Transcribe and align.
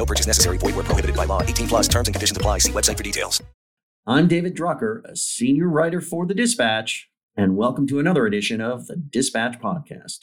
No 0.00 0.06
purchase 0.06 0.26
necessary. 0.26 0.56
Void 0.56 0.76
where 0.76 0.84
prohibited 0.84 1.14
by 1.14 1.26
law. 1.26 1.42
18 1.42 1.68
plus 1.68 1.86
terms 1.86 2.08
and 2.08 2.14
conditions 2.14 2.34
apply. 2.34 2.56
See 2.56 2.72
website 2.72 2.96
for 2.96 3.02
details. 3.02 3.42
I'm 4.06 4.28
David 4.28 4.56
Drucker, 4.56 5.04
a 5.04 5.14
senior 5.14 5.68
writer 5.68 6.00
for 6.00 6.24
The 6.24 6.32
Dispatch, 6.32 7.10
and 7.36 7.54
welcome 7.54 7.86
to 7.88 7.98
another 7.98 8.24
edition 8.24 8.62
of 8.62 8.86
the 8.86 8.96
Dispatch 8.96 9.60
Podcast. 9.60 10.20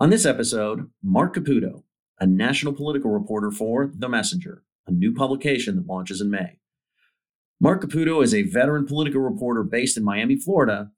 On 0.00 0.08
this 0.08 0.24
episode, 0.24 0.90
Marc 1.02 1.34
Caputo, 1.34 1.82
a 2.18 2.26
national 2.26 2.72
political 2.72 3.10
reporter 3.10 3.50
for 3.50 3.92
The 3.94 4.08
Messenger, 4.08 4.62
a 4.86 4.90
new 4.90 5.12
publication 5.12 5.76
that 5.76 5.86
launches 5.86 6.22
in 6.22 6.30
May. 6.30 6.58
Marc 7.60 7.82
Caputo 7.82 8.24
is 8.24 8.32
a 8.32 8.44
veteran 8.44 8.86
political 8.86 9.20
reporter 9.20 9.64
based 9.64 9.98
in 9.98 10.02
Miami, 10.02 10.36
Florida, 10.36 10.92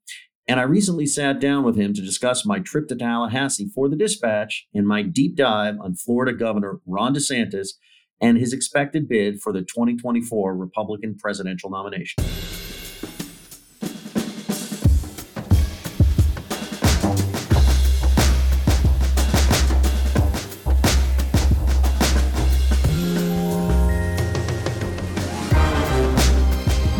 and 0.47 0.59
I 0.59 0.63
recently 0.63 1.05
sat 1.05 1.39
down 1.39 1.63
with 1.63 1.75
him 1.75 1.93
to 1.93 2.01
discuss 2.01 2.45
my 2.45 2.59
trip 2.59 2.87
to 2.87 2.95
Tallahassee 2.95 3.69
for 3.73 3.87
the 3.87 3.95
dispatch 3.95 4.67
and 4.73 4.87
my 4.87 5.01
deep 5.03 5.35
dive 5.35 5.75
on 5.79 5.95
Florida 5.95 6.33
Governor 6.33 6.79
Ron 6.85 7.13
DeSantis 7.13 7.69
and 8.19 8.37
his 8.37 8.53
expected 8.53 9.07
bid 9.07 9.41
for 9.41 9.53
the 9.53 9.61
2024 9.61 10.55
Republican 10.55 11.15
presidential 11.17 11.69
nomination. 11.69 12.23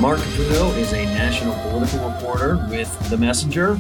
Marc 0.01 0.17
Caputo 0.17 0.75
is 0.77 0.93
a 0.93 1.05
national 1.05 1.53
political 1.69 2.09
reporter 2.09 2.65
with 2.71 2.89
The 3.11 3.17
Messenger, 3.17 3.79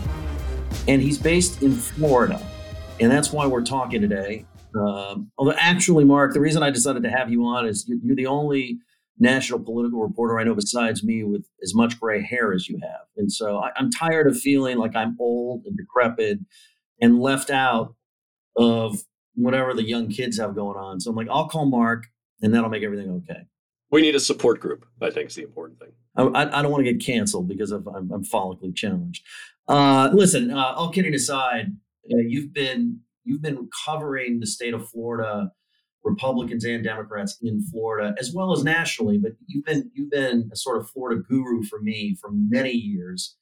and 0.87 1.01
he's 1.01 1.17
based 1.17 1.63
in 1.63 1.73
Florida. 1.73 2.39
And 2.99 3.11
that's 3.11 3.31
why 3.31 3.47
we're 3.47 3.63
talking 3.63 4.01
today. 4.01 4.45
Um, 4.75 5.31
although, 5.39 5.55
actually, 5.57 6.03
Marc, 6.03 6.35
the 6.35 6.39
reason 6.39 6.61
I 6.61 6.69
decided 6.69 7.01
to 7.01 7.09
have 7.09 7.31
you 7.31 7.43
on 7.45 7.65
is 7.65 7.91
you're 8.03 8.15
the 8.15 8.27
only 8.27 8.77
national 9.17 9.61
political 9.61 9.99
reporter 9.99 10.37
I 10.37 10.43
know 10.43 10.53
besides 10.53 11.03
me 11.03 11.23
with 11.23 11.43
as 11.63 11.73
much 11.73 11.99
gray 11.99 12.21
hair 12.21 12.53
as 12.53 12.69
you 12.69 12.79
have. 12.83 13.07
And 13.17 13.31
so 13.31 13.57
I, 13.57 13.71
I'm 13.75 13.89
tired 13.89 14.27
of 14.27 14.39
feeling 14.39 14.77
like 14.77 14.95
I'm 14.95 15.17
old 15.19 15.65
and 15.65 15.75
decrepit 15.75 16.37
and 17.01 17.19
left 17.19 17.49
out 17.49 17.95
of 18.55 19.01
whatever 19.33 19.73
the 19.73 19.87
young 19.87 20.07
kids 20.07 20.37
have 20.37 20.53
going 20.53 20.77
on. 20.77 20.99
So 20.99 21.09
I'm 21.09 21.15
like, 21.15 21.29
I'll 21.31 21.49
call 21.49 21.65
Marc 21.65 22.05
and 22.43 22.53
that'll 22.53 22.69
make 22.69 22.83
everything 22.83 23.09
okay. 23.27 23.41
We 23.89 24.01
need 24.01 24.13
a 24.13 24.19
support 24.19 24.59
group. 24.59 24.85
I 25.01 25.09
think 25.09 25.29
is 25.29 25.35
the 25.35 25.41
important 25.41 25.79
thing. 25.79 25.93
I, 26.15 26.59
I 26.59 26.61
don't 26.61 26.71
want 26.71 26.85
to 26.85 26.91
get 26.91 27.03
canceled 27.03 27.47
because 27.47 27.71
of, 27.71 27.87
I'm, 27.87 28.11
I'm 28.11 28.23
follically 28.23 28.75
challenged. 28.75 29.23
Uh, 29.67 30.09
listen, 30.13 30.51
uh, 30.51 30.73
all 30.75 30.91
kidding 30.91 31.13
aside, 31.13 31.67
uh, 32.11 32.17
you've 32.17 32.53
been 32.53 32.99
you've 33.23 33.41
been 33.41 33.69
covering 33.85 34.39
the 34.39 34.47
state 34.47 34.73
of 34.73 34.89
Florida, 34.89 35.51
Republicans 36.03 36.65
and 36.65 36.83
Democrats 36.83 37.37
in 37.41 37.61
Florida, 37.67 38.13
as 38.19 38.33
well 38.33 38.51
as 38.51 38.63
nationally. 38.63 39.17
But 39.17 39.33
you've 39.47 39.63
been 39.63 39.89
you've 39.93 40.11
been 40.11 40.49
a 40.51 40.55
sort 40.55 40.77
of 40.77 40.89
Florida 40.89 41.21
guru 41.21 41.63
for 41.63 41.79
me 41.79 42.17
for 42.19 42.29
many 42.33 42.71
years. 42.71 43.37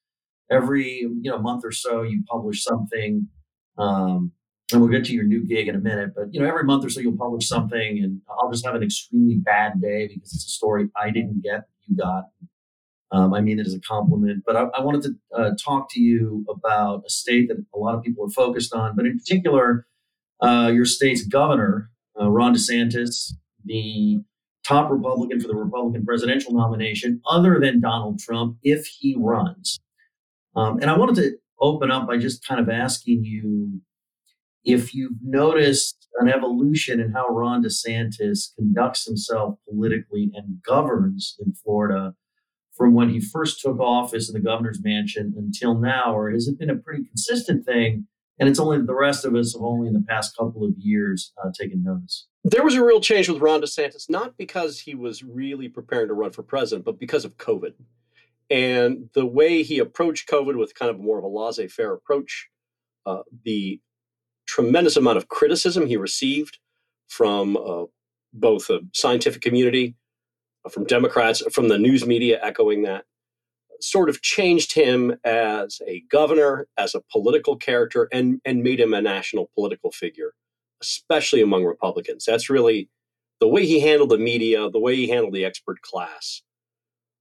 Every 0.51 0.99
you 0.99 1.21
know 1.23 1.39
month 1.39 1.63
or 1.63 1.71
so, 1.71 2.03
you 2.03 2.23
publish 2.29 2.63
something. 2.63 3.27
Um, 3.77 4.33
and 4.71 4.81
we'll 4.81 4.91
get 4.91 5.05
to 5.05 5.13
your 5.13 5.23
new 5.23 5.43
gig 5.45 5.67
in 5.67 5.75
a 5.75 5.79
minute. 5.79 6.11
But 6.15 6.33
you 6.33 6.39
know, 6.39 6.47
every 6.47 6.63
month 6.63 6.85
or 6.85 6.89
so, 6.89 6.99
you'll 6.99 7.17
publish 7.17 7.47
something, 7.47 8.03
and 8.03 8.21
I'll 8.29 8.51
just 8.51 8.65
have 8.65 8.75
an 8.75 8.83
extremely 8.83 9.37
bad 9.37 9.81
day 9.81 10.07
because 10.07 10.33
it's 10.33 10.45
a 10.45 10.49
story 10.49 10.89
I 10.95 11.09
didn't 11.09 11.41
get, 11.41 11.61
you 11.87 11.97
got. 11.97 12.25
Um, 13.11 13.33
I 13.33 13.41
mean 13.41 13.59
it 13.59 13.65
as 13.65 13.73
a 13.73 13.79
compliment, 13.79 14.43
but 14.45 14.55
I, 14.55 14.65
I 14.75 14.81
wanted 14.81 15.01
to 15.03 15.15
uh, 15.35 15.51
talk 15.63 15.91
to 15.93 15.99
you 15.99 16.45
about 16.49 17.03
a 17.05 17.09
state 17.09 17.47
that 17.47 17.57
a 17.73 17.77
lot 17.77 17.95
of 17.95 18.03
people 18.03 18.23
are 18.25 18.29
focused 18.29 18.73
on, 18.73 18.95
but 18.95 19.05
in 19.05 19.17
particular, 19.17 19.87
uh, 20.41 20.71
your 20.73 20.85
state's 20.85 21.25
governor, 21.25 21.89
uh, 22.19 22.29
Ron 22.29 22.53
DeSantis, 22.53 23.33
the 23.65 24.19
top 24.63 24.91
Republican 24.91 25.39
for 25.39 25.47
the 25.47 25.55
Republican 25.55 26.05
presidential 26.05 26.53
nomination, 26.53 27.21
other 27.27 27.59
than 27.59 27.81
Donald 27.81 28.19
Trump, 28.19 28.57
if 28.61 28.85
he 28.85 29.15
runs. 29.17 29.79
Um, 30.55 30.79
and 30.79 30.89
I 30.89 30.97
wanted 30.97 31.15
to 31.15 31.31
open 31.59 31.91
up 31.91 32.07
by 32.07 32.17
just 32.17 32.45
kind 32.45 32.61
of 32.61 32.69
asking 32.69 33.23
you 33.23 33.81
if 34.63 34.93
you've 34.93 35.17
noticed 35.23 36.07
an 36.19 36.29
evolution 36.29 36.99
in 36.99 37.11
how 37.11 37.27
Ron 37.27 37.63
DeSantis 37.63 38.55
conducts 38.55 39.05
himself 39.05 39.55
politically 39.67 40.31
and 40.35 40.61
governs 40.63 41.37
in 41.43 41.53
Florida 41.53 42.13
from 42.79 42.93
when 42.93 43.09
he 43.09 43.19
first 43.19 43.59
took 43.59 43.77
office 43.77 44.29
in 44.29 44.33
the 44.33 44.39
governor's 44.39 44.81
mansion 44.81 45.33
until 45.37 45.77
now, 45.77 46.15
or 46.15 46.31
has 46.31 46.47
it 46.47 46.57
been 46.57 46.69
a 46.69 46.77
pretty 46.77 47.03
consistent 47.03 47.65
thing? 47.65 48.07
And 48.39 48.47
it's 48.47 48.57
only 48.57 48.81
the 48.81 48.95
rest 48.95 49.25
of 49.25 49.35
us 49.35 49.53
have 49.53 49.61
only 49.61 49.89
in 49.89 49.93
the 49.93 50.05
past 50.07 50.35
couple 50.37 50.63
of 50.63 50.71
years 50.77 51.33
uh, 51.43 51.49
taken 51.59 51.83
notice. 51.83 52.27
There 52.45 52.63
was 52.63 52.75
a 52.75 52.83
real 52.83 53.01
change 53.01 53.27
with 53.27 53.41
Ron 53.41 53.61
DeSantis, 53.61 54.09
not 54.09 54.37
because 54.37 54.79
he 54.79 54.95
was 54.95 55.23
really 55.23 55.67
preparing 55.67 56.07
to 56.07 56.13
run 56.13 56.31
for 56.31 56.41
president, 56.41 56.85
but 56.85 56.97
because 56.97 57.25
of 57.25 57.35
COVID. 57.35 57.73
And 58.49 59.09
the 59.13 59.25
way 59.25 59.61
he 59.61 59.79
approached 59.79 60.29
COVID 60.29 60.57
with 60.57 60.73
kind 60.73 60.89
of 60.89 61.01
more 61.01 61.17
of 61.17 61.25
a 61.25 61.27
laissez 61.27 61.67
faire 61.67 61.93
approach, 61.93 62.47
uh, 63.05 63.23
the 63.43 63.81
tremendous 64.47 64.95
amount 64.95 65.17
of 65.17 65.27
criticism 65.27 65.85
he 65.85 65.97
received 65.97 66.59
from 67.09 67.57
uh, 67.57 67.83
both 68.31 68.67
the 68.67 68.87
scientific 68.93 69.41
community 69.41 69.97
from 70.71 70.85
Democrats, 70.85 71.41
from 71.53 71.67
the 71.67 71.77
news 71.77 72.05
media 72.05 72.39
echoing 72.43 72.83
that, 72.83 73.05
sort 73.81 74.09
of 74.09 74.21
changed 74.21 74.73
him 74.73 75.15
as 75.23 75.81
a 75.87 76.03
governor, 76.11 76.67
as 76.77 76.95
a 76.95 77.01
political 77.11 77.55
character, 77.55 78.09
and, 78.11 78.41
and 78.43 78.61
made 78.61 78.79
him 78.79 78.93
a 78.93 79.01
national 79.01 79.49
political 79.55 79.91
figure, 79.91 80.33
especially 80.81 81.41
among 81.41 81.63
Republicans. 81.63 82.25
That's 82.25 82.49
really 82.49 82.89
the 83.39 83.47
way 83.47 83.65
he 83.65 83.79
handled 83.79 84.09
the 84.09 84.17
media, 84.17 84.69
the 84.69 84.79
way 84.79 84.95
he 84.95 85.07
handled 85.07 85.33
the 85.33 85.45
expert 85.45 85.81
class, 85.81 86.41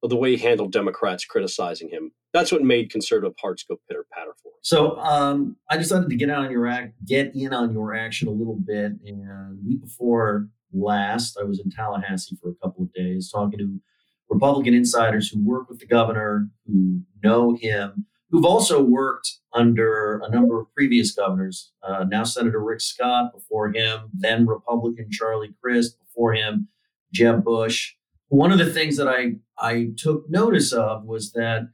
the 0.03 0.17
way 0.17 0.37
he 0.37 0.43
handled 0.43 0.73
Democrats 0.73 1.25
criticizing 1.25 1.89
him. 1.91 2.11
That's 2.33 2.53
what 2.53 2.63
made 2.63 2.91
conservative 2.91 3.37
hearts 3.41 3.63
go 3.63 3.77
pitter 3.89 4.05
patter 4.13 4.33
for 4.43 4.49
him. 4.49 4.59
So 4.63 4.99
um, 4.99 5.57
I 5.71 5.77
decided 5.77 6.11
to 6.11 6.17
get 6.17 6.29
out 6.29 6.45
on 6.45 6.51
your 6.51 6.67
act, 6.67 6.95
get 7.07 7.35
in 7.35 7.55
on 7.55 7.73
your 7.73 7.95
action 7.95 8.29
a 8.29 8.33
little 8.33 8.57
bit. 8.57 8.93
And 9.07 9.59
week 9.65 9.81
before 9.81 10.49
last. 10.73 11.39
I 11.41 11.45
was 11.45 11.61
in 11.61 11.71
Tallahassee 11.71 12.37
for 12.41 12.51
a 12.51 12.55
couple 12.55 12.85
of 12.85 12.93
days 12.93 13.31
talking 13.31 13.59
to 13.59 13.81
Republican 14.29 14.75
insiders 14.75 15.31
who 15.31 15.45
work 15.45 15.69
with 15.69 15.79
the 15.79 15.87
governor, 15.87 16.49
who 16.67 17.01
know 17.23 17.57
him, 17.61 18.07
who've 18.31 18.45
also 18.45 18.83
worked 18.83 19.39
under 19.55 20.21
a 20.25 20.31
number 20.31 20.61
of 20.61 20.73
previous 20.75 21.13
governors. 21.13 21.73
Uh, 21.83 22.05
now 22.09 22.25
Senator 22.25 22.63
Rick 22.63 22.81
Scott, 22.81 23.33
before 23.33 23.73
him, 23.73 24.11
then 24.13 24.47
Republican 24.47 25.09
Charlie 25.11 25.55
Crist, 25.63 25.99
before 25.99 26.35
him, 26.35 26.69
Jeb 27.13 27.43
Bush. 27.45 27.95
One 28.29 28.53
of 28.53 28.59
the 28.59 28.71
things 28.71 28.97
that 28.99 29.09
I, 29.09 29.37
I 29.59 29.89
took 29.97 30.29
notice 30.29 30.73
of 30.73 31.05
was 31.05 31.33
that 31.33 31.71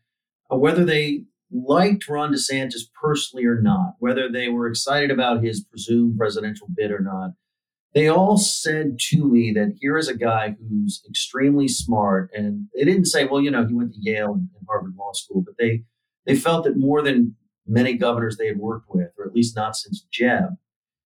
uh, 0.52 0.56
whether 0.56 0.84
they 0.84 1.24
liked 1.50 2.08
Ron 2.08 2.32
DeSantis 2.32 2.82
personally 3.00 3.44
or 3.44 3.60
not, 3.60 3.94
whether 3.98 4.30
they 4.30 4.48
were 4.48 4.68
excited 4.68 5.10
about 5.10 5.42
his 5.42 5.64
presumed 5.64 6.16
presidential 6.16 6.68
bid 6.74 6.92
or 6.92 7.00
not, 7.00 7.30
they 7.94 8.08
all 8.08 8.36
said 8.36 8.98
to 8.98 9.24
me 9.24 9.52
that 9.52 9.76
here 9.80 9.96
is 9.96 10.08
a 10.08 10.16
guy 10.16 10.56
who's 10.68 11.02
extremely 11.08 11.68
smart 11.68 12.30
and 12.34 12.66
they 12.74 12.84
didn't 12.84 13.06
say 13.06 13.24
well 13.24 13.40
you 13.40 13.50
know 13.50 13.66
he 13.66 13.74
went 13.74 13.92
to 13.92 14.00
yale 14.00 14.34
and 14.34 14.48
harvard 14.68 14.94
law 14.98 15.12
school 15.12 15.42
but 15.44 15.54
they 15.58 15.82
they 16.26 16.34
felt 16.34 16.64
that 16.64 16.76
more 16.76 17.02
than 17.02 17.34
many 17.66 17.94
governors 17.94 18.36
they 18.36 18.46
had 18.46 18.58
worked 18.58 18.86
with 18.90 19.10
or 19.18 19.26
at 19.26 19.34
least 19.34 19.56
not 19.56 19.76
since 19.76 20.06
jeb 20.12 20.50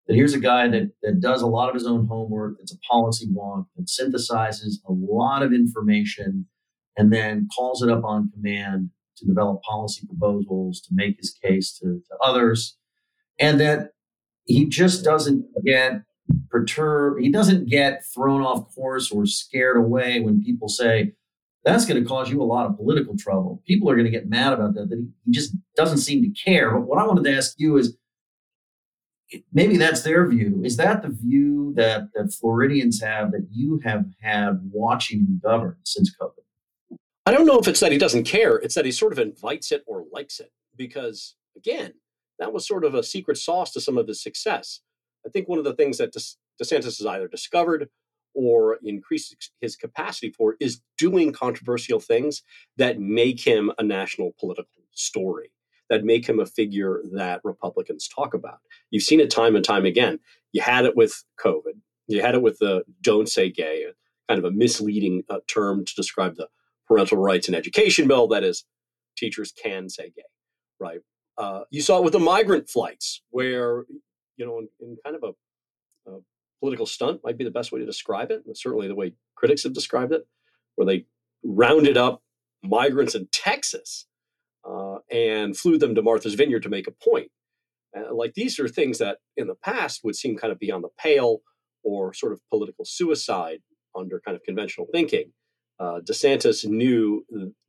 that 0.07 0.15
here's 0.15 0.33
a 0.33 0.41
guy 0.41 0.67
that, 0.69 0.91
that 1.03 1.21
does 1.21 1.43
a 1.43 1.47
lot 1.47 1.69
of 1.69 1.75
his 1.75 1.87
own 1.87 2.07
homework 2.07 2.57
that's 2.59 2.73
a 2.73 2.79
policy 2.91 3.27
wonk 3.29 3.67
that 3.77 3.87
synthesizes 3.87 4.77
a 4.89 4.93
lot 4.93 5.43
of 5.43 5.53
information 5.53 6.47
and 6.97 7.13
then 7.13 7.47
calls 7.55 7.83
it 7.83 7.91
up 7.91 8.05
on 8.05 8.31
command 8.35 8.91
to 9.17 9.27
develop 9.27 9.63
policy 9.63 10.07
proposals 10.07 10.81
to 10.81 10.91
make 10.93 11.17
his 11.19 11.37
case 11.43 11.79
to, 11.79 12.03
to 12.09 12.17
others 12.23 12.77
and 13.39 13.61
that 13.61 13.91
he 14.45 14.67
just 14.67 15.05
doesn't 15.05 15.45
get 15.65 16.03
perturb 16.51 17.19
he 17.21 17.31
doesn't 17.31 17.69
get 17.69 18.05
thrown 18.15 18.43
off 18.43 18.75
course 18.75 19.11
or 19.11 19.27
scared 19.27 19.77
away 19.77 20.21
when 20.21 20.43
people 20.43 20.69
say 20.69 21.13
that's 21.65 21.85
going 21.85 22.03
to 22.03 22.09
cause 22.09 22.31
you 22.31 22.41
a 22.41 22.45
lot 22.45 22.67
of 22.67 22.77
political 22.77 23.17
trouble 23.17 23.63
people 23.67 23.91
are 23.91 23.95
going 23.95 24.05
to 24.05 24.11
get 24.11 24.29
mad 24.29 24.53
about 24.53 24.75
that 24.75 24.89
that 24.89 24.99
he 25.25 25.31
just 25.31 25.55
doesn't 25.77 25.99
seem 25.99 26.23
to 26.23 26.31
care 26.31 26.73
but 26.73 26.83
what 26.83 26.99
i 26.99 27.07
wanted 27.07 27.25
to 27.25 27.37
ask 27.37 27.55
you 27.59 27.77
is 27.77 27.97
maybe 29.53 29.77
that's 29.77 30.03
their 30.03 30.27
view 30.27 30.63
is 30.65 30.77
that 30.77 31.03
the 31.03 31.09
view 31.09 31.73
that 31.77 32.09
that 32.15 32.33
floridians 32.33 33.01
have 33.01 33.31
that 33.33 33.47
you 33.51 33.81
have 33.85 34.05
had 34.21 34.59
watching 34.71 35.21
him 35.21 35.41
govern 35.43 35.77
since 35.85 36.15
covid 36.21 36.43
I 37.29 37.31
don't 37.31 37.45
know 37.45 37.59
if 37.59 37.69
it's 37.69 37.81
that 37.81 37.93
he 37.93 37.99
doesn't 37.99 38.25
care. 38.25 38.57
It's 38.57 38.75
that 38.75 38.87
he 38.87 38.91
sort 38.91 39.13
of 39.13 39.19
invites 39.19 39.71
it 39.71 39.85
or 39.87 40.07
likes 40.11 40.41
it 40.41 40.51
because, 40.79 41.35
again, 41.59 41.93
that 42.39 42.55
was 42.55 42.67
sort 42.67 42.85
of 42.85 42.95
a 42.95 43.03
secret 43.03 43.37
sauce 43.37 43.71
to 43.73 43.83
some 43.83 43.99
of 43.99 44.09
his 44.09 44.23
success. 44.23 44.81
I 45.29 45.31
think 45.31 45.49
one 45.49 45.59
of 45.59 45.65
the 45.65 45.75
things 45.75 45.99
that 45.99 46.15
DeSantis 46.15 46.85
has 46.85 47.07
either 47.07 47.29
discovered 47.29 47.89
or 48.35 48.79
increased 48.83 49.51
his 49.61 49.77
capacity 49.77 50.31
for 50.31 50.57
is 50.59 50.81
doing 50.97 51.33
controversial 51.33 52.01
things 52.01 52.43
that 52.77 52.99
make 52.99 53.41
him 53.41 53.71
a 53.79 53.83
national 53.83 54.35
political 54.41 54.71
story, 54.93 55.51
that 55.91 56.05
make 56.05 56.27
him 56.27 56.41
a 56.41 56.47
figure 56.47 57.03
that 57.13 57.41
Republicans 57.45 58.09
talk 58.09 58.33
about. 58.33 58.59
You've 58.91 59.03
seen 59.03 59.21
it 59.21 59.31
time 59.31 59.55
and 59.55 59.65
time 59.65 59.85
again. 59.85 60.19
You 60.53 60.63
had 60.63 60.87
it 60.87 60.97
with 60.97 61.25
COVID. 61.45 61.75
You 62.07 62.23
had 62.23 62.35
it 62.35 62.43
with 62.43 62.59
the 62.59 62.85
"Don't 63.03 63.29
Say 63.29 63.51
Gay," 63.51 63.85
kind 64.29 64.39
of 64.39 64.47
a 64.47 64.51
misleading 64.51 65.25
uh, 65.29 65.41
term 65.47 65.85
to 65.85 65.95
describe 65.95 66.37
the 66.37 66.49
parental 66.87 67.19
rights 67.19 67.49
and 67.49 67.57
education 67.57 68.09
bill. 68.09 68.29
That 68.29 68.45
is, 68.45 68.65
teachers 69.17 69.53
can 69.53 69.91
say 69.91 70.11
gay, 70.17 70.23
right? 70.81 71.01
Uh, 71.37 71.65
you 71.71 71.83
saw 71.83 71.99
it 71.99 72.05
with 72.05 72.15
the 72.15 72.19
migrant 72.19 72.71
flights, 72.71 73.23
where 73.31 73.85
you 74.39 74.47
know, 74.47 74.59
in, 74.59 74.69
in 74.81 74.97
kind 75.05 75.17
of 75.17 75.23
a, 75.23 76.11
a, 76.11 76.19
political 76.61 76.87
stunt 76.87 77.21
might 77.23 77.39
be 77.39 77.45
the 77.45 77.51
best 77.51 77.71
way 77.71 77.79
to 77.79 77.87
describe 77.87 78.31
it. 78.31 78.43
certainly 78.55 78.89
the 78.89 78.95
way 78.95 79.13
critics 79.37 79.63
have 79.63 79.75
described 79.75 80.13
it, 80.13 80.27
where 80.75 80.87
they 80.87 81.05
rounded 81.45 81.97
up 81.97 82.23
migrants 82.63 83.15
in 83.15 83.29
Texas 83.31 84.07
uh, 84.69 84.97
and 85.11 85.57
flew 85.57 85.79
them 85.79 85.95
to 85.95 86.03
Martha's 86.03 86.35
Vineyard 86.35 86.65
to 86.65 86.69
make 86.69 86.89
a 86.89 86.91
point. 86.91 87.31
Uh, 87.97 88.13
like 88.13 88.35
these 88.35 88.59
are 88.59 88.69
things 88.69 88.99
that 88.99 89.19
in 89.37 89.47
the 89.47 89.55
past 89.55 90.01
would 90.03 90.17
seem 90.17 90.37
kind 90.37 90.53
of 90.53 90.59
beyond 90.59 90.83
the 90.83 90.89
pale 90.99 91.39
or 91.85 92.13
sort 92.13 92.33
of 92.33 92.41
political 92.51 92.85
suicide 92.85 93.61
under 93.97 94.21
kind 94.21 94.37
of 94.37 94.43
conventional 94.43 94.87
thinking. 94.93 95.33
Uh, 95.79 96.01
DeSantis 96.01 96.65
knew 96.65 97.25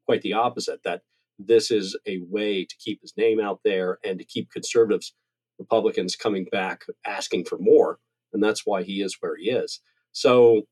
quite 0.06 0.22
the 0.22 0.34
opposite 0.34 0.82
that 0.84 1.02
this 1.38 1.72
is 1.72 1.98
a 2.08 2.20
way 2.30 2.66
to 2.66 2.76
keep 2.78 3.02
his 3.02 3.14
name 3.16 3.40
out 3.40 3.62
there 3.64 4.00
and 4.04 4.20
to 4.20 4.26
keep 4.26 4.52
conservatives, 4.52 5.14
Republicans 5.60 6.16
coming 6.16 6.46
back 6.52 6.84
asking 7.06 7.46
for 7.46 7.58
more. 7.60 8.00
And 8.34 8.44
that's 8.44 8.66
why 8.66 8.84
he 8.84 9.02
is 9.02 9.18
where 9.20 9.36
he 9.36 9.50
is. 9.50 9.82
So, 10.12 10.64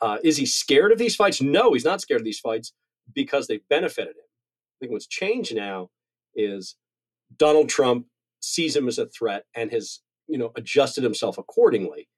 uh, 0.00 0.18
is 0.24 0.36
he 0.36 0.46
scared 0.46 0.92
of 0.92 0.98
these 0.98 1.16
fights? 1.16 1.42
No, 1.42 1.72
he's 1.74 1.84
not 1.84 2.00
scared 2.00 2.20
of 2.20 2.24
these 2.24 2.40
fights 2.40 2.72
because 3.14 3.46
they've 3.46 3.66
benefited 3.68 4.16
him. 4.16 4.24
I 4.24 4.76
think 4.80 4.92
what's 4.92 5.06
changed 5.06 5.54
now 5.54 5.90
is 6.34 6.76
Donald 7.36 7.68
Trump 7.68 8.06
sees 8.40 8.74
him 8.74 8.88
as 8.88 8.98
a 8.98 9.06
threat 9.06 9.44
and 9.54 9.70
has, 9.70 10.00
you 10.26 10.38
know, 10.38 10.52
adjusted 10.56 11.04
himself 11.04 11.36
accordingly 11.36 12.08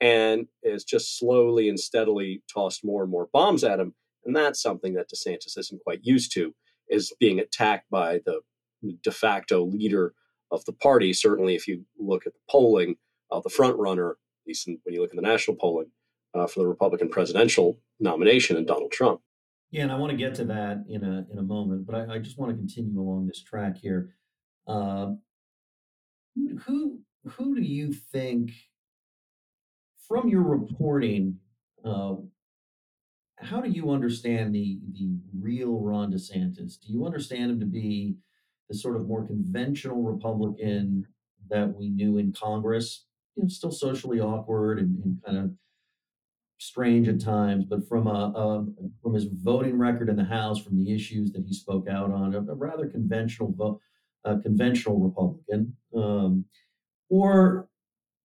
and 0.00 0.46
has 0.64 0.84
just 0.84 1.18
slowly 1.18 1.68
and 1.68 1.80
steadily 1.80 2.42
tossed 2.52 2.84
more 2.84 3.02
and 3.02 3.10
more 3.10 3.28
bombs 3.32 3.64
at 3.64 3.80
him. 3.80 3.94
And 4.26 4.36
that's 4.36 4.60
something 4.60 4.94
that 4.94 5.10
DeSantis 5.10 5.56
isn't 5.56 5.82
quite 5.82 6.00
used 6.02 6.32
to, 6.34 6.54
is 6.88 7.12
being 7.18 7.38
attacked 7.38 7.88
by 7.90 8.20
the 8.26 8.40
de 9.02 9.10
facto 9.10 9.64
leader 9.64 10.14
of 10.50 10.64
the 10.64 10.72
party. 10.72 11.12
Certainly, 11.12 11.54
if 11.54 11.66
you 11.66 11.84
look 11.98 12.26
at 12.26 12.32
the 12.32 12.40
polling, 12.48 12.96
uh, 13.30 13.40
the 13.40 13.50
front 13.50 13.76
runner, 13.78 14.10
at 14.12 14.16
least 14.46 14.66
when 14.66 14.94
you 14.94 15.00
look 15.00 15.10
at 15.10 15.16
the 15.16 15.22
national 15.22 15.56
polling 15.56 15.90
uh, 16.34 16.46
for 16.46 16.60
the 16.60 16.66
Republican 16.66 17.08
presidential 17.08 17.78
nomination, 17.98 18.56
and 18.56 18.66
Donald 18.66 18.92
Trump. 18.92 19.20
Yeah, 19.70 19.82
and 19.82 19.92
I 19.92 19.96
want 19.96 20.10
to 20.10 20.16
get 20.16 20.34
to 20.36 20.44
that 20.46 20.84
in 20.88 21.04
a 21.04 21.26
in 21.30 21.38
a 21.38 21.42
moment, 21.42 21.86
but 21.86 21.94
I, 21.94 22.14
I 22.14 22.18
just 22.18 22.38
want 22.38 22.50
to 22.50 22.56
continue 22.56 23.00
along 23.00 23.26
this 23.26 23.42
track 23.42 23.76
here. 23.76 24.14
Uh, 24.66 25.12
who 26.64 27.00
who 27.24 27.54
do 27.54 27.62
you 27.62 27.92
think 27.92 28.52
from 30.08 30.28
your 30.28 30.42
reporting, 30.42 31.36
uh, 31.84 32.16
how 33.38 33.60
do 33.60 33.70
you 33.70 33.90
understand 33.90 34.54
the 34.54 34.80
the 34.92 35.18
real 35.38 35.80
Ron 35.80 36.12
DeSantis? 36.12 36.80
Do 36.80 36.92
you 36.92 37.06
understand 37.06 37.52
him 37.52 37.60
to 37.60 37.66
be 37.66 38.16
the 38.70 38.76
sort 38.76 38.96
of 38.96 39.06
more 39.06 39.26
conventional 39.26 40.02
Republican 40.02 41.06
that 41.50 41.76
we 41.76 41.90
knew 41.90 42.16
in 42.16 42.32
Congress? 42.32 43.04
You 43.36 43.42
know, 43.42 43.48
still 43.48 43.72
socially 43.72 44.20
awkward 44.20 44.78
and, 44.78 45.02
and 45.04 45.22
kind 45.24 45.38
of 45.38 45.50
strange 46.58 47.08
at 47.08 47.20
times, 47.20 47.64
but 47.64 47.86
from 47.88 48.06
a, 48.06 48.10
a, 48.10 48.66
from 49.02 49.14
his 49.14 49.24
voting 49.24 49.78
record 49.78 50.08
in 50.08 50.16
the 50.16 50.24
House, 50.24 50.62
from 50.62 50.78
the 50.78 50.94
issues 50.94 51.32
that 51.32 51.44
he 51.46 51.54
spoke 51.54 51.88
out 51.88 52.12
on, 52.12 52.34
a, 52.34 52.38
a 52.38 52.54
rather 52.54 52.86
conventional 52.86 53.52
vote, 53.52 53.80
conventional 54.42 54.98
Republican, 54.98 55.76
um, 55.96 56.44
or 57.08 57.68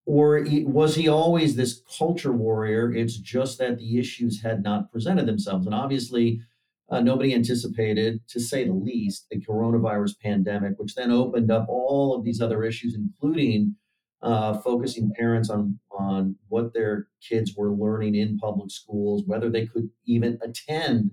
or 0.08 0.46
was 0.66 0.94
he 0.94 1.08
always 1.08 1.56
this 1.56 1.82
culture 1.98 2.32
warrior? 2.32 2.94
It's 2.94 3.16
just 3.16 3.58
that 3.58 3.78
the 3.78 3.98
issues 3.98 4.40
had 4.40 4.62
not 4.62 4.92
presented 4.92 5.26
themselves. 5.26 5.66
And 5.66 5.74
obviously, 5.74 6.40
uh, 6.88 7.00
nobody 7.00 7.34
anticipated, 7.34 8.20
to 8.28 8.40
say 8.40 8.64
the 8.64 8.72
least, 8.72 9.26
the 9.30 9.40
coronavirus 9.40 10.18
pandemic, 10.22 10.74
which 10.78 10.94
then 10.94 11.10
opened 11.10 11.50
up 11.50 11.66
all 11.68 12.14
of 12.14 12.24
these 12.24 12.40
other 12.40 12.62
issues, 12.62 12.94
including 12.94 13.74
uh, 14.22 14.56
focusing 14.58 15.12
parents 15.18 15.50
on, 15.50 15.78
on 15.90 16.36
what 16.48 16.72
their 16.72 17.08
kids 17.26 17.54
were 17.56 17.72
learning 17.72 18.14
in 18.14 18.38
public 18.38 18.70
schools, 18.70 19.22
whether 19.26 19.50
they 19.50 19.66
could 19.66 19.88
even 20.06 20.38
attend 20.42 21.10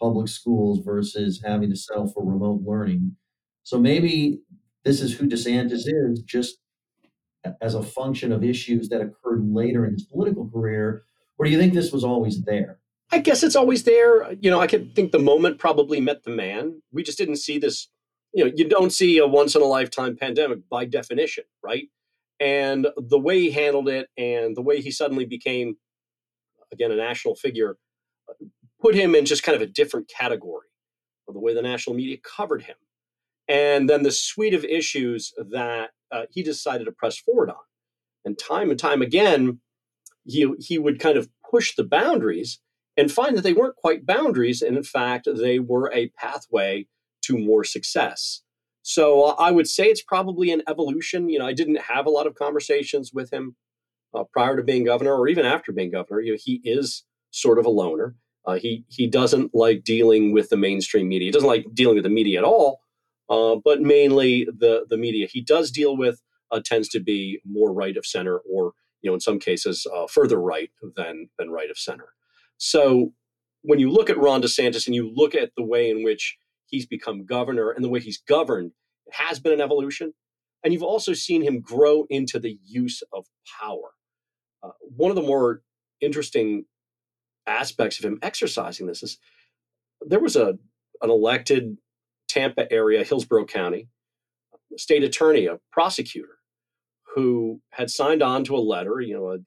public 0.00 0.28
schools 0.28 0.80
versus 0.84 1.42
having 1.44 1.70
to 1.70 1.76
settle 1.76 2.06
for 2.08 2.24
remote 2.24 2.62
learning. 2.64 3.16
So 3.64 3.78
maybe 3.78 4.40
this 4.84 5.00
is 5.00 5.14
who 5.14 5.26
DeSantis 5.26 5.82
is, 5.86 6.22
just 6.22 6.58
as 7.60 7.74
a 7.74 7.82
function 7.82 8.32
of 8.32 8.44
issues 8.44 8.88
that 8.88 9.00
occurred 9.00 9.42
later 9.52 9.84
in 9.84 9.92
his 9.92 10.04
political 10.04 10.48
career, 10.48 11.02
or 11.36 11.44
do 11.44 11.50
you 11.50 11.58
think 11.58 11.74
this 11.74 11.92
was 11.92 12.04
always 12.04 12.42
there? 12.42 12.78
I 13.10 13.18
guess 13.18 13.42
it's 13.42 13.56
always 13.56 13.84
there. 13.84 14.32
You 14.34 14.50
know, 14.50 14.60
I 14.60 14.66
could 14.66 14.94
think 14.94 15.12
the 15.12 15.18
moment 15.18 15.58
probably 15.58 16.00
met 16.00 16.24
the 16.24 16.30
man. 16.30 16.82
We 16.92 17.02
just 17.02 17.18
didn't 17.18 17.36
see 17.36 17.58
this. 17.58 17.88
You 18.34 18.44
know, 18.44 18.52
you 18.54 18.68
don't 18.68 18.92
see 18.92 19.18
a 19.18 19.26
once 19.26 19.54
in 19.54 19.62
a 19.62 19.66
lifetime 19.66 20.16
pandemic 20.16 20.68
by 20.68 20.84
definition, 20.84 21.44
right? 21.62 21.88
And 22.38 22.86
the 22.96 23.18
way 23.18 23.40
he 23.40 23.50
handled 23.50 23.88
it 23.88 24.08
and 24.16 24.56
the 24.56 24.62
way 24.62 24.80
he 24.80 24.90
suddenly 24.90 25.24
became, 25.24 25.76
again, 26.70 26.92
a 26.92 26.96
national 26.96 27.34
figure, 27.34 27.78
put 28.80 28.94
him 28.94 29.14
in 29.14 29.24
just 29.24 29.42
kind 29.42 29.56
of 29.56 29.62
a 29.62 29.66
different 29.66 30.08
category 30.08 30.68
of 31.26 31.34
the 31.34 31.40
way 31.40 31.54
the 31.54 31.62
national 31.62 31.96
media 31.96 32.18
covered 32.22 32.62
him. 32.62 32.76
And 33.48 33.88
then 33.88 34.02
the 34.02 34.12
suite 34.12 34.54
of 34.54 34.64
issues 34.64 35.32
that 35.38 35.90
uh, 36.12 36.24
he 36.30 36.42
decided 36.42 36.84
to 36.84 36.92
press 36.92 37.16
forward 37.16 37.48
on. 37.50 37.56
And 38.24 38.38
time 38.38 38.70
and 38.70 38.78
time 38.78 39.00
again, 39.00 39.60
he, 40.24 40.52
he 40.60 40.78
would 40.78 41.00
kind 41.00 41.16
of 41.16 41.30
push 41.50 41.74
the 41.74 41.84
boundaries 41.84 42.60
and 42.98 43.12
find 43.12 43.38
that 43.38 43.42
they 43.42 43.54
weren't 43.54 43.76
quite 43.76 44.06
boundaries. 44.06 44.62
And 44.62 44.76
in 44.76 44.84
fact, 44.84 45.28
they 45.34 45.60
were 45.60 45.92
a 45.94 46.10
pathway 46.10 46.88
to 47.22 47.38
more 47.38 47.64
success. 47.64 48.42
So 48.82 49.24
uh, 49.24 49.36
I 49.38 49.52
would 49.52 49.68
say 49.68 49.86
it's 49.86 50.02
probably 50.02 50.52
an 50.52 50.62
evolution. 50.68 51.30
You 51.30 51.40
know, 51.40 51.46
I 51.46 51.54
didn't 51.54 51.82
have 51.82 52.06
a 52.06 52.10
lot 52.10 52.26
of 52.26 52.36
conversations 52.36 53.12
with 53.14 53.32
him 53.32 53.56
uh, 54.14 54.24
prior 54.32 54.56
to 54.56 54.64
being 54.64 54.84
governor 54.84 55.14
or 55.14 55.28
even 55.28 55.46
after 55.46 55.72
being 55.72 55.92
governor. 55.92 56.20
You 56.20 56.34
know, 56.34 56.38
he 56.42 56.62
is 56.64 57.04
sort 57.32 57.58
of 57.58 57.66
a 57.66 57.70
loner. 57.70 58.16
Uh, 58.46 58.56
he 58.56 58.84
he 58.88 59.06
doesn't 59.08 59.54
like 59.54 59.84
dealing 59.84 60.32
with 60.32 60.50
the 60.50 60.58
mainstream 60.58 61.08
media. 61.08 61.28
He 61.28 61.32
doesn't 61.32 61.48
like 61.48 61.66
dealing 61.74 61.96
with 61.96 62.04
the 62.04 62.10
media 62.10 62.40
at 62.40 62.44
all 62.44 62.80
uh, 63.30 63.56
but 63.64 63.82
mainly 63.82 64.46
the 64.46 64.86
the 64.88 64.98
media 64.98 65.26
he 65.26 65.42
does 65.42 65.70
deal 65.72 65.96
with 65.96 66.22
uh, 66.52 66.60
tends 66.64 66.88
to 66.90 67.00
be 67.00 67.40
more 67.46 67.72
right 67.72 67.96
of 67.96 68.06
center, 68.06 68.38
or 68.38 68.72
you 69.02 69.10
know, 69.10 69.14
in 69.14 69.20
some 69.20 69.38
cases, 69.38 69.86
further 70.10 70.40
right 70.40 70.70
than 70.96 71.28
than 71.38 71.50
right 71.50 71.70
of 71.70 71.78
center. 71.78 72.10
So 72.58 73.12
when 73.62 73.78
you 73.78 73.90
look 73.90 74.10
at 74.10 74.18
Ron 74.18 74.42
DeSantis 74.42 74.86
and 74.86 74.94
you 74.94 75.10
look 75.12 75.34
at 75.34 75.50
the 75.56 75.64
way 75.64 75.90
in 75.90 76.04
which 76.04 76.36
he's 76.66 76.86
become 76.86 77.24
governor 77.24 77.70
and 77.70 77.84
the 77.84 77.88
way 77.88 78.00
he's 78.00 78.18
governed, 78.18 78.72
it 79.06 79.14
has 79.14 79.40
been 79.40 79.52
an 79.52 79.60
evolution, 79.60 80.12
and 80.62 80.72
you've 80.72 80.82
also 80.82 81.14
seen 81.14 81.42
him 81.42 81.60
grow 81.60 82.04
into 82.10 82.38
the 82.38 82.58
use 82.64 83.02
of 83.12 83.26
power. 83.60 83.92
Uh, 84.62 84.70
one 84.80 85.10
of 85.10 85.16
the 85.16 85.22
more 85.22 85.62
interesting 86.00 86.64
aspects 87.46 87.98
of 87.98 88.04
him 88.04 88.18
exercising 88.22 88.86
this 88.86 89.02
is 89.02 89.18
there 90.02 90.20
was 90.20 90.36
a 90.36 90.58
an 91.00 91.10
elected 91.10 91.78
Tampa 92.28 92.70
area, 92.72 93.04
Hillsborough 93.04 93.46
County, 93.46 93.88
state 94.76 95.04
attorney, 95.04 95.46
a 95.46 95.58
prosecutor, 95.72 96.38
who 97.14 97.60
had 97.70 97.90
signed 97.90 98.22
on 98.22 98.44
to 98.44 98.56
a 98.56 98.58
letter, 98.58 99.00
you 99.00 99.14
know, 99.14 99.30
a, 99.30 99.38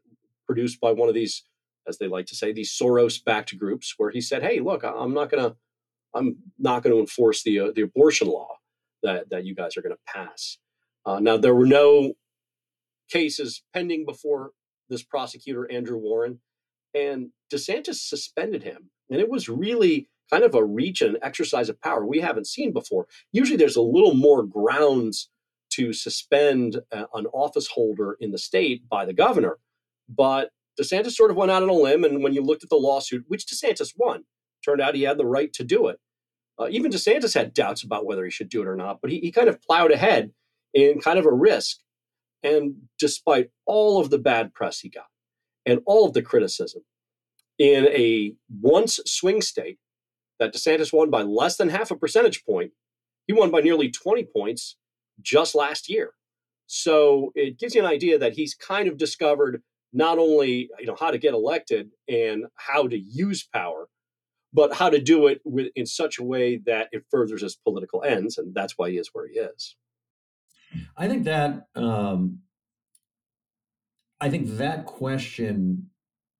produced 0.46 0.80
by 0.80 0.92
one 0.92 1.10
of 1.10 1.16
these, 1.16 1.44
as 1.88 1.98
they 1.98 2.08
like 2.08 2.26
to 2.28 2.36
say, 2.36 2.52
these 2.52 2.72
Soros-backed 2.72 3.58
groups, 3.58 3.96
where 3.98 4.12
he 4.12 4.22
said, 4.22 4.44
"Hey, 4.44 4.60
look, 4.60 4.84
I'm 4.84 5.14
not 5.14 5.30
to, 5.32 5.56
I'm 6.14 6.38
not 6.58 6.84
to 6.84 7.00
enforce 7.00 7.44
the 7.44 7.60
uh, 7.60 7.72
the 7.76 7.82
abortion 7.82 8.28
law 8.28 8.58
that 9.04 9.30
that 9.30 9.46
you 9.46 9.56
guys 9.56 9.78
are 9.78 9.82
to 9.82 9.98
pass." 10.08 10.58
Uh, 11.06 11.20
now, 11.20 11.38
there 11.38 11.56
were 11.56 11.66
no 11.66 12.14
cases 13.10 13.64
pending 13.74 14.06
before 14.06 14.52
this 14.90 15.04
prosecutor, 15.04 15.70
Andrew 15.72 15.98
Warren, 15.98 16.40
and 16.94 17.30
DeSantis 17.52 17.96
suspended 17.96 18.64
him, 18.64 18.92
and 19.10 19.20
it 19.20 19.30
was 19.30 19.50
really 19.50 20.10
kind 20.32 20.44
of 20.44 20.56
a 20.56 20.64
reach 20.64 21.02
and 21.02 21.16
an 21.16 21.24
exercise 21.24 21.70
of 21.70 21.82
power 21.82 22.06
we 22.06 22.20
haven't 22.20 22.48
seen 22.48 22.72
before. 22.72 23.08
Usually 23.32 23.58
there's 23.58 23.76
a 23.76 23.82
little 23.82 24.14
more 24.14 24.44
grounds 24.44 25.30
to 25.72 25.94
suspend 25.94 26.82
uh, 26.92 27.06
an 27.14 27.26
office 27.28 27.68
holder 27.68 28.18
in 28.20 28.32
the 28.32 28.38
state 28.38 28.88
by 28.90 29.06
the 29.06 29.14
governor. 29.14 29.58
But 30.10 30.52
DeSantis 30.80 31.12
sort 31.12 31.32
of 31.32 31.38
went 31.38 31.52
out 31.52 31.64
on 31.64 31.70
a 31.70 31.74
limb. 31.74 32.04
And 32.04 32.24
when 32.24 32.34
you 32.34 32.42
looked 32.42 32.64
at 32.64 32.70
the 32.70 32.76
lawsuit, 32.76 33.26
which 33.28 33.46
DeSantis 33.46 33.94
won, 33.98 34.24
turned 34.64 34.82
out 34.82 34.96
he 34.96 35.04
had 35.04 35.18
the 35.18 35.26
right 35.26 35.52
to 35.54 35.64
do 35.64 35.88
it. 35.88 36.00
Uh, 36.60 36.68
even 36.70 36.92
DeSantis 36.92 37.34
had 37.34 37.54
doubts 37.54 37.84
about 37.84 38.06
whether 38.06 38.24
he 38.24 38.32
should 38.32 38.50
do 38.50 38.62
it 38.62 38.68
or 38.68 38.76
not, 38.76 39.00
but 39.02 39.12
he, 39.12 39.20
he 39.20 39.32
kind 39.32 39.50
of 39.50 39.62
plowed 39.62 39.92
ahead 39.92 40.32
in 40.74 41.00
kind 41.00 41.18
of 41.18 41.26
a 41.26 41.32
risk. 41.32 41.78
And 42.44 42.76
despite 43.00 43.50
all 43.66 44.00
of 44.00 44.10
the 44.10 44.18
bad 44.18 44.54
press 44.54 44.80
he 44.80 44.90
got 44.90 45.08
and 45.66 45.82
all 45.86 46.08
of 46.08 46.14
the 46.14 46.22
criticism, 46.22 46.84
in 47.58 47.88
a 47.88 48.34
once 48.60 49.00
swing 49.06 49.42
state 49.42 49.78
that 50.40 50.54
DeSantis 50.54 50.92
won 50.92 51.10
by 51.10 51.22
less 51.22 51.58
than 51.58 51.70
half 51.70 51.92
a 51.92 51.96
percentage 51.96 52.44
point, 52.44 52.72
he 53.28 53.34
won 53.34 53.52
by 53.52 53.62
nearly 53.62 53.92
20 53.92 54.26
points 54.36 54.78
just 55.22 55.54
last 55.54 55.90
year. 55.90 56.14
So 56.66 57.32
it 57.36 57.60
gives 57.60 57.76
you 57.76 57.82
an 57.82 57.88
idea 57.88 58.18
that 58.18 58.34
he's 58.34 58.56
kind 58.56 58.88
of 58.88 58.98
discovered 58.98 59.62
not 59.94 60.18
only 60.18 60.70
you 60.80 60.86
know 60.86 60.96
how 61.00 61.12
to 61.12 61.18
get 61.18 61.34
elected 61.34 61.90
and 62.08 62.46
how 62.56 62.88
to 62.88 62.98
use 62.98 63.48
power, 63.54 63.88
but 64.54 64.74
how 64.74 64.90
to 64.90 65.00
do 65.00 65.28
it 65.28 65.42
with, 65.44 65.68
in 65.76 65.86
such 65.86 66.18
a 66.18 66.24
way 66.24 66.58
that 66.66 66.90
it 66.92 67.04
furthers 67.10 67.42
his 67.42 67.56
political 67.56 68.04
ends, 68.04 68.38
and 68.38 68.54
that's 68.54 68.78
why 68.78 68.90
he 68.90 68.98
is 68.98 69.10
where 69.14 69.28
he 69.28 69.40
is. 69.40 69.76
I 70.96 71.08
think 71.08 71.26
that 71.26 71.68
um, 71.76 72.40
I 74.20 74.30
think 74.30 74.58
that 74.58 74.86
question 74.86 75.90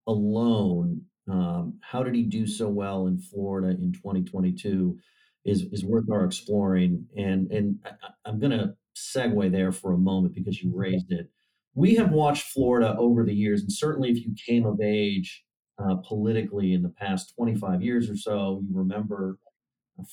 alone, 0.08 1.04
um, 1.30 1.80
how 1.82 2.04
did 2.04 2.16
he 2.16 2.24
do 2.24 2.48
so 2.48 2.68
well 2.68 3.08
in 3.08 3.20
Florida 3.20 3.70
in 3.70 3.92
2022, 3.92 4.98
is 5.46 5.64
is 5.72 5.84
worth 5.84 6.10
our 6.12 6.26
exploring. 6.26 7.08
And 7.18 7.52
and 7.52 7.80
I, 7.86 8.10
I'm 8.26 8.40
going 8.40 8.52
to 8.52 8.76
segue 8.96 9.52
there 9.52 9.72
for 9.72 9.94
a 9.94 9.98
moment 9.98 10.36
because 10.36 10.62
you 10.62 10.72
raised 10.74 11.12
it. 11.12 11.30
We 11.74 11.96
have 11.96 12.12
watched 12.12 12.52
Florida 12.52 12.96
over 12.98 13.24
the 13.24 13.34
years, 13.34 13.62
and 13.62 13.72
certainly 13.72 14.12
if 14.12 14.26
you 14.26 14.36
came 14.46 14.66
of 14.66 14.82
age 14.82 15.44
uh, 15.84 15.96
politically 15.96 16.74
in 16.74 16.82
the 16.82 16.90
past 16.90 17.34
25 17.36 17.82
years 17.82 18.10
or 18.10 18.16
so. 18.16 18.62
You 18.68 18.78
remember 18.78 19.38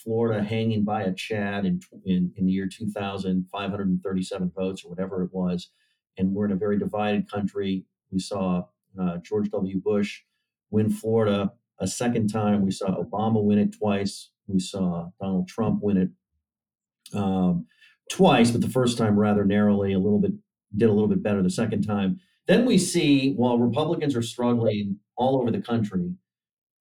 Florida 0.03 0.43
hanging 0.43 0.85
by 0.85 1.03
a 1.03 1.15
Chad 1.15 1.65
in, 1.65 1.81
in, 2.05 2.33
in 2.37 2.47
the 2.47 2.53
year 2.53 2.69
2000, 2.71 3.47
537 3.51 4.53
votes 4.55 4.85
or 4.85 4.91
whatever 4.91 5.23
it 5.23 5.31
was. 5.33 5.71
And 6.17 6.33
we're 6.33 6.47
in 6.47 6.53
a 6.53 6.57
very 6.57 6.79
divided 6.79 7.31
country. 7.31 7.85
We 8.11 8.19
saw 8.19 8.65
uh, 9.01 9.19
George 9.19 9.51
W. 9.51 9.81
Bush 9.81 10.23
win 10.71 10.91
Florida 10.91 11.53
a 11.81 11.87
second 11.87 12.29
time. 12.29 12.65
We 12.65 12.71
saw 12.71 13.03
Obama 13.03 13.43
win 13.43 13.59
it 13.59 13.77
twice. 13.77 14.31
We 14.47 14.61
saw 14.61 15.11
Donald 15.21 15.49
Trump 15.49 15.83
win 15.83 15.97
it 15.97 17.17
um, 17.17 17.67
twice, 18.11 18.51
but 18.51 18.63
the 18.63 18.69
first 18.69 18.99
time 18.99 19.19
rather 19.19 19.45
narrowly, 19.45 19.93
a 19.93 19.99
little 19.99 20.19
bit, 20.19 20.33
did 20.77 20.89
a 20.89 20.93
little 20.93 21.09
bit 21.09 21.23
better 21.23 21.43
the 21.43 21.51
second 21.51 21.83
time. 21.83 22.21
Then 22.47 22.65
we 22.65 22.79
see, 22.79 23.35
while 23.35 23.59
Republicans 23.59 24.17
are 24.17 24.23
struggling 24.23 24.99
all 25.17 25.41
over 25.41 25.51
the 25.51 25.61
country, 25.61 26.13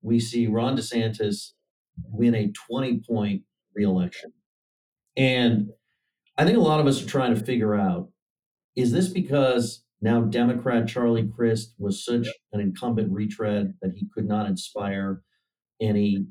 we 0.01 0.19
see 0.19 0.47
Ron 0.47 0.77
DeSantis 0.77 1.51
win 2.03 2.35
a 2.35 2.51
20 2.51 3.01
point 3.07 3.41
reelection. 3.75 4.31
And 5.15 5.69
I 6.37 6.45
think 6.45 6.57
a 6.57 6.61
lot 6.61 6.79
of 6.79 6.87
us 6.87 7.03
are 7.03 7.07
trying 7.07 7.35
to 7.35 7.43
figure 7.43 7.75
out 7.75 8.09
is 8.75 8.91
this 8.91 9.07
because 9.07 9.83
now 10.01 10.21
Democrat 10.21 10.87
Charlie 10.87 11.27
Crist 11.35 11.73
was 11.79 12.05
such 12.05 12.27
an 12.53 12.61
incumbent 12.61 13.11
retread 13.11 13.73
that 13.81 13.93
he 13.95 14.07
could 14.13 14.27
not 14.27 14.47
inspire 14.47 15.23
any 15.81 16.27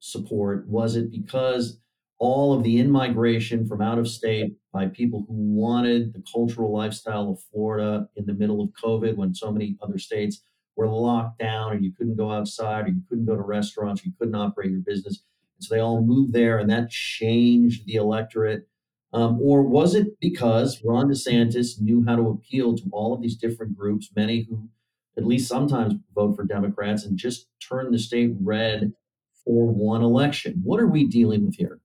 support? 0.00 0.68
Was 0.68 0.96
it 0.96 1.10
because 1.10 1.78
all 2.22 2.52
of 2.54 2.62
the 2.62 2.78
in 2.78 2.88
migration 2.88 3.66
from 3.66 3.82
out 3.82 3.98
of 3.98 4.06
state 4.06 4.52
by 4.72 4.86
people 4.86 5.24
who 5.26 5.34
wanted 5.34 6.12
the 6.12 6.22
cultural 6.32 6.72
lifestyle 6.72 7.28
of 7.28 7.42
Florida 7.50 8.06
in 8.14 8.24
the 8.24 8.32
middle 8.32 8.62
of 8.62 8.70
COVID 8.80 9.16
when 9.16 9.34
so 9.34 9.50
many 9.50 9.76
other 9.82 9.98
states 9.98 10.40
were 10.76 10.88
locked 10.88 11.40
down 11.40 11.72
and 11.72 11.84
you 11.84 11.90
couldn't 11.92 12.14
go 12.14 12.30
outside 12.30 12.84
or 12.84 12.90
you 12.90 13.02
couldn't 13.08 13.24
go 13.24 13.34
to 13.34 13.42
restaurants, 13.42 14.06
you 14.06 14.12
couldn't 14.20 14.36
operate 14.36 14.70
your 14.70 14.82
business. 14.82 15.24
And 15.56 15.64
so 15.64 15.74
they 15.74 15.80
all 15.80 16.00
moved 16.00 16.32
there 16.32 16.60
and 16.60 16.70
that 16.70 16.90
changed 16.90 17.86
the 17.86 17.96
electorate. 17.96 18.68
Um, 19.12 19.40
or 19.42 19.64
was 19.64 19.96
it 19.96 20.20
because 20.20 20.80
Ron 20.84 21.08
DeSantis 21.08 21.80
knew 21.80 22.04
how 22.06 22.14
to 22.14 22.28
appeal 22.28 22.76
to 22.76 22.84
all 22.92 23.12
of 23.12 23.20
these 23.20 23.36
different 23.36 23.76
groups, 23.76 24.10
many 24.14 24.46
who 24.48 24.68
at 25.18 25.26
least 25.26 25.48
sometimes 25.48 25.94
vote 26.14 26.36
for 26.36 26.44
Democrats, 26.44 27.04
and 27.04 27.18
just 27.18 27.48
turn 27.60 27.90
the 27.90 27.98
state 27.98 28.30
red 28.40 28.92
for 29.44 29.66
one 29.66 30.02
election? 30.02 30.60
What 30.62 30.78
are 30.78 30.86
we 30.86 31.04
dealing 31.04 31.44
with 31.44 31.56
here? 31.56 31.80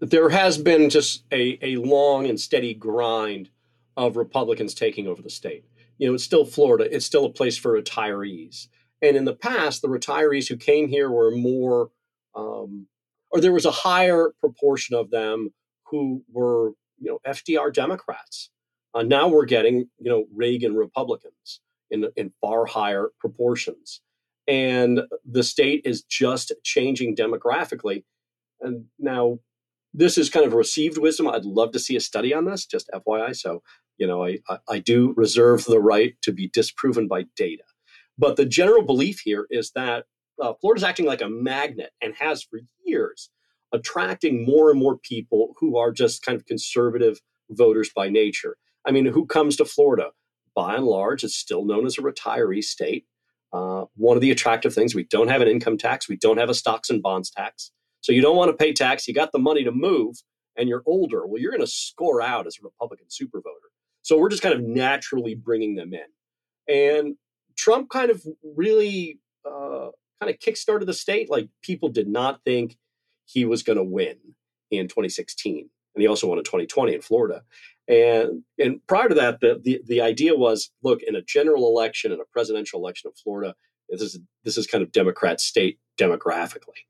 There 0.00 0.30
has 0.30 0.58
been 0.58 0.90
just 0.90 1.24
a, 1.30 1.58
a 1.62 1.76
long 1.76 2.26
and 2.26 2.40
steady 2.40 2.74
grind 2.74 3.50
of 3.96 4.16
Republicans 4.16 4.74
taking 4.74 5.06
over 5.06 5.22
the 5.22 5.30
state. 5.30 5.64
You 5.98 6.08
know, 6.08 6.14
it's 6.14 6.24
still 6.24 6.46
Florida, 6.46 6.88
it's 6.94 7.06
still 7.06 7.26
a 7.26 7.32
place 7.32 7.58
for 7.58 7.80
retirees. 7.80 8.68
And 9.02 9.16
in 9.16 9.24
the 9.24 9.34
past, 9.34 9.82
the 9.82 9.88
retirees 9.88 10.48
who 10.48 10.56
came 10.56 10.88
here 10.88 11.10
were 11.10 11.30
more, 11.30 11.90
um, 12.34 12.86
or 13.30 13.40
there 13.40 13.52
was 13.52 13.66
a 13.66 13.70
higher 13.70 14.32
proportion 14.40 14.96
of 14.96 15.10
them 15.10 15.52
who 15.84 16.22
were, 16.32 16.72
you 16.98 17.10
know, 17.10 17.18
FDR 17.26 17.72
Democrats. 17.72 18.50
Uh, 18.94 19.02
now 19.02 19.28
we're 19.28 19.44
getting, 19.44 19.88
you 19.98 20.10
know, 20.10 20.26
Reagan 20.34 20.74
Republicans 20.74 21.60
in, 21.90 22.06
in 22.16 22.32
far 22.40 22.66
higher 22.66 23.10
proportions. 23.18 24.00
And 24.48 25.02
the 25.24 25.42
state 25.42 25.82
is 25.84 26.02
just 26.02 26.52
changing 26.64 27.16
demographically. 27.16 28.04
And 28.60 28.86
now 28.98 29.38
this 29.92 30.16
is 30.16 30.30
kind 30.30 30.46
of 30.46 30.52
received 30.52 30.98
wisdom. 30.98 31.28
I'd 31.28 31.44
love 31.44 31.72
to 31.72 31.78
see 31.78 31.96
a 31.96 32.00
study 32.00 32.32
on 32.32 32.44
this, 32.44 32.66
just 32.66 32.90
FYI. 32.94 33.36
So, 33.36 33.62
you 33.98 34.06
know, 34.06 34.24
I, 34.24 34.38
I, 34.48 34.58
I 34.68 34.78
do 34.78 35.14
reserve 35.16 35.64
the 35.64 35.80
right 35.80 36.14
to 36.22 36.32
be 36.32 36.48
disproven 36.48 37.08
by 37.08 37.24
data. 37.36 37.64
But 38.18 38.36
the 38.36 38.44
general 38.44 38.82
belief 38.82 39.20
here 39.24 39.46
is 39.50 39.72
that 39.74 40.04
uh, 40.40 40.54
Florida's 40.60 40.84
acting 40.84 41.06
like 41.06 41.22
a 41.22 41.28
magnet 41.28 41.90
and 42.02 42.14
has 42.18 42.42
for 42.42 42.60
years, 42.84 43.30
attracting 43.72 44.44
more 44.46 44.70
and 44.70 44.78
more 44.78 44.98
people 44.98 45.54
who 45.58 45.76
are 45.76 45.92
just 45.92 46.22
kind 46.22 46.36
of 46.36 46.46
conservative 46.46 47.20
voters 47.50 47.90
by 47.94 48.08
nature. 48.08 48.56
I 48.86 48.92
mean, 48.92 49.06
who 49.06 49.26
comes 49.26 49.56
to 49.56 49.64
Florida? 49.64 50.10
By 50.54 50.76
and 50.76 50.84
large, 50.84 51.22
it's 51.24 51.36
still 51.36 51.64
known 51.64 51.86
as 51.86 51.96
a 51.96 52.02
retiree 52.02 52.62
state. 52.62 53.06
Uh, 53.52 53.84
one 53.96 54.16
of 54.16 54.20
the 54.20 54.30
attractive 54.30 54.74
things, 54.74 54.94
we 54.94 55.04
don't 55.04 55.28
have 55.28 55.40
an 55.40 55.48
income 55.48 55.78
tax, 55.78 56.08
we 56.08 56.16
don't 56.16 56.38
have 56.38 56.50
a 56.50 56.54
stocks 56.54 56.90
and 56.90 57.02
bonds 57.02 57.30
tax. 57.30 57.72
So 58.00 58.12
you 58.12 58.22
don't 58.22 58.36
want 58.36 58.50
to 58.50 58.56
pay 58.56 58.72
tax. 58.72 59.06
You 59.06 59.14
got 59.14 59.32
the 59.32 59.38
money 59.38 59.64
to 59.64 59.72
move, 59.72 60.16
and 60.56 60.68
you're 60.68 60.82
older. 60.86 61.26
Well, 61.26 61.40
you're 61.40 61.52
going 61.52 61.60
to 61.60 61.66
score 61.66 62.22
out 62.22 62.46
as 62.46 62.56
a 62.60 62.64
Republican 62.64 63.06
super 63.08 63.40
voter. 63.40 63.70
So 64.02 64.18
we're 64.18 64.30
just 64.30 64.42
kind 64.42 64.54
of 64.54 64.62
naturally 64.62 65.34
bringing 65.34 65.74
them 65.74 65.92
in. 65.92 66.74
And 66.74 67.16
Trump 67.56 67.90
kind 67.90 68.10
of 68.10 68.24
really 68.56 69.18
uh, 69.44 69.90
kind 70.20 70.32
of 70.32 70.38
kickstarted 70.38 70.86
the 70.86 70.94
state. 70.94 71.30
Like 71.30 71.48
people 71.62 71.88
did 71.88 72.08
not 72.08 72.42
think 72.44 72.76
he 73.26 73.44
was 73.44 73.62
going 73.62 73.76
to 73.76 73.84
win 73.84 74.16
in 74.70 74.88
2016, 74.88 75.68
and 75.94 76.02
he 76.02 76.08
also 76.08 76.26
won 76.26 76.38
in 76.38 76.44
2020 76.44 76.94
in 76.94 77.00
Florida. 77.00 77.42
And 77.88 78.44
and 78.58 78.80
prior 78.86 79.08
to 79.08 79.14
that, 79.16 79.40
the, 79.40 79.60
the 79.62 79.80
the 79.86 80.00
idea 80.00 80.36
was, 80.36 80.70
look, 80.82 81.02
in 81.02 81.16
a 81.16 81.22
general 81.22 81.66
election, 81.66 82.12
in 82.12 82.20
a 82.20 82.24
presidential 82.32 82.78
election 82.78 83.08
of 83.08 83.18
Florida, 83.22 83.54
this 83.88 84.00
is 84.00 84.20
this 84.44 84.56
is 84.56 84.66
kind 84.66 84.82
of 84.82 84.92
Democrat 84.92 85.40
state 85.40 85.78
demographically. 85.98 86.86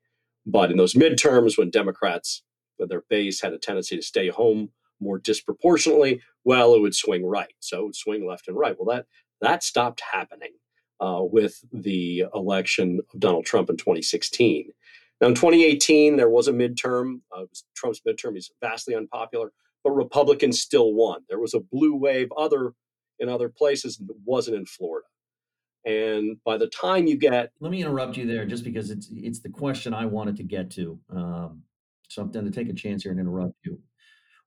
But 0.50 0.70
in 0.70 0.76
those 0.76 0.94
midterms, 0.94 1.58
when 1.58 1.70
Democrats, 1.70 2.42
with 2.78 2.88
their 2.88 3.04
base, 3.08 3.40
had 3.40 3.52
a 3.52 3.58
tendency 3.58 3.96
to 3.96 4.02
stay 4.02 4.28
home 4.28 4.70
more 5.00 5.18
disproportionately, 5.18 6.20
well, 6.44 6.74
it 6.74 6.80
would 6.80 6.94
swing 6.94 7.24
right. 7.24 7.52
So 7.60 7.80
it 7.80 7.84
would 7.84 7.96
swing 7.96 8.26
left 8.26 8.48
and 8.48 8.56
right. 8.56 8.76
Well, 8.78 8.94
that 8.96 9.06
that 9.40 9.62
stopped 9.62 10.02
happening 10.12 10.52
uh, 11.00 11.20
with 11.22 11.64
the 11.72 12.24
election 12.34 13.00
of 13.12 13.20
Donald 13.20 13.46
Trump 13.46 13.70
in 13.70 13.76
2016. 13.76 14.70
Now, 15.20 15.28
in 15.28 15.34
2018, 15.34 16.16
there 16.16 16.30
was 16.30 16.48
a 16.48 16.52
midterm. 16.52 17.20
Uh, 17.34 17.44
was 17.48 17.64
Trump's 17.74 18.00
midterm. 18.06 18.34
He's 18.34 18.50
vastly 18.60 18.94
unpopular, 18.94 19.52
but 19.84 19.92
Republicans 19.92 20.60
still 20.60 20.92
won. 20.94 21.22
There 21.28 21.40
was 21.40 21.54
a 21.54 21.60
blue 21.60 21.94
wave 21.94 22.28
other 22.36 22.74
in 23.20 23.28
other 23.28 23.48
places, 23.48 24.00
it 24.00 24.16
wasn't 24.24 24.56
in 24.56 24.66
Florida. 24.66 25.06
And 25.84 26.36
by 26.44 26.58
the 26.58 26.66
time 26.68 27.06
you 27.06 27.16
get, 27.16 27.52
let 27.60 27.70
me 27.70 27.80
interrupt 27.80 28.16
you 28.16 28.26
there, 28.26 28.44
just 28.44 28.64
because 28.64 28.90
it's 28.90 29.08
it's 29.12 29.40
the 29.40 29.48
question 29.48 29.94
I 29.94 30.04
wanted 30.04 30.36
to 30.36 30.42
get 30.42 30.70
to. 30.72 30.98
Um, 31.10 31.62
so 32.08 32.22
I'm 32.22 32.30
going 32.30 32.44
to 32.44 32.50
take 32.50 32.68
a 32.68 32.74
chance 32.74 33.02
here 33.02 33.12
and 33.12 33.20
interrupt 33.20 33.54
you. 33.64 33.80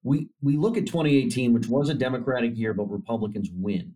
We 0.04 0.30
we 0.42 0.58
look 0.58 0.78
at 0.78 0.86
2018, 0.86 1.54
which 1.54 1.68
was 1.68 1.90
a 1.90 1.96
Democratic 1.96 2.56
year, 2.56 2.74
but 2.74 2.92
Republicans 2.92 3.50
win. 3.52 3.96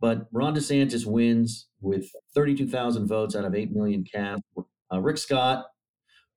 But 0.00 0.26
Ron 0.32 0.56
DeSantis 0.56 1.06
wins 1.06 1.68
with 1.80 2.10
32,000 2.34 3.06
votes 3.06 3.36
out 3.36 3.44
of 3.44 3.54
8 3.54 3.70
million 3.70 4.04
cast. 4.04 4.42
Uh, 4.92 4.98
Rick 4.98 5.18
Scott 5.18 5.66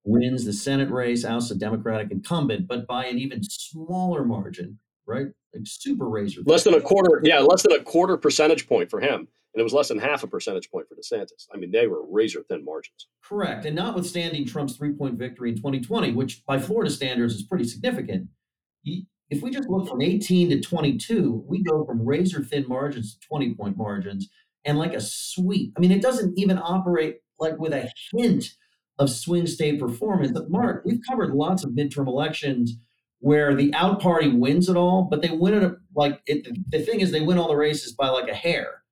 wins 0.03 0.45
the 0.45 0.53
Senate 0.53 0.91
race, 0.91 1.25
ousts 1.25 1.49
a 1.49 1.55
Democratic 1.55 2.11
incumbent, 2.11 2.67
but 2.67 2.85
by 2.85 3.05
an 3.07 3.17
even 3.17 3.41
smaller 3.43 4.23
margin, 4.23 4.77
right? 5.07 5.25
Like 5.55 5.63
super 5.65 6.07
razor. 6.07 6.41
Less 6.45 6.63
than 6.63 6.75
a 6.75 6.81
quarter, 6.81 7.21
yeah, 7.23 7.39
less 7.39 7.63
than 7.63 7.71
a 7.71 7.83
quarter 7.83 8.17
percentage 8.17 8.67
point 8.67 8.91
for 8.91 8.99
him 8.99 9.27
and 9.55 9.62
it 9.62 9.63
was 9.63 9.74
less 9.74 9.88
than 9.88 10.00
half 10.00 10.21
a 10.21 10.27
percentage 10.27 10.69
point 10.69 10.85
for 10.89 10.95
DeSantis. 10.95 11.47
I 11.53 11.57
mean, 11.57 11.71
they 11.71 11.88
were 11.88 12.05
razor 12.05 12.43
thin 12.43 12.65
margins. 12.65 13.07
Correct. 13.24 13.65
And 13.65 13.74
notwithstanding 13.74 14.45
Trump's 14.45 14.75
three 14.75 14.91
point 14.91 15.17
victory 15.17 15.50
in 15.50 15.55
2020, 15.55 16.12
which 16.12 16.45
by 16.45 16.59
Florida 16.59 16.91
standards 16.91 17.35
is 17.35 17.43
pretty 17.43 17.63
significant, 17.63 18.27
if 18.83 19.41
we 19.41 19.50
just 19.50 19.69
look 19.69 19.88
from 19.88 20.01
18 20.01 20.50
to 20.50 20.59
22, 20.59 21.45
we 21.47 21.63
go 21.63 21.85
from 21.85 22.05
razor 22.05 22.43
thin 22.43 22.65
margins 22.67 23.15
to 23.15 23.27
20 23.27 23.55
point 23.55 23.77
margins 23.77 24.29
and 24.65 24.77
like 24.77 24.93
a 24.93 25.00
sweep. 25.00 25.74
I 25.77 25.79
mean, 25.79 25.91
it 25.91 26.01
doesn't 26.01 26.38
even 26.38 26.57
operate 26.57 27.19
like 27.39 27.57
with 27.57 27.71
a 27.71 27.89
hint 28.12 28.55
of 29.00 29.09
swing 29.09 29.47
state 29.47 29.79
performance. 29.79 30.31
But 30.33 30.50
Marc, 30.50 30.83
we've 30.83 31.01
covered 31.07 31.33
lots 31.33 31.63
of 31.63 31.71
midterm 31.71 32.07
elections 32.07 32.77
where 33.19 33.55
the 33.55 33.74
out 33.74 34.01
party 34.01 34.27
wins 34.27 34.67
it 34.67 34.75
all, 34.75 35.03
but 35.09 35.21
they 35.21 35.29
win 35.29 35.53
it 35.53 35.74
like 35.95 36.21
it, 36.25 36.45
the 36.69 36.79
thing 36.79 37.00
is 37.00 37.12
they 37.12 37.21
win 37.21 37.38
all 37.38 37.47
the 37.47 37.55
races 37.55 37.93
by 37.93 38.09
like 38.09 38.27
a 38.27 38.35
hair. 38.35 38.83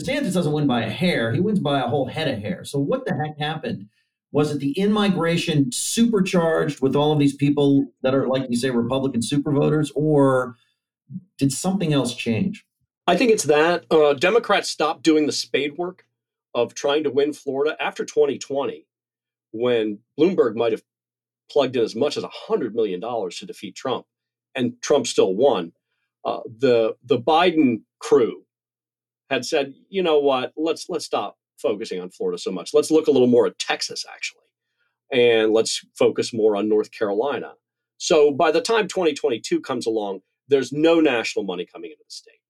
DeSantis 0.00 0.34
doesn't 0.34 0.52
win 0.52 0.66
by 0.66 0.82
a 0.82 0.90
hair; 0.90 1.32
he 1.32 1.40
wins 1.40 1.60
by 1.60 1.80
a 1.80 1.88
whole 1.88 2.06
head 2.06 2.28
of 2.28 2.40
hair. 2.40 2.64
So 2.64 2.78
what 2.78 3.04
the 3.06 3.14
heck 3.14 3.38
happened? 3.38 3.88
Was 4.32 4.50
it 4.50 4.58
the 4.58 4.76
in 4.78 4.90
migration 4.90 5.70
supercharged 5.70 6.80
with 6.80 6.96
all 6.96 7.12
of 7.12 7.20
these 7.20 7.36
people 7.36 7.92
that 8.02 8.14
are, 8.14 8.26
like 8.26 8.50
you 8.50 8.56
say, 8.56 8.70
Republican 8.70 9.22
super 9.22 9.52
voters, 9.52 9.92
or 9.94 10.56
did 11.38 11.52
something 11.52 11.92
else 11.92 12.14
change? 12.14 12.66
I 13.06 13.16
think 13.16 13.30
it's 13.30 13.44
that 13.44 13.84
uh, 13.92 14.14
Democrats 14.14 14.68
stopped 14.68 15.02
doing 15.02 15.26
the 15.26 15.32
spade 15.32 15.78
work 15.78 16.04
of 16.54 16.74
trying 16.74 17.04
to 17.04 17.10
win 17.10 17.32
Florida 17.32 17.76
after 17.80 18.04
2020, 18.04 18.86
when 19.52 19.98
Bloomberg 20.18 20.56
might 20.56 20.72
have 20.72 20.82
plugged 21.50 21.76
in 21.76 21.82
as 21.84 21.94
much 21.94 22.16
as 22.16 22.24
$100 22.24 22.74
million 22.74 23.00
to 23.00 23.46
defeat 23.46 23.76
Trump, 23.76 24.06
and 24.54 24.80
Trump 24.82 25.06
still 25.06 25.34
won. 25.34 25.72
Uh, 26.24 26.40
the 26.58 26.96
the 27.04 27.18
Biden 27.18 27.82
crew 27.98 28.43
had 29.30 29.44
said, 29.44 29.74
you 29.88 30.02
know 30.02 30.18
what, 30.18 30.52
let's 30.56 30.88
let's 30.88 31.04
stop 31.04 31.36
focusing 31.58 32.00
on 32.00 32.10
Florida 32.10 32.38
so 32.38 32.50
much. 32.50 32.74
Let's 32.74 32.90
look 32.90 33.06
a 33.06 33.10
little 33.10 33.28
more 33.28 33.46
at 33.46 33.58
Texas 33.58 34.04
actually, 34.12 34.42
and 35.12 35.52
let's 35.52 35.84
focus 35.98 36.32
more 36.32 36.56
on 36.56 36.68
North 36.68 36.90
Carolina. 36.90 37.54
So 37.98 38.30
by 38.30 38.50
the 38.50 38.60
time 38.60 38.88
2022 38.88 39.60
comes 39.60 39.86
along, 39.86 40.20
there's 40.48 40.72
no 40.72 41.00
national 41.00 41.44
money 41.44 41.66
coming 41.70 41.90
into 41.90 42.04
the 42.04 42.10
state. 42.10 42.40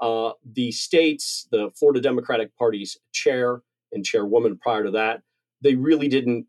Uh, 0.00 0.32
the 0.54 0.72
states, 0.72 1.46
the 1.52 1.70
Florida 1.78 2.00
Democratic 2.00 2.56
Party's 2.56 2.96
chair 3.12 3.62
and 3.92 4.04
chairwoman 4.04 4.58
prior 4.58 4.84
to 4.84 4.90
that, 4.92 5.22
they 5.60 5.74
really 5.74 6.08
didn't 6.08 6.46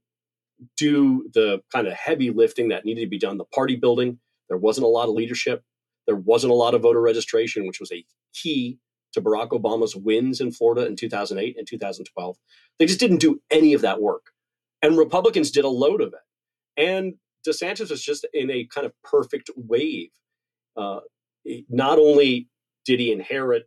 do 0.78 1.30
the 1.34 1.62
kind 1.72 1.88
of 1.88 1.94
heavy 1.94 2.32
lifting 2.32 2.70
that 2.70 2.86
needed 2.86 3.02
to 3.02 3.08
be 3.08 3.20
done, 3.20 3.38
the 3.38 3.46
party 3.46 3.75
building. 3.75 4.20
There 4.50 4.58
wasn't 4.58 4.86
a 4.86 4.90
lot 4.90 5.10
of 5.10 5.16
leadership. 5.16 5.63
There 6.08 6.16
wasn't 6.16 6.52
a 6.52 6.56
lot 6.56 6.74
of 6.74 6.82
voter 6.82 7.02
registration, 7.02 7.68
which 7.68 7.80
was 7.80 7.92
a 7.92 8.06
key 8.34 8.80
to 9.13 9.22
Barack 9.22 9.50
Obama's 9.50 9.96
wins 9.96 10.41
in 10.41 10.51
Florida 10.51 10.86
in 10.86 10.96
2008 10.96 11.55
and 11.58 11.67
2012. 11.67 12.38
They 12.79 12.86
just 12.86 13.00
didn't 13.00 13.17
do 13.17 13.39
any 13.51 13.74
of 13.74 13.82
that 13.82 14.01
work. 14.01 14.32
And 14.82 14.98
Republicans 14.98 15.51
did 15.51 15.65
a 15.65 15.70
load 15.70 16.01
of 16.01 16.13
it. 16.13 16.82
And 16.82 17.13
DeSantis 17.48 17.89
was 17.89 18.03
just 18.03 18.25
in 18.34 18.50
a 18.50 18.65
kind 18.65 18.86
of 18.86 18.93
perfect 19.03 19.50
wave. 19.55 20.10
Uh, 20.75 21.00
not 21.70 22.00
only 22.00 22.48
did 22.86 23.00
he 23.00 23.12
inherit 23.12 23.63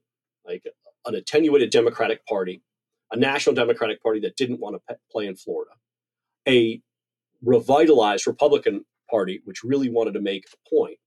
like 0.47 0.65
an 1.07 1.15
attenuated 1.15 1.71
Democratic 1.71 2.25
Party, 2.27 2.63
a 3.13 3.17
national 3.17 3.55
Democratic 3.55 4.03
Party 4.03 4.21
that 4.21 4.37
didn't 4.37 4.61
want 4.61 4.77
to 4.89 4.97
play 5.11 5.27
in 5.27 5.37
Florida, 5.37 5.73
a 6.49 6.81
revitalized 7.43 8.27
Republican 8.27 8.85
Party 9.11 9.41
which 9.45 9.63
really 9.63 9.89
wanted 9.89 10.15
to 10.15 10.21
make 10.21 10.45
a 10.47 10.75
point, 10.75 10.99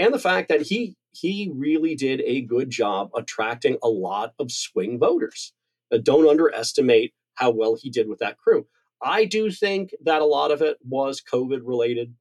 and 0.00 0.14
the 0.14 0.18
fact 0.18 0.48
that 0.48 0.62
he 0.62 0.96
he 1.12 1.50
really 1.54 1.94
did 1.94 2.22
a 2.24 2.40
good 2.42 2.70
job 2.70 3.10
attracting 3.14 3.76
a 3.82 3.88
lot 3.88 4.32
of 4.38 4.50
swing 4.50 4.98
voters. 4.98 5.52
Uh, 5.92 5.98
don't 5.98 6.28
underestimate 6.28 7.12
how 7.34 7.50
well 7.50 7.76
he 7.80 7.90
did 7.90 8.08
with 8.08 8.20
that 8.20 8.38
crew. 8.38 8.66
I 9.02 9.24
do 9.24 9.50
think 9.50 9.90
that 10.04 10.22
a 10.22 10.26
lot 10.26 10.52
of 10.52 10.62
it 10.62 10.78
was 10.84 11.22
COVID 11.22 11.60
related. 11.64 12.14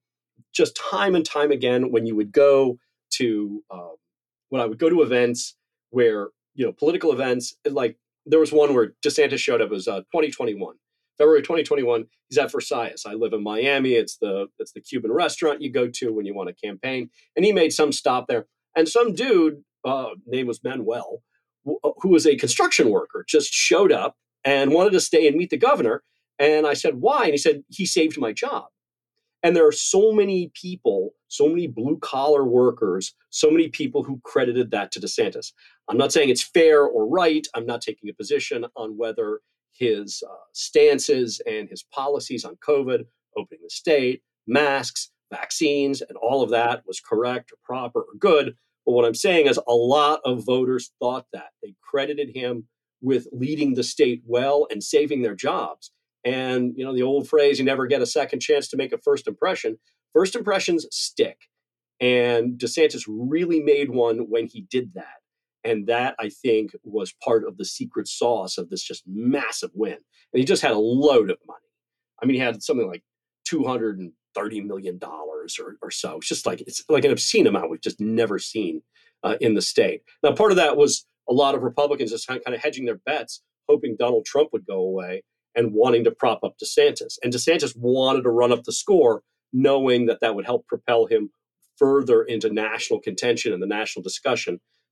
Just 0.53 0.79
time 0.91 1.15
and 1.15 1.25
time 1.25 1.51
again, 1.51 1.91
when 1.91 2.05
you 2.05 2.15
would 2.15 2.31
go 2.31 2.79
to 3.11 3.63
um, 3.71 3.95
when 4.49 4.61
I 4.61 4.65
would 4.65 4.79
go 4.79 4.89
to 4.89 5.01
events 5.01 5.55
where 5.91 6.29
you 6.55 6.65
know 6.65 6.73
political 6.73 7.11
events, 7.13 7.55
like 7.65 7.97
there 8.25 8.39
was 8.39 8.51
one 8.51 8.73
where 8.73 8.93
DeSantis 9.05 9.37
showed 9.39 9.61
up. 9.61 9.67
It 9.67 9.73
was 9.73 9.87
uh, 9.87 9.99
2021, 10.11 10.75
February 11.19 11.41
2021. 11.41 12.05
He's 12.29 12.37
at 12.39 12.51
Versailles. 12.51 12.95
I 13.05 13.13
live 13.13 13.33
in 13.33 13.43
Miami. 13.43 13.91
It's 13.91 14.17
the 14.17 14.47
it's 14.57 14.71
the 14.71 14.81
Cuban 14.81 15.11
restaurant 15.11 15.61
you 15.61 15.71
go 15.71 15.87
to 15.87 16.13
when 16.13 16.25
you 16.25 16.33
want 16.33 16.49
to 16.49 16.55
campaign. 16.67 17.09
And 17.35 17.45
he 17.45 17.51
made 17.51 17.73
some 17.73 17.91
stop 17.91 18.27
there, 18.27 18.47
and 18.75 18.87
some 18.87 19.13
dude, 19.13 19.63
uh, 19.85 20.11
name 20.25 20.47
was 20.47 20.63
Manuel, 20.63 21.21
uh, 21.67 21.91
who 21.97 22.09
was 22.09 22.25
a 22.25 22.35
construction 22.35 22.89
worker, 22.89 23.25
just 23.27 23.53
showed 23.53 23.91
up 23.91 24.15
and 24.43 24.71
wanted 24.71 24.93
to 24.93 24.99
stay 24.99 25.27
and 25.27 25.35
meet 25.35 25.49
the 25.49 25.57
governor. 25.57 26.03
And 26.39 26.65
I 26.65 26.73
said, 26.73 26.95
why? 26.95 27.25
And 27.25 27.33
he 27.33 27.37
said, 27.37 27.63
he 27.67 27.85
saved 27.85 28.17
my 28.17 28.31
job. 28.31 28.67
And 29.43 29.55
there 29.55 29.67
are 29.67 29.73
so 29.73 30.11
many 30.11 30.51
people, 30.53 31.11
so 31.27 31.47
many 31.47 31.67
blue 31.67 31.97
collar 31.99 32.43
workers, 32.43 33.13
so 33.29 33.49
many 33.49 33.69
people 33.69 34.03
who 34.03 34.19
credited 34.23 34.71
that 34.71 34.91
to 34.93 34.99
DeSantis. 34.99 35.51
I'm 35.89 35.97
not 35.97 36.11
saying 36.11 36.29
it's 36.29 36.43
fair 36.43 36.83
or 36.83 37.07
right. 37.07 37.45
I'm 37.55 37.65
not 37.65 37.81
taking 37.81 38.09
a 38.09 38.13
position 38.13 38.65
on 38.75 38.97
whether 38.97 39.41
his 39.73 40.23
uh, 40.29 40.33
stances 40.53 41.41
and 41.47 41.69
his 41.69 41.83
policies 41.83 42.45
on 42.45 42.57
COVID, 42.57 43.05
opening 43.37 43.61
the 43.63 43.69
state, 43.69 44.21
masks, 44.47 45.11
vaccines, 45.31 46.01
and 46.01 46.17
all 46.17 46.41
of 46.41 46.49
that 46.49 46.83
was 46.85 46.99
correct 46.99 47.51
or 47.51 47.57
proper 47.63 48.01
or 48.01 48.17
good. 48.19 48.55
But 48.85 48.93
what 48.93 49.05
I'm 49.05 49.15
saying 49.15 49.47
is 49.47 49.59
a 49.67 49.73
lot 49.73 50.21
of 50.25 50.45
voters 50.45 50.91
thought 50.99 51.25
that. 51.33 51.49
They 51.61 51.75
credited 51.81 52.35
him 52.35 52.67
with 53.01 53.27
leading 53.31 53.75
the 53.75 53.83
state 53.83 54.21
well 54.25 54.67
and 54.71 54.83
saving 54.83 55.21
their 55.21 55.35
jobs. 55.35 55.91
And 56.25 56.73
you 56.75 56.83
know 56.83 56.93
the 56.93 57.03
old 57.03 57.29
phrase, 57.29 57.59
you 57.59 57.65
never 57.65 57.87
get 57.87 58.01
a 58.01 58.05
second 58.05 58.41
chance 58.41 58.67
to 58.69 58.77
make 58.77 58.91
a 58.91 58.97
first 58.97 59.27
impression. 59.27 59.77
First 60.13 60.35
impressions 60.35 60.85
stick. 60.91 61.37
And 62.01 62.57
DeSantis 62.57 63.03
really 63.07 63.61
made 63.61 63.89
one 63.89 64.19
when 64.29 64.47
he 64.47 64.61
did 64.69 64.93
that. 64.95 65.19
And 65.69 65.85
that, 65.85 66.15
I 66.19 66.29
think, 66.29 66.71
was 66.83 67.13
part 67.23 67.47
of 67.47 67.57
the 67.57 67.65
secret 67.65 68.07
sauce 68.07 68.57
of 68.57 68.69
this 68.69 68.81
just 68.81 69.03
massive 69.05 69.69
win. 69.75 69.93
And 70.33 70.39
he 70.39 70.43
just 70.43 70.63
had 70.63 70.71
a 70.71 70.79
load 70.79 71.29
of 71.29 71.37
money. 71.47 71.59
I 72.21 72.25
mean, 72.25 72.33
he 72.33 72.41
had 72.41 72.63
something 72.63 72.87
like 72.87 73.03
$230 73.47 74.09
million 74.65 74.99
or, 75.03 75.77
or 75.83 75.91
so. 75.91 76.17
It's 76.17 76.27
just 76.27 76.47
like, 76.47 76.61
it's 76.61 76.83
like 76.89 77.05
an 77.05 77.11
obscene 77.11 77.45
amount 77.45 77.69
we've 77.69 77.81
just 77.81 78.01
never 78.01 78.39
seen 78.39 78.81
uh, 79.23 79.35
in 79.39 79.53
the 79.53 79.61
state. 79.61 80.01
Now, 80.23 80.33
part 80.33 80.49
of 80.49 80.57
that 80.57 80.75
was 80.75 81.05
a 81.29 81.33
lot 81.33 81.53
of 81.53 81.61
Republicans 81.61 82.09
just 82.09 82.27
kind 82.27 82.41
of 82.47 82.59
hedging 82.59 82.85
their 82.85 82.99
bets, 83.05 83.43
hoping 83.69 83.95
Donald 83.97 84.25
Trump 84.25 84.49
would 84.51 84.65
go 84.65 84.79
away 84.79 85.21
and 85.53 85.71
wanting 85.71 86.03
to 86.05 86.11
prop 86.11 86.43
up 86.43 86.55
DeSantis. 86.63 87.19
And 87.23 87.31
DeSantis 87.31 87.77
wanted 87.77 88.23
to 88.23 88.31
run 88.31 88.51
up 88.51 88.63
the 88.63 88.71
score, 88.71 89.21
knowing 89.53 90.07
that 90.07 90.19
that 90.21 90.33
would 90.33 90.45
help 90.45 90.65
propel 90.65 91.05
him 91.05 91.29
further 91.77 92.23
into 92.23 92.51
national 92.51 92.99
contention 92.99 93.53
and 93.53 93.61
the 93.61 93.67
national 93.67 94.01
discussion 94.01 94.59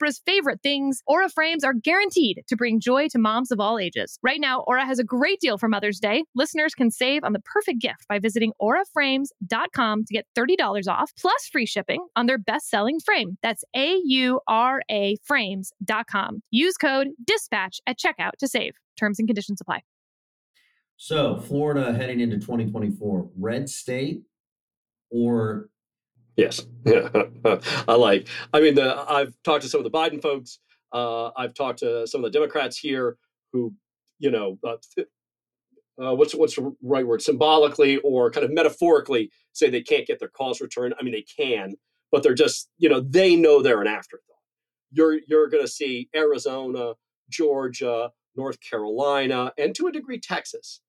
Oprah's 0.00 0.20
favorite 0.24 0.60
things, 0.62 1.02
Aura 1.06 1.28
frames 1.28 1.64
are 1.64 1.74
guaranteed 1.74 2.42
to 2.48 2.56
bring 2.56 2.80
joy 2.80 3.08
to 3.08 3.18
moms 3.18 3.50
of 3.50 3.60
all 3.60 3.78
ages. 3.78 4.18
Right 4.22 4.40
now, 4.40 4.60
Aura 4.66 4.84
has 4.84 4.98
a 4.98 5.04
great 5.04 5.40
deal 5.40 5.58
for 5.58 5.68
Mother's 5.68 5.98
Day. 5.98 6.24
Listeners 6.34 6.74
can 6.74 6.90
save 6.90 7.24
on 7.24 7.32
the 7.32 7.40
perfect 7.40 7.80
gift 7.80 8.06
by 8.08 8.18
visiting 8.18 8.52
auraframes.com 8.60 10.04
to 10.04 10.12
get 10.12 10.26
$30 10.36 10.88
off 10.88 11.12
plus 11.18 11.48
free 11.50 11.66
shipping 11.66 12.06
on 12.16 12.26
their 12.26 12.38
best-selling 12.38 13.00
frame. 13.00 13.38
That's 13.42 13.64
A 13.76 14.00
U 14.04 14.40
R 14.46 14.82
A 14.90 15.16
frames.com. 15.24 16.42
Use 16.50 16.76
code 16.76 17.08
DISPATCH 17.24 17.80
at 17.86 17.98
checkout 17.98 18.32
to 18.38 18.48
save. 18.48 18.74
Terms 18.98 19.18
and 19.18 19.28
conditions 19.28 19.60
apply. 19.60 19.82
So, 20.96 21.38
Florida 21.38 21.94
heading 21.94 22.20
into 22.20 22.36
2024, 22.36 23.30
red 23.38 23.70
state 23.70 24.22
or 25.10 25.70
Yes, 26.40 26.66
I 27.86 27.94
like. 27.96 28.26
I 28.54 28.60
mean, 28.60 28.74
the, 28.74 29.04
I've 29.06 29.34
talked 29.44 29.62
to 29.62 29.68
some 29.68 29.84
of 29.84 29.84
the 29.84 29.90
Biden 29.90 30.22
folks. 30.22 30.58
Uh, 30.90 31.30
I've 31.36 31.52
talked 31.52 31.80
to 31.80 32.06
some 32.06 32.24
of 32.24 32.32
the 32.32 32.38
Democrats 32.38 32.78
here 32.78 33.18
who, 33.52 33.74
you 34.18 34.30
know, 34.30 34.58
uh, 34.66 34.76
uh, 36.02 36.14
what's 36.14 36.34
what's 36.34 36.56
the 36.56 36.74
right 36.82 37.06
word? 37.06 37.20
Symbolically 37.20 37.98
or 37.98 38.30
kind 38.30 38.46
of 38.46 38.54
metaphorically 38.54 39.30
say 39.52 39.68
they 39.68 39.82
can't 39.82 40.06
get 40.06 40.18
their 40.18 40.30
calls 40.30 40.62
returned. 40.62 40.94
I 40.98 41.02
mean, 41.02 41.12
they 41.12 41.26
can, 41.38 41.74
but 42.10 42.22
they're 42.22 42.32
just, 42.32 42.70
you 42.78 42.88
know, 42.88 43.00
they 43.00 43.36
know 43.36 43.60
they're 43.60 43.82
an 43.82 43.86
afterthought. 43.86 44.24
You're 44.92 45.18
you're 45.28 45.50
going 45.50 45.62
to 45.62 45.70
see 45.70 46.08
Arizona, 46.16 46.94
Georgia, 47.28 48.12
North 48.34 48.56
Carolina, 48.62 49.52
and 49.58 49.74
to 49.74 49.88
a 49.88 49.92
degree 49.92 50.18
Texas. 50.18 50.80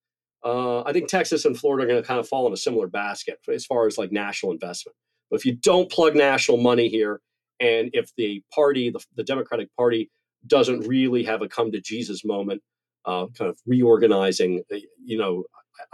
Uh, 0.42 0.80
I 0.84 0.94
think 0.94 1.08
Texas 1.08 1.44
and 1.44 1.58
Florida 1.58 1.84
are 1.84 1.88
going 1.88 2.02
to 2.02 2.08
kind 2.08 2.18
of 2.18 2.26
fall 2.26 2.46
in 2.46 2.54
a 2.54 2.56
similar 2.56 2.86
basket 2.86 3.38
as 3.52 3.66
far 3.66 3.86
as 3.86 3.98
like 3.98 4.12
national 4.12 4.50
investment. 4.50 4.96
But 5.32 5.40
if 5.40 5.46
you 5.46 5.54
don't 5.56 5.90
plug 5.90 6.14
national 6.14 6.58
money 6.58 6.88
here, 6.88 7.22
and 7.58 7.88
if 7.94 8.10
the 8.18 8.42
party, 8.54 8.90
the, 8.90 9.02
the 9.16 9.24
Democratic 9.24 9.74
Party, 9.76 10.10
doesn't 10.46 10.86
really 10.86 11.24
have 11.24 11.40
a 11.40 11.48
come 11.48 11.72
to 11.72 11.80
Jesus 11.80 12.22
moment, 12.22 12.60
uh, 13.06 13.26
kind 13.36 13.48
of 13.48 13.58
reorganizing, 13.66 14.62
uh, 14.72 14.76
you 15.02 15.16
know, 15.16 15.44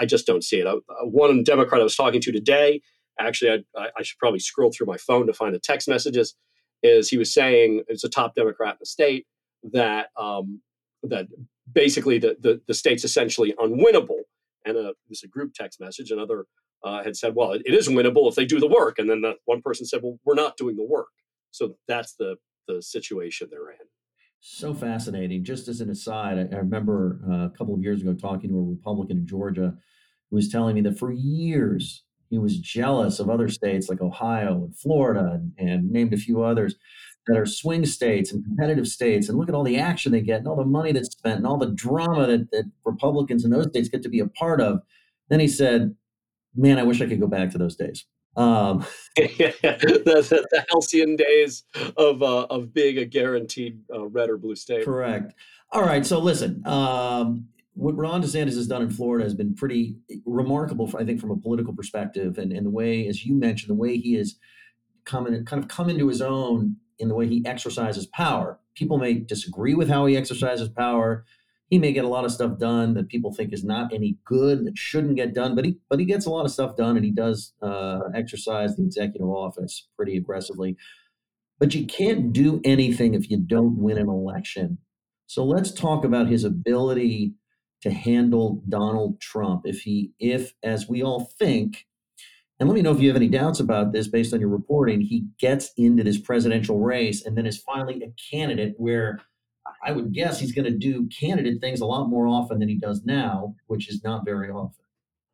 I, 0.00 0.06
just 0.06 0.26
don't 0.26 0.42
see 0.42 0.58
it. 0.58 0.66
I, 0.66 0.74
one 1.04 1.44
Democrat 1.44 1.80
I 1.80 1.84
was 1.84 1.94
talking 1.94 2.20
to 2.20 2.32
today, 2.32 2.80
actually, 3.20 3.64
I, 3.76 3.88
I 3.96 4.02
should 4.02 4.18
probably 4.18 4.40
scroll 4.40 4.72
through 4.72 4.88
my 4.88 4.96
phone 4.96 5.28
to 5.28 5.32
find 5.32 5.54
the 5.54 5.60
text 5.60 5.88
messages. 5.88 6.34
Is 6.82 7.08
he 7.08 7.16
was 7.16 7.32
saying 7.32 7.82
it's 7.88 8.04
a 8.04 8.08
top 8.08 8.34
Democrat 8.34 8.72
in 8.72 8.78
the 8.80 8.86
state 8.86 9.26
that 9.72 10.08
um, 10.16 10.62
that 11.02 11.26
basically 11.72 12.18
the, 12.18 12.36
the 12.40 12.60
the 12.68 12.74
state's 12.74 13.04
essentially 13.04 13.52
unwinnable 13.58 14.20
and 14.64 14.76
a, 14.76 14.94
this 15.08 15.24
a 15.24 15.28
group 15.28 15.54
text 15.54 15.80
message. 15.80 16.12
Another 16.12 16.46
uh, 16.84 17.02
had 17.02 17.16
said, 17.16 17.34
well, 17.34 17.52
it, 17.52 17.62
is 17.66 17.88
winnable 17.88 18.28
if 18.28 18.34
they 18.34 18.44
do 18.44 18.60
the 18.60 18.68
work. 18.68 18.98
And 18.98 19.10
then 19.10 19.20
the 19.22 19.34
one 19.46 19.62
person 19.62 19.84
said, 19.86 20.00
well, 20.02 20.18
we're 20.24 20.34
not 20.34 20.56
doing 20.56 20.76
the 20.76 20.84
work. 20.84 21.08
So 21.50 21.76
that's 21.86 22.14
the 22.14 22.36
the 22.68 22.82
situation 22.82 23.48
they're 23.50 23.70
in. 23.70 23.78
So 24.40 24.72
fascinating. 24.72 25.42
Just 25.42 25.66
as 25.66 25.80
an 25.80 25.90
aside, 25.90 26.38
I, 26.38 26.54
I 26.54 26.58
remember 26.58 27.20
uh, 27.28 27.46
a 27.46 27.50
couple 27.50 27.74
of 27.74 27.82
years 27.82 28.02
ago 28.02 28.14
talking 28.14 28.50
to 28.50 28.58
a 28.58 28.62
Republican 28.62 29.18
in 29.18 29.26
Georgia 29.26 29.74
who 30.30 30.36
was 30.36 30.48
telling 30.48 30.74
me 30.74 30.82
that 30.82 30.98
for 30.98 31.10
years 31.10 32.04
he 32.30 32.38
was 32.38 32.58
jealous 32.58 33.18
of 33.18 33.30
other 33.30 33.48
states 33.48 33.88
like 33.88 34.02
Ohio 34.02 34.64
and 34.64 34.76
Florida 34.76 35.40
and, 35.40 35.52
and 35.56 35.90
named 35.90 36.12
a 36.12 36.18
few 36.18 36.42
others 36.42 36.76
that 37.26 37.38
are 37.38 37.46
swing 37.46 37.84
states 37.84 38.32
and 38.32 38.44
competitive 38.44 38.86
states. 38.86 39.28
And 39.28 39.38
look 39.38 39.48
at 39.48 39.54
all 39.54 39.64
the 39.64 39.78
action 39.78 40.12
they 40.12 40.20
get 40.20 40.38
and 40.38 40.48
all 40.48 40.56
the 40.56 40.64
money 40.64 40.92
that's 40.92 41.10
spent 41.10 41.38
and 41.38 41.46
all 41.46 41.58
the 41.58 41.72
drama 41.72 42.26
that, 42.26 42.50
that 42.52 42.70
Republicans 42.84 43.44
in 43.44 43.50
those 43.50 43.68
states 43.68 43.88
get 43.88 44.02
to 44.02 44.08
be 44.08 44.20
a 44.20 44.28
part 44.28 44.60
of. 44.60 44.80
Then 45.30 45.40
he 45.40 45.48
said, 45.48 45.94
Man, 46.58 46.78
I 46.78 46.82
wish 46.82 47.00
I 47.00 47.06
could 47.06 47.20
go 47.20 47.28
back 47.28 47.50
to 47.50 47.58
those 47.58 47.76
days. 47.76 48.04
Um, 48.36 48.84
the, 49.16 49.54
the, 49.62 50.46
the, 50.50 50.66
halcyon 50.70 51.16
days 51.16 51.64
of 51.96 52.22
uh, 52.22 52.46
of 52.50 52.74
being 52.74 52.98
a 52.98 53.04
guaranteed 53.04 53.80
uh, 53.92 54.06
red 54.08 54.28
or 54.28 54.36
blue 54.36 54.56
state. 54.56 54.84
Correct. 54.84 55.34
All 55.70 55.82
right. 55.82 56.04
So 56.04 56.18
listen, 56.18 56.66
um, 56.66 57.46
what 57.74 57.96
Ron 57.96 58.22
DeSantis 58.22 58.56
has 58.56 58.66
done 58.66 58.82
in 58.82 58.90
Florida 58.90 59.24
has 59.24 59.34
been 59.34 59.54
pretty 59.54 59.96
remarkable, 60.26 60.90
I 60.98 61.04
think, 61.04 61.20
from 61.20 61.30
a 61.30 61.36
political 61.36 61.74
perspective, 61.74 62.38
and, 62.38 62.52
and 62.52 62.66
the 62.66 62.70
way, 62.70 63.06
as 63.06 63.24
you 63.24 63.34
mentioned, 63.34 63.70
the 63.70 63.80
way 63.80 63.96
he 63.96 64.14
has 64.14 64.36
come 65.04 65.26
in, 65.28 65.44
kind 65.44 65.62
of 65.62 65.68
come 65.68 65.88
into 65.88 66.08
his 66.08 66.20
own 66.20 66.76
in 66.98 67.08
the 67.08 67.14
way 67.14 67.28
he 67.28 67.44
exercises 67.46 68.06
power. 68.06 68.58
People 68.74 68.98
may 68.98 69.14
disagree 69.14 69.74
with 69.74 69.88
how 69.88 70.06
he 70.06 70.16
exercises 70.16 70.68
power 70.68 71.24
he 71.68 71.78
may 71.78 71.92
get 71.92 72.04
a 72.04 72.08
lot 72.08 72.24
of 72.24 72.32
stuff 72.32 72.58
done 72.58 72.94
that 72.94 73.08
people 73.08 73.32
think 73.32 73.52
is 73.52 73.64
not 73.64 73.92
any 73.92 74.16
good 74.24 74.64
that 74.64 74.78
shouldn't 74.78 75.16
get 75.16 75.34
done 75.34 75.54
but 75.54 75.64
he 75.64 75.76
but 75.88 75.98
he 75.98 76.04
gets 76.04 76.26
a 76.26 76.30
lot 76.30 76.44
of 76.44 76.50
stuff 76.50 76.76
done 76.76 76.96
and 76.96 77.04
he 77.04 77.10
does 77.10 77.52
uh, 77.62 78.00
exercise 78.14 78.76
the 78.76 78.84
executive 78.84 79.28
office 79.28 79.88
pretty 79.96 80.16
aggressively. 80.16 80.76
But 81.58 81.74
you 81.74 81.86
can't 81.86 82.32
do 82.32 82.60
anything 82.64 83.14
if 83.14 83.30
you 83.30 83.36
don't 83.36 83.78
win 83.78 83.98
an 83.98 84.08
election. 84.08 84.78
So 85.26 85.44
let's 85.44 85.72
talk 85.72 86.04
about 86.04 86.28
his 86.28 86.44
ability 86.44 87.34
to 87.82 87.90
handle 87.90 88.62
donald 88.68 89.20
trump. 89.20 89.62
If 89.64 89.80
he 89.80 90.12
if 90.18 90.54
as 90.62 90.88
we 90.88 91.02
all 91.02 91.30
think 91.38 91.84
and 92.60 92.68
let 92.68 92.74
me 92.74 92.82
know 92.82 92.92
if 92.92 93.00
you 93.00 93.08
have 93.08 93.16
any 93.16 93.28
doubts 93.28 93.60
about 93.60 93.92
this 93.92 94.08
based 94.08 94.34
on 94.34 94.40
your 94.40 94.48
reporting 94.48 95.00
he 95.00 95.26
gets 95.38 95.70
into 95.76 96.02
this 96.02 96.18
presidential 96.18 96.80
race 96.80 97.24
and 97.24 97.36
then 97.36 97.46
is 97.46 97.58
finally 97.58 98.02
a 98.02 98.12
candidate 98.34 98.74
where 98.78 99.20
I 99.82 99.92
would 99.92 100.12
guess 100.12 100.40
he's 100.40 100.52
going 100.52 100.64
to 100.64 100.76
do 100.76 101.06
candidate 101.08 101.60
things 101.60 101.80
a 101.80 101.86
lot 101.86 102.08
more 102.08 102.26
often 102.26 102.58
than 102.58 102.68
he 102.68 102.76
does 102.76 103.04
now, 103.04 103.54
which 103.66 103.88
is 103.88 104.02
not 104.04 104.24
very 104.24 104.50
often. 104.50 104.84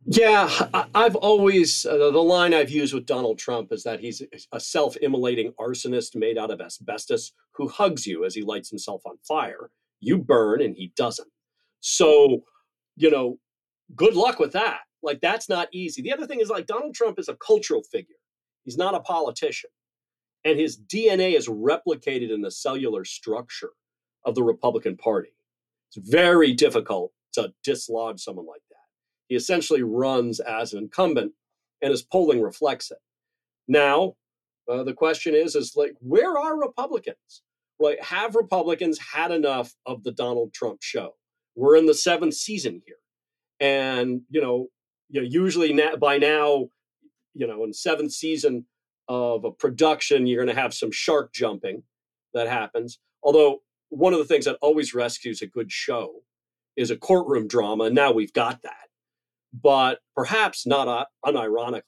Yeah, 0.06 0.50
I've 0.94 1.16
always, 1.16 1.86
uh, 1.86 1.96
the 1.96 2.22
line 2.22 2.52
I've 2.52 2.70
used 2.70 2.92
with 2.92 3.06
Donald 3.06 3.38
Trump 3.38 3.72
is 3.72 3.84
that 3.84 4.00
he's 4.00 4.20
a 4.52 4.60
self 4.60 4.96
immolating 4.98 5.52
arsonist 5.58 6.14
made 6.14 6.36
out 6.36 6.50
of 6.50 6.60
asbestos 6.60 7.32
who 7.52 7.68
hugs 7.68 8.06
you 8.06 8.24
as 8.26 8.34
he 8.34 8.42
lights 8.42 8.68
himself 8.68 9.00
on 9.06 9.16
fire. 9.26 9.70
You 10.00 10.18
burn 10.18 10.60
and 10.60 10.76
he 10.76 10.92
doesn't. 10.94 11.30
So, 11.80 12.42
you 12.96 13.10
know, 13.10 13.38
good 13.96 14.14
luck 14.14 14.38
with 14.38 14.52
that. 14.52 14.80
Like, 15.02 15.20
that's 15.22 15.48
not 15.48 15.68
easy. 15.72 16.02
The 16.02 16.12
other 16.12 16.26
thing 16.26 16.40
is, 16.40 16.50
like, 16.50 16.66
Donald 16.66 16.94
Trump 16.94 17.18
is 17.18 17.28
a 17.28 17.36
cultural 17.36 17.82
figure, 17.82 18.16
he's 18.64 18.76
not 18.76 18.94
a 18.94 19.00
politician. 19.00 19.70
And 20.44 20.60
his 20.60 20.78
DNA 20.78 21.34
is 21.34 21.48
replicated 21.48 22.30
in 22.30 22.42
the 22.42 22.50
cellular 22.50 23.06
structure 23.06 23.70
of 24.24 24.34
the 24.34 24.42
Republican 24.42 24.96
Party. 24.96 25.34
It's 25.90 26.08
very 26.08 26.52
difficult 26.52 27.12
to 27.34 27.52
dislodge 27.62 28.20
someone 28.20 28.46
like 28.46 28.62
that. 28.70 28.76
He 29.28 29.36
essentially 29.36 29.82
runs 29.82 30.40
as 30.40 30.72
an 30.72 30.80
incumbent, 30.80 31.32
and 31.82 31.90
his 31.90 32.02
polling 32.02 32.40
reflects 32.42 32.90
it. 32.90 32.98
Now, 33.68 34.14
uh, 34.70 34.84
the 34.84 34.94
question 34.94 35.34
is, 35.34 35.54
is 35.54 35.74
like, 35.76 35.94
where 36.00 36.38
are 36.38 36.58
Republicans? 36.58 37.42
Right? 37.80 38.02
Have 38.02 38.34
Republicans 38.34 38.98
had 38.98 39.30
enough 39.30 39.74
of 39.84 40.04
the 40.04 40.12
Donald 40.12 40.52
Trump 40.52 40.80
show? 40.80 41.14
We're 41.56 41.76
in 41.76 41.86
the 41.86 41.94
seventh 41.94 42.34
season 42.34 42.82
here, 42.86 42.96
and 43.60 44.22
you 44.30 44.40
know, 44.40 44.68
you 45.10 45.20
know, 45.20 45.26
usually 45.28 45.72
na- 45.72 45.96
by 45.96 46.18
now, 46.18 46.68
you 47.34 47.46
know, 47.46 47.64
in 47.64 47.72
seventh 47.72 48.12
season 48.12 48.66
of 49.08 49.44
a 49.44 49.50
production, 49.50 50.26
you're 50.26 50.44
going 50.44 50.54
to 50.54 50.60
have 50.60 50.74
some 50.74 50.90
shark 50.90 51.32
jumping 51.32 51.82
that 52.32 52.48
happens. 52.48 52.98
Although 53.22 53.60
one 53.94 54.12
of 54.12 54.18
the 54.18 54.24
things 54.24 54.44
that 54.44 54.58
always 54.60 54.94
rescues 54.94 55.42
a 55.42 55.46
good 55.46 55.70
show 55.70 56.22
is 56.76 56.90
a 56.90 56.96
courtroom 56.96 57.46
drama. 57.46 57.84
And 57.84 57.94
now 57.94 58.12
we've 58.12 58.32
got 58.32 58.62
that. 58.62 58.88
But 59.52 60.00
perhaps 60.16 60.66
not 60.66 60.88
uh, 60.88 61.04
unironically, 61.24 61.82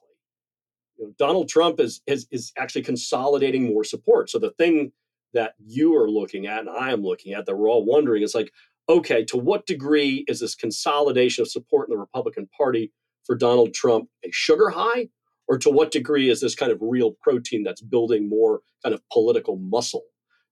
you 0.96 1.06
know, 1.06 1.12
Donald 1.18 1.48
Trump 1.48 1.80
is, 1.80 2.00
is, 2.06 2.26
is 2.30 2.52
actually 2.56 2.82
consolidating 2.82 3.64
more 3.64 3.84
support. 3.84 4.30
So 4.30 4.38
the 4.38 4.52
thing 4.52 4.92
that 5.34 5.54
you 5.58 5.96
are 5.96 6.08
looking 6.08 6.46
at 6.46 6.60
and 6.60 6.70
I 6.70 6.92
am 6.92 7.02
looking 7.02 7.32
at 7.32 7.44
that 7.46 7.56
we're 7.56 7.68
all 7.68 7.84
wondering 7.84 8.22
is 8.22 8.34
like, 8.34 8.52
okay, 8.88 9.24
to 9.24 9.36
what 9.36 9.66
degree 9.66 10.24
is 10.28 10.40
this 10.40 10.54
consolidation 10.54 11.42
of 11.42 11.50
support 11.50 11.88
in 11.88 11.94
the 11.94 12.00
Republican 12.00 12.48
Party 12.56 12.92
for 13.24 13.34
Donald 13.34 13.74
Trump 13.74 14.08
a 14.24 14.30
sugar 14.30 14.70
high? 14.70 15.08
Or 15.48 15.58
to 15.58 15.70
what 15.70 15.92
degree 15.92 16.28
is 16.28 16.40
this 16.40 16.56
kind 16.56 16.72
of 16.72 16.78
real 16.80 17.12
protein 17.22 17.62
that's 17.62 17.80
building 17.80 18.28
more 18.28 18.62
kind 18.82 18.94
of 18.94 19.00
political 19.12 19.56
muscle? 19.56 20.02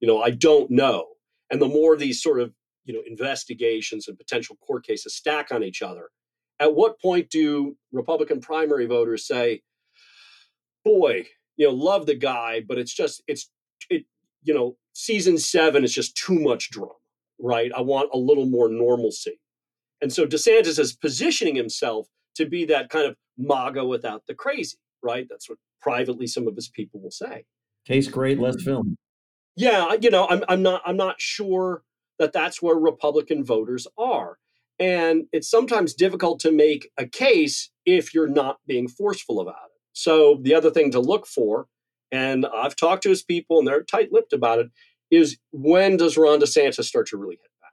You 0.01 0.07
know, 0.07 0.23
I 0.23 0.31
don't 0.31 0.71
know. 0.71 1.13
And 1.55 1.62
the 1.62 1.69
more 1.69 1.97
these 1.97 2.21
sort 2.21 2.40
of 2.40 2.53
you 2.85 2.93
know 2.93 3.01
investigations 3.07 4.09
and 4.09 4.19
potential 4.19 4.57
court 4.57 4.85
cases 4.85 5.14
stack 5.14 5.53
on 5.53 5.62
each 5.62 5.83
other, 5.83 6.11
at 6.59 6.75
what 6.75 7.01
point 7.01 7.31
do 7.31 7.77
Republican 7.93 8.40
primary 8.40 8.87
voters 8.87 9.25
say, 9.25 9.62
"Boy, 10.85 11.27
you 11.57 11.69
know, 11.69 11.73
love 11.73 12.07
the 12.07 12.17
guy, 12.17 12.61
but 12.67 12.77
it's 12.77 12.93
just 12.93 13.23
it's 13.29 13.53
it 13.88 14.05
you 14.43 14.53
know 14.53 14.77
season 14.95 15.38
seven 15.38 15.85
is 15.85 15.95
just 15.95 16.17
too 16.17 16.40
much 16.40 16.71
drama, 16.71 16.95
right? 17.38 17.71
I 17.73 17.83
want 17.83 18.11
a 18.12 18.19
little 18.19 18.47
more 18.47 18.69
normalcy." 18.69 19.38
And 20.03 20.12
so 20.12 20.27
DeSantis 20.27 20.81
is 20.81 20.93
positioning 20.93 21.55
himself 21.55 22.09
to 22.35 22.47
be 22.47 22.64
that 22.64 22.88
kind 22.88 23.07
of 23.07 23.14
MAGA 23.38 23.85
without 23.85 24.27
the 24.27 24.35
crazy, 24.35 24.79
right? 25.05 25.29
That's 25.31 25.49
what 25.49 25.59
privately 25.81 26.27
some 26.27 26.49
of 26.49 26.57
his 26.57 26.69
people 26.69 27.01
will 27.01 27.12
say. 27.12 27.45
Tastes 27.87 28.11
great, 28.11 28.40
less 28.40 28.61
film 28.61 28.97
yeah, 29.57 29.95
you 30.01 30.11
know, 30.11 30.27
I'm 30.29 30.45
I'm 30.49 30.62
not 30.62 30.83
I'm 30.85 30.97
not 30.97 31.21
sure 31.21 31.83
that 32.19 32.33
that's 32.33 32.62
where 32.62 32.77
Republican 32.77 33.45
voters 33.45 33.87
are. 33.99 34.38
And 34.79 35.25
it's 35.33 35.49
sometimes 35.49 35.95
difficult 35.95 36.40
to 36.40 36.51
make 36.53 36.90
a 36.99 37.07
case 37.07 37.71
if 37.87 38.12
you're 38.12 38.29
not 38.29 38.59
being 38.67 38.88
forceful 38.88 39.40
about 39.40 39.67
it. 39.67 39.81
So 39.93 40.40
the 40.43 40.55
other 40.55 40.71
thing 40.71 40.90
to 40.93 41.01
look 41.01 41.27
for, 41.27 41.67
and 42.11 42.47
I've 42.47 42.75
talked 42.75 43.05
to 43.05 43.09
his 43.09 43.23
people 43.23 43.59
and 43.59 43.69
they're 43.69 43.85
tight-lipped 43.85 44.33
about 44.33 44.59
it, 44.59 44.71
is 45.11 45.38
when 45.53 45.97
does 45.97 46.17
Ron 46.17 46.40
DeSantis 46.40 46.85
start 46.85 47.07
to 47.09 47.17
really 47.17 47.37
hit 47.37 47.51
back? 47.61 47.73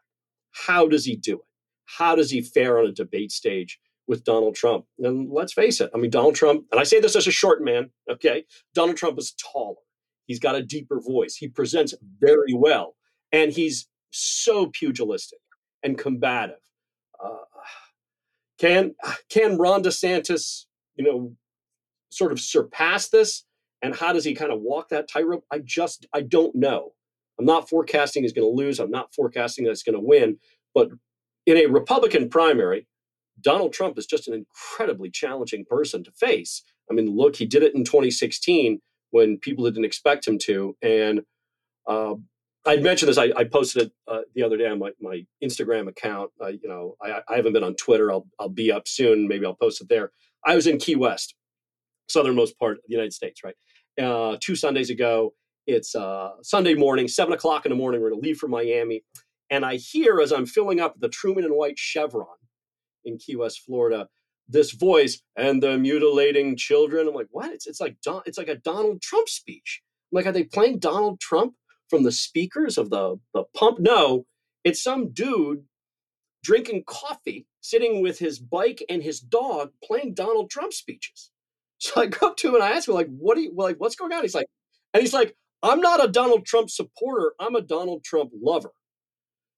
How 0.52 0.88
does 0.88 1.06
he 1.06 1.16
do 1.16 1.36
it? 1.36 1.46
How 1.86 2.16
does 2.16 2.30
he 2.30 2.42
fare 2.42 2.80
on 2.80 2.86
a 2.86 2.92
debate 2.92 3.32
stage 3.32 3.80
with 4.08 4.24
Donald 4.24 4.54
Trump? 4.56 4.86
And 5.00 5.32
let's 5.32 5.54
face 5.54 5.82
it, 5.82 5.90
I 5.96 5.98
mean, 5.98 6.12
Donald 6.12 6.36
Trump, 6.36 6.66
and 6.72 6.80
I 6.80 6.84
say 6.84 7.00
this 7.00 7.16
as 7.16 7.26
a 7.26 7.32
short 7.32 7.64
man, 7.64 7.90
okay? 8.12 8.46
Donald 8.76 8.98
Trump 8.98 9.18
is 9.18 9.34
taller. 9.34 9.76
He's 10.32 10.40
got 10.40 10.56
a 10.56 10.64
deeper 10.64 11.02
voice. 11.02 11.36
He 11.36 11.50
presents 11.50 11.94
very 12.22 12.54
well, 12.54 12.96
and 13.34 13.52
he's 13.52 13.90
so 14.12 14.68
pugilistic 14.68 15.40
and 15.84 15.98
combative. 15.98 16.56
Uh, 17.22 17.44
can 18.58 18.96
can 19.30 19.58
Ron 19.58 19.84
DeSantis, 19.84 20.68
you 20.96 21.04
know, 21.04 21.36
sort 22.12 22.32
of 22.32 22.40
surpass 22.40 23.10
this? 23.10 23.44
And 23.82 23.94
how 23.94 24.14
does 24.14 24.24
he 24.24 24.34
kind 24.34 24.54
of 24.54 24.62
walk 24.62 24.88
that 24.88 25.10
tightrope? 25.10 25.44
I 25.52 25.60
just 25.60 26.08
I 26.14 26.22
don't 26.22 26.56
know. 26.56 26.94
I'm 27.38 27.46
not 27.46 27.68
forecasting 27.68 28.24
he's 28.24 28.32
going 28.32 28.50
to 28.50 28.56
lose. 28.56 28.80
I'm 28.80 28.90
not 28.90 29.14
forecasting 29.14 29.66
that 29.66 29.72
he's 29.72 29.84
going 29.84 30.00
to 30.00 30.08
win. 30.08 30.38
But 30.74 30.92
in 31.46 31.58
a 31.58 31.66
Republican 31.66 32.30
primary, 32.30 32.88
Donald 33.42 33.74
Trump 33.74 33.98
is 33.98 34.06
just 34.06 34.30
an 34.30 34.34
incredibly 34.34 35.10
challenging 35.10 35.66
person 35.66 36.06
to 36.06 36.12
face. 36.14 36.64
I 36.90 36.94
mean, 36.94 37.14
look, 37.18 37.36
he 37.36 37.46
did 37.46 37.64
it 37.64 37.76
in 37.76 37.84
2016 37.84 38.80
when 39.12 39.38
people 39.38 39.66
didn't 39.66 39.86
expect 39.86 40.28
him 40.28 40.38
to. 40.40 40.76
And 40.82 41.22
uh, 41.88 42.16
I 42.66 42.78
mentioned 42.78 43.10
this. 43.10 43.18
I, 43.18 43.32
I 43.36 43.44
posted 43.44 43.84
it 43.84 43.92
uh, 44.08 44.22
the 44.36 44.44
other 44.44 44.58
day 44.58 44.68
on 44.68 44.80
my, 44.80 44.92
my 45.00 45.26
Instagram 45.44 45.88
account. 45.88 46.32
Uh, 46.42 46.48
you 46.48 46.68
know, 46.68 46.96
I, 47.02 47.22
I 47.30 47.36
haven't 47.36 47.54
been 47.54 47.64
on 47.64 47.76
Twitter. 47.76 48.12
I'll 48.12 48.28
I'll 48.40 48.50
be 48.50 48.72
up 48.72 48.88
soon. 48.88 49.28
Maybe 49.28 49.46
I'll 49.46 49.56
post 49.56 49.82
it 49.82 49.90
there. 49.90 50.12
I 50.46 50.56
was 50.56 50.68
in 50.68 50.78
Key 50.78 50.96
West, 50.96 51.36
southernmost 52.10 52.58
part 52.60 52.78
of 52.78 52.84
the 52.88 52.94
United 52.94 53.14
States, 53.14 53.42
right? 53.44 53.56
Uh, 54.02 54.38
two 54.40 54.56
Sundays 54.56 54.90
ago. 54.90 55.34
It's 55.68 55.96
uh, 55.96 56.32
Sunday 56.42 56.74
morning, 56.74 57.08
seven 57.08 57.34
o'clock 57.34 57.66
in 57.66 57.70
the 57.70 57.76
morning. 57.76 58.02
We're 58.02 58.10
going 58.10 58.22
to 58.22 58.28
leave 58.28 58.38
for 58.38 58.48
Miami, 58.48 59.04
and 59.50 59.64
I 59.64 59.76
hear 59.76 60.20
as 60.20 60.32
I'm 60.32 60.46
filling 60.46 60.80
up 60.80 61.00
the 61.00 61.10
Truman 61.10 61.46
and 61.46 61.54
White 61.56 61.78
Chevron 61.78 62.28
in 63.06 63.18
Key 63.18 63.36
West, 63.36 63.62
Florida, 63.66 64.08
this 64.52 64.72
voice 64.72 65.22
and 65.36 65.62
the 65.62 65.78
mutilating 65.78 66.56
children. 66.58 67.08
I'm 67.08 67.16
like, 67.16 67.28
what? 67.32 67.52
It's 67.52 67.68
it's 67.68 67.82
like 67.82 67.98
Don, 68.04 68.22
it's 68.26 68.38
like 68.38 68.50
a 68.50 68.56
Donald 68.56 69.02
Trump 69.02 69.30
speech. 69.30 69.82
I'm 70.12 70.18
like, 70.18 70.26
are 70.26 70.32
they 70.32 70.44
playing 70.44 70.80
Donald 70.80 71.20
Trump 71.20 71.54
from 71.90 72.04
the 72.04 72.12
speakers 72.12 72.78
of 72.78 72.90
the 72.90 73.20
the 73.34 73.44
pump? 73.56 73.80
No, 73.80 74.26
it's 74.64 74.84
some 74.84 75.12
dude 75.12 75.64
drinking 76.44 76.84
coffee, 76.88 77.46
sitting 77.62 78.02
with 78.02 78.20
his 78.20 78.40
bike 78.40 78.84
and 78.90 79.04
his 79.04 79.20
dog, 79.20 79.72
playing 79.84 80.14
Donald 80.14 80.50
Trump 80.50 80.74
speeches. 80.74 81.32
So 81.84 82.00
I 82.00 82.06
go 82.06 82.28
up 82.28 82.38
to 82.38 82.50
him 82.50 82.54
and 82.54 82.64
I 82.64 82.74
ask 82.74 82.88
him, 82.88 82.94
like, 82.94 83.10
what 83.10 83.34
do 83.34 83.42
you 83.42 83.54
like? 83.56 83.78
What's 83.80 83.96
going 83.96 84.14
on? 84.14 84.22
He's 84.22 84.36
like, 84.36 84.46
and 84.94 85.02
he's 85.02 85.16
like, 85.16 85.36
I'm 85.64 85.80
not 85.80 86.04
a 86.04 86.12
Donald 86.12 86.46
Trump 86.46 86.70
supporter. 86.70 87.34
I'm 87.40 87.56
a 87.56 87.62
Donald 87.62 88.04
Trump 88.04 88.30
lover. 88.40 88.70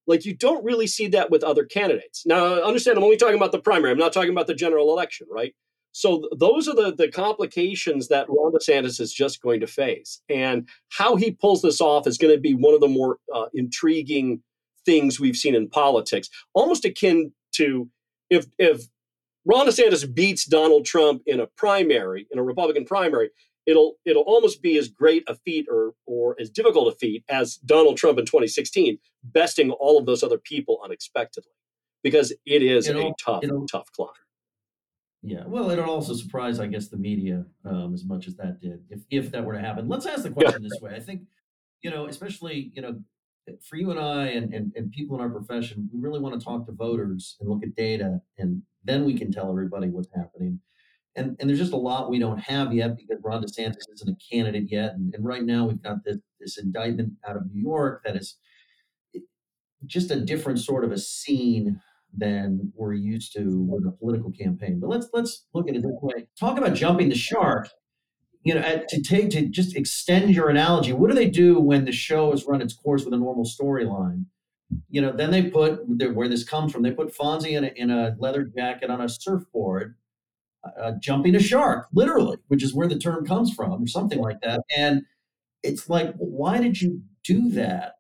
Like 0.08 0.26
you 0.26 0.36
don't 0.36 0.63
really 0.63 0.88
see 0.88 1.08
that 1.08 1.32
with 1.32 1.44
other 1.44 1.66
candidates. 1.66 2.26
Now, 2.26 2.62
understand, 2.62 2.98
I'm 2.98 3.04
only 3.04 3.18
talking 3.18 3.36
about 3.36 3.52
the 3.52 3.60
primary. 3.60 3.92
I'm 3.92 3.98
not 3.98 4.13
talking 4.13 4.32
about 4.32 4.48
the 4.48 4.56
general 4.56 4.92
election, 4.92 5.28
right? 5.32 5.56
So 5.94 6.20
th- 6.20 6.32
those 6.38 6.68
are 6.68 6.76
the 6.76 6.94
the 6.94 7.10
complications 7.10 8.08
that 8.10 8.28
Ron 8.28 8.52
DeSantis 8.52 9.00
is 9.00 9.13
just 9.13 9.42
going 9.42 9.60
to 9.62 9.68
face, 9.68 10.22
and 10.28 10.68
how 10.89 11.16
he 11.16 11.32
pulls 11.32 11.62
this 11.62 11.80
off 11.80 12.08
is 12.08 12.18
going 12.18 12.34
to 12.34 12.42
be 12.42 12.54
one 12.54 12.74
of 12.74 12.82
the 12.82 12.88
more 12.88 13.18
uh, 13.34 13.46
intriguing 13.54 14.42
things 14.86 15.20
we've 15.20 15.38
seen 15.38 15.56
in 15.56 15.70
politics, 15.70 16.30
almost 16.54 16.84
akin 16.84 17.32
to 17.54 17.89
if 18.30 18.48
if 18.58 18.88
Ron 19.46 19.68
DeSantis 19.68 20.12
beats 20.12 20.46
Donald 20.46 20.86
Trump 20.86 21.22
in 21.26 21.39
a 21.39 21.48
primary, 21.48 22.28
in 22.32 22.39
a 22.39 22.44
Republican 22.44 22.86
primary, 22.86 23.30
it'll 23.65 23.95
it'll 24.06 24.23
almost 24.23 24.62
be 24.62 24.78
as 24.78 24.88
great 24.88 25.23
a 25.28 25.36
feat 25.36 25.67
or 25.69 25.93
or 26.06 26.36
as 26.39 26.49
difficult 26.49 26.93
a 26.93 26.97
feat 26.97 27.23
as 27.30 27.58
Donald 27.58 27.97
Trump 27.97 28.19
in 28.19 28.26
2016 28.26 28.97
besting 29.23 29.71
all 29.71 29.97
of 29.97 30.06
those 30.06 30.23
other 30.23 30.38
people 30.38 30.80
unexpectedly 30.84 31.52
because 32.04 32.32
it 32.45 32.62
is 32.62 32.88
It'll- 32.88 33.10
a 33.10 33.13
tough 33.23 33.43
tough 33.71 33.91
climb. 33.91 34.10
Yeah, 35.26 35.43
well, 35.47 35.71
it'll 35.71 35.89
also 35.89 36.13
surprise, 36.15 36.60
I 36.60 36.67
guess, 36.67 36.89
the 36.89 36.97
media 36.97 37.45
um, 37.63 37.93
as 37.93 38.04
much 38.04 38.28
as 38.28 38.36
that 38.36 38.60
did, 38.60 38.84
if 38.89 39.04
if 39.10 39.32
that 39.32 39.45
were 39.45 39.54
to 39.54 39.60
happen. 39.60 39.88
Let's 39.88 40.06
ask 40.06 40.23
the 40.23 40.30
question 40.30 40.62
this 40.62 40.82
way. 40.82 40.93
I 40.93 40.99
think, 40.99 41.21
you 41.82 41.89
know, 41.89 42.08
especially 42.08 42.73
you 42.76 42.82
know, 42.82 42.99
for 43.62 43.78
you 43.78 43.89
and 43.91 43.99
I 43.99 44.28
and, 44.28 44.54
and 44.54 44.73
and 44.76 44.91
people 44.91 45.15
in 45.15 45.21
our 45.21 45.30
profession, 45.30 45.89
we 45.93 46.02
really 46.02 46.19
want 46.19 46.38
to 46.38 46.43
talk 46.43 46.65
to 46.65 46.73
voters 46.73 47.38
and 47.39 47.49
look 47.49 47.63
at 47.63 47.73
data, 47.73 48.19
and 48.38 48.63
then 48.84 49.06
we 49.06 49.13
can 49.17 49.32
tell 49.32 49.49
everybody 49.49 49.88
what's 49.88 50.10
happening. 50.13 50.60
And 51.15 51.36
and 51.39 51.49
there's 51.49 51.60
just 51.60 51.73
a 51.73 51.78
lot 51.78 52.10
we 52.10 52.19
don't 52.19 52.39
have 52.39 52.73
yet 52.73 52.97
because 52.97 53.19
Ron 53.23 53.43
DeSantis 53.43 53.84
isn't 53.93 54.10
a 54.10 54.36
candidate 54.36 54.71
yet, 54.71 54.93
and, 54.93 55.13
and 55.13 55.23
right 55.23 55.43
now 55.43 55.67
we've 55.67 55.82
got 55.82 56.04
this 56.04 56.17
this 56.39 56.58
indictment 56.58 57.13
out 57.28 57.38
of 57.38 57.43
New 57.52 57.62
York 57.62 58.02
that 58.04 58.15
is 58.15 58.38
just 59.86 60.12
a 60.12 60.19
different 60.19 60.60
sort 60.60 60.84
of 60.84 60.91
a 60.91 60.97
scene 60.97 61.80
than 62.15 62.71
we're 62.76 62.93
used 62.93 63.34
to 63.34 63.65
with 63.69 63.86
a 63.86 63.91
political 63.91 64.32
campaign. 64.32 64.80
But 64.80 64.89
let's 64.89 65.08
let's 65.13 65.45
look 65.54 65.69
at 65.69 65.76
it 65.76 65.84
this 65.84 65.91
way. 66.02 66.28
Talk 66.39 66.58
about 66.58 66.76
jumping 66.76 67.10
the 67.10 67.15
shark. 67.15 67.69
You 68.43 68.56
know, 68.56 68.84
to 68.89 69.02
take 69.02 69.30
to 69.32 69.47
just 69.47 69.78
extend 69.78 70.32
your 70.32 70.49
analogy. 70.49 70.91
What 70.91 71.10
do 71.10 71.15
they 71.15 71.30
do 71.30 71.60
when 71.60 71.86
the 71.86 71.93
show 71.93 72.32
has 72.32 72.45
run 72.45 72.62
its 72.62 72.73
course 72.73 73.06
with 73.06 73.13
a 73.13 73.17
normal 73.17 73.45
storyline? 73.45 74.26
You 74.89 75.02
know, 75.02 75.15
then 75.15 75.32
they 75.32 75.43
put 75.43 75.80
where 76.13 76.28
this 76.28 76.43
comes 76.43 76.73
from. 76.73 76.84
They 76.84 76.91
put 76.91 77.15
Fonzie 77.15 77.58
in 77.58 77.63
a, 77.63 77.71
in 77.76 77.89
a 77.89 78.15
leather 78.19 78.43
jacket 78.43 78.89
on 78.89 78.99
a 78.99 79.08
surfboard, 79.08 79.95
uh, 80.82 80.93
jumping 80.99 81.36
a 81.36 81.39
shark, 81.39 81.88
literally, 81.93 82.38
which 82.47 82.63
is 82.63 82.73
where 82.73 82.88
the 82.88 82.97
term 82.97 83.26
comes 83.26 83.54
from, 83.54 83.84
or 83.84 83.88
something 83.88 84.19
like 84.19 84.41
that. 84.41 84.62
And 84.76 85.04
it's 85.62 85.89
like, 85.89 86.13
why 86.17 86.60
did 86.60 86.82
you 86.82 87.02
do 87.23 87.49
that? 87.52 87.95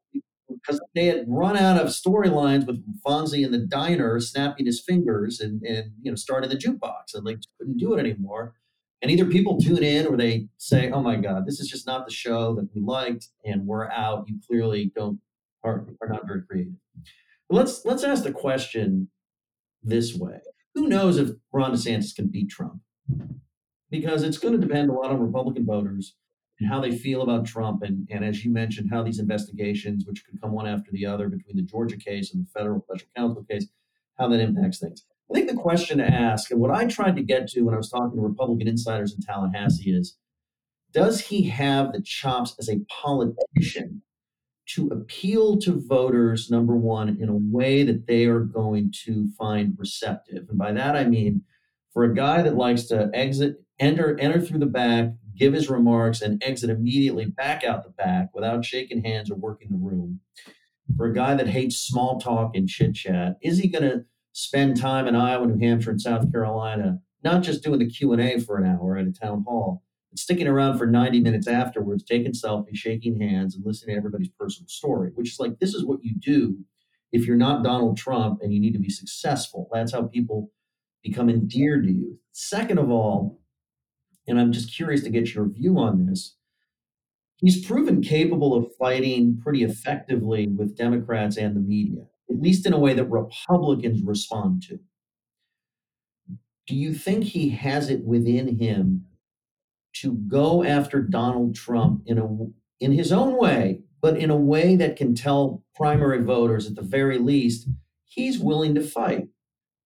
because 0.63 0.81
they 0.95 1.05
had 1.05 1.25
run 1.27 1.57
out 1.57 1.79
of 1.79 1.87
storylines 1.87 2.65
with 2.65 2.83
Fonzie 3.05 3.43
in 3.43 3.51
the 3.51 3.59
diner 3.59 4.19
snapping 4.19 4.65
his 4.65 4.81
fingers 4.81 5.39
and, 5.39 5.61
and 5.63 5.91
you 6.01 6.11
know 6.11 6.15
starting 6.15 6.49
the 6.49 6.55
jukebox 6.55 7.13
and 7.13 7.25
like 7.25 7.39
couldn't 7.57 7.77
do 7.77 7.93
it 7.93 7.99
anymore. 7.99 8.53
And 9.01 9.11
either 9.11 9.25
people 9.25 9.59
tune 9.59 9.83
in 9.83 10.07
or 10.07 10.15
they 10.15 10.47
say, 10.57 10.89
"Oh 10.89 11.01
my 11.01 11.17
God, 11.17 11.45
this 11.45 11.59
is 11.59 11.67
just 11.67 11.85
not 11.85 12.05
the 12.05 12.13
show 12.13 12.55
that 12.55 12.69
we 12.73 12.81
liked, 12.81 13.27
and 13.43 13.67
we're 13.67 13.89
out." 13.89 14.29
You 14.29 14.39
clearly 14.47 14.91
don't 14.95 15.19
are, 15.63 15.85
are 16.01 16.07
not 16.07 16.25
very 16.25 16.43
creative. 16.43 16.73
But 17.49 17.57
let's 17.57 17.83
let's 17.85 18.03
ask 18.03 18.23
the 18.23 18.31
question 18.31 19.09
this 19.83 20.15
way: 20.15 20.39
Who 20.75 20.87
knows 20.87 21.17
if 21.17 21.29
Ron 21.51 21.73
DeSantis 21.73 22.15
can 22.15 22.27
beat 22.27 22.49
Trump? 22.49 22.81
Because 23.89 24.23
it's 24.23 24.37
going 24.37 24.59
to 24.59 24.65
depend 24.65 24.89
a 24.89 24.93
lot 24.93 25.11
on 25.11 25.19
Republican 25.19 25.65
voters 25.65 26.15
and 26.59 26.69
how 26.69 26.79
they 26.79 26.95
feel 26.95 27.21
about 27.21 27.45
Trump, 27.45 27.81
and, 27.83 28.07
and 28.11 28.23
as 28.23 28.45
you 28.45 28.51
mentioned, 28.51 28.89
how 28.91 29.03
these 29.03 29.19
investigations, 29.19 30.05
which 30.05 30.23
could 30.25 30.39
come 30.41 30.51
one 30.51 30.67
after 30.67 30.91
the 30.91 31.05
other 31.05 31.27
between 31.29 31.57
the 31.57 31.63
Georgia 31.63 31.97
case 31.97 32.33
and 32.33 32.43
the 32.43 32.49
federal 32.51 32.81
special 32.81 33.07
counsel 33.15 33.43
case, 33.49 33.67
how 34.17 34.27
that 34.27 34.39
impacts 34.39 34.79
things. 34.79 35.03
I 35.29 35.33
think 35.33 35.49
the 35.49 35.55
question 35.55 35.97
to 35.97 36.05
ask, 36.05 36.51
and 36.51 36.59
what 36.59 36.71
I 36.71 36.85
tried 36.85 37.15
to 37.15 37.23
get 37.23 37.47
to 37.49 37.61
when 37.61 37.73
I 37.73 37.77
was 37.77 37.89
talking 37.89 38.15
to 38.15 38.21
Republican 38.21 38.67
insiders 38.67 39.13
in 39.13 39.21
Tallahassee, 39.21 39.91
is 39.91 40.17
does 40.91 41.21
he 41.21 41.49
have 41.49 41.91
the 41.91 42.01
chops 42.01 42.55
as 42.59 42.69
a 42.69 42.81
politician 43.01 44.02
to 44.65 44.87
appeal 44.87 45.57
to 45.59 45.85
voters, 45.87 46.49
number 46.49 46.75
one, 46.75 47.17
in 47.19 47.29
a 47.29 47.35
way 47.35 47.83
that 47.83 48.07
they 48.07 48.25
are 48.25 48.39
going 48.39 48.93
to 49.05 49.29
find 49.37 49.75
receptive? 49.77 50.45
And 50.49 50.57
by 50.57 50.71
that 50.71 50.95
I 50.95 51.05
mean, 51.05 51.43
for 51.93 52.03
a 52.03 52.15
guy 52.15 52.41
that 52.41 52.55
likes 52.55 52.83
to 52.85 53.09
exit, 53.13 53.57
enter, 53.79 54.17
enter 54.19 54.41
through 54.41 54.59
the 54.59 54.65
back, 54.65 55.09
give 55.37 55.53
his 55.53 55.69
remarks, 55.69 56.21
and 56.21 56.41
exit 56.43 56.69
immediately 56.69 57.25
back 57.25 57.63
out 57.63 57.83
the 57.83 57.89
back 57.89 58.29
without 58.33 58.65
shaking 58.65 59.03
hands 59.03 59.29
or 59.29 59.35
working 59.35 59.69
the 59.69 59.77
room. 59.77 60.19
For 60.97 61.07
a 61.07 61.13
guy 61.13 61.35
that 61.35 61.47
hates 61.47 61.77
small 61.77 62.19
talk 62.19 62.55
and 62.55 62.67
chit 62.67 62.95
chat, 62.95 63.37
is 63.41 63.57
he 63.57 63.67
going 63.67 63.83
to 63.83 64.05
spend 64.33 64.77
time 64.77 65.07
in 65.07 65.15
Iowa, 65.15 65.47
New 65.47 65.65
Hampshire, 65.65 65.91
and 65.91 66.01
South 66.01 66.31
Carolina, 66.31 66.99
not 67.23 67.43
just 67.43 67.63
doing 67.63 67.79
the 67.79 67.89
Q 67.89 68.13
and 68.13 68.21
A 68.21 68.39
for 68.39 68.57
an 68.57 68.65
hour 68.65 68.97
at 68.97 69.07
a 69.07 69.11
town 69.11 69.43
hall, 69.47 69.83
sticking 70.15 70.47
around 70.47 70.77
for 70.77 70.85
90 70.85 71.19
minutes 71.21 71.47
afterwards, 71.47 72.03
taking 72.03 72.33
selfies, 72.33 72.75
shaking 72.75 73.19
hands, 73.19 73.55
and 73.55 73.65
listening 73.65 73.95
to 73.95 73.97
everybody's 73.97 74.29
personal 74.39 74.67
story? 74.67 75.11
Which 75.15 75.31
is 75.31 75.39
like 75.39 75.59
this 75.59 75.73
is 75.73 75.85
what 75.85 76.03
you 76.03 76.15
do 76.19 76.57
if 77.11 77.27
you're 77.27 77.37
not 77.37 77.63
Donald 77.63 77.97
Trump 77.97 78.39
and 78.41 78.53
you 78.53 78.59
need 78.59 78.73
to 78.73 78.79
be 78.79 78.89
successful. 78.89 79.69
That's 79.71 79.93
how 79.93 80.03
people 80.03 80.51
become 81.03 81.29
endeared 81.29 81.83
to 81.85 81.91
you. 81.91 82.19
Second 82.31 82.79
of 82.79 82.89
all, 82.89 83.39
and 84.27 84.39
I'm 84.39 84.51
just 84.51 84.75
curious 84.75 85.03
to 85.03 85.09
get 85.09 85.33
your 85.33 85.47
view 85.47 85.77
on 85.77 86.05
this. 86.05 86.35
He's 87.37 87.65
proven 87.65 88.01
capable 88.01 88.55
of 88.55 88.73
fighting 88.79 89.39
pretty 89.43 89.63
effectively 89.63 90.47
with 90.47 90.77
Democrats 90.77 91.37
and 91.37 91.55
the 91.55 91.59
media, 91.59 92.05
at 92.29 92.39
least 92.39 92.65
in 92.65 92.73
a 92.73 92.79
way 92.79 92.93
that 92.93 93.05
Republicans 93.05 94.01
respond 94.01 94.63
to. 94.69 94.79
Do 96.67 96.75
you 96.75 96.93
think 96.93 97.25
he 97.25 97.49
has 97.49 97.89
it 97.89 98.05
within 98.05 98.59
him 98.59 99.05
to 99.93 100.13
go 100.27 100.63
after 100.63 101.01
Donald 101.01 101.55
Trump 101.55 102.03
in 102.05 102.17
a 102.17 102.27
in 102.83 102.91
his 102.91 103.11
own 103.11 103.37
way, 103.37 103.81
but 104.01 104.17
in 104.17 104.29
a 104.29 104.35
way 104.35 104.75
that 104.75 104.95
can 104.95 105.15
tell 105.15 105.63
primary 105.75 106.21
voters 106.21 106.67
at 106.67 106.75
the 106.75 106.81
very 106.81 107.17
least 107.17 107.67
he's 108.05 108.39
willing 108.39 108.75
to 108.75 108.81
fight? 108.81 109.27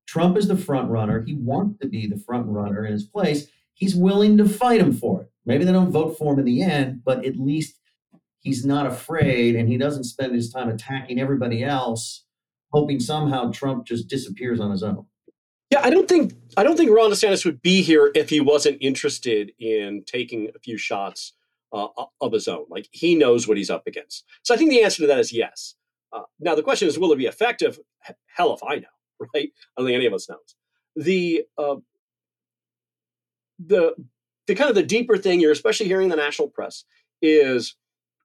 Trump 0.08 0.38
is 0.38 0.48
the 0.48 0.58
front 0.58 0.90
runner. 0.90 1.24
He 1.26 1.34
wants 1.34 1.80
to 1.82 1.88
be 1.88 2.08
the 2.08 2.18
front 2.18 2.48
runner 2.48 2.86
in 2.86 2.94
his 2.94 3.04
place 3.04 3.48
he's 3.78 3.96
willing 3.96 4.38
to 4.38 4.50
fight 4.50 4.82
him 4.82 4.92
for 4.92 5.22
it. 5.22 5.32
Maybe 5.46 5.64
they 5.64 5.72
don't 5.72 5.92
vote 5.92 6.18
for 6.18 6.34
him 6.34 6.40
in 6.40 6.46
the 6.46 6.64
end, 6.64 7.04
but 7.06 7.24
at 7.24 7.38
least 7.38 7.80
he's 8.40 8.66
not 8.66 8.88
afraid 8.88 9.56
and 9.56 9.70
he 9.70 9.78
doesn't 9.78 10.06
spend 10.06 10.34
his 10.34 10.52
time 10.52 10.68
attacking 10.68 11.20
everybody 11.20 11.64
else, 11.64 12.26
hoping 12.72 13.00
somehow 13.00 13.52
Trump 13.52 13.86
just 13.86 14.08
disappears 14.08 14.60
on 14.60 14.72
his 14.72 14.82
own. 14.82 15.06
Yeah, 15.70 15.82
I 15.84 15.90
don't 15.90 16.08
think 16.08 16.34
I 16.56 16.64
don't 16.64 16.78
think 16.78 16.92
Ron 16.92 17.12
DeSantis 17.12 17.46
would 17.46 17.62
be 17.62 17.82
here 17.82 18.12
if 18.16 18.30
he 18.30 18.40
wasn't 18.40 18.78
interested 18.80 19.52
in 19.60 20.04
taking 20.06 20.50
a 20.56 20.60
few 20.60 20.78
shots 20.78 21.34
uh, 21.74 21.88
of 22.22 22.32
his 22.32 22.48
own. 22.48 22.66
Like 22.70 22.88
he 22.92 23.16
knows 23.16 23.48
what 23.48 23.58
he's 23.58 23.70
up 23.70 23.86
against. 23.86 24.24
So 24.44 24.54
I 24.54 24.58
think 24.58 24.70
the 24.70 24.84
answer 24.84 25.04
to 25.04 25.08
that 25.08 25.20
is 25.20 25.34
yes. 25.34 25.76
Uh, 26.14 26.22
now 26.40 26.56
the 26.56 26.64
question 26.64 26.88
is, 26.88 26.98
will 26.98 27.12
it 27.12 27.18
be 27.18 27.26
effective? 27.26 27.80
Hell 28.28 28.54
if 28.54 28.62
I 28.64 28.76
know, 28.76 28.88
right? 29.34 29.50
I 29.50 29.82
don't 29.82 29.88
think 29.88 29.96
any 29.96 30.06
of 30.06 30.14
us 30.14 30.30
knows. 30.30 30.56
The 30.96 31.44
uh, 31.58 31.76
the 33.60 33.96
the 34.48 34.56
kind 34.56 34.70
of 34.70 34.76
the 34.76 34.84
deeper 34.84 35.18
thing 35.18 35.42
you're 35.42 35.52
especially 35.52 35.88
hearing 35.88 36.06
in 36.06 36.12
the 36.12 36.16
national 36.16 36.48
press 36.48 36.86
is, 37.22 37.76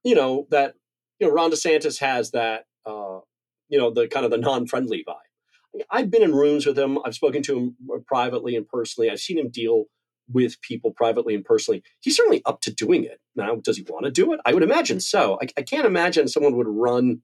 you 0.05 0.15
know, 0.15 0.47
that 0.51 0.75
you 1.19 1.27
know 1.27 1.33
Ron 1.33 1.51
DeSantis 1.51 1.99
has 1.99 2.31
that 2.31 2.67
uh, 2.87 3.19
you 3.69 3.79
know 3.79 3.91
the 3.91 4.07
kind 4.07 4.25
of 4.25 4.31
the 4.31 4.39
non-friendly 4.39 5.05
vibe 5.09 5.17
I've 5.91 6.11
been 6.11 6.23
in 6.23 6.35
rooms 6.35 6.67
with 6.67 6.79
him. 6.79 6.99
I've 7.05 7.15
spoken 7.15 7.43
to 7.45 7.59
him 7.59 7.77
uh, 7.93 7.99
privately 8.07 8.57
and 8.57 8.69
personally. 8.69 9.11
I've 9.11 9.21
seen 9.21 9.39
him 9.39 9.51
deal 9.51 9.85
with 10.31 10.61
people 10.61 10.93
privately 10.93 11.35
and 11.35 11.45
personally. 11.45 11.83
He's 12.01 12.17
certainly 12.17 12.43
up 12.45 12.61
to 12.63 12.73
doing 12.73 13.05
it. 13.05 13.21
Now, 13.35 13.57
does 13.57 13.77
he 13.77 13.85
want 13.89 14.05
to 14.05 14.11
do 14.11 14.33
it? 14.33 14.41
I 14.45 14.55
would 14.55 14.63
imagine 14.63 15.01
so. 15.01 15.39
I, 15.43 15.49
I 15.57 15.63
can't 15.63 15.87
imagine 15.87 16.29
someone 16.29 16.57
would 16.57 16.69
run 16.69 17.23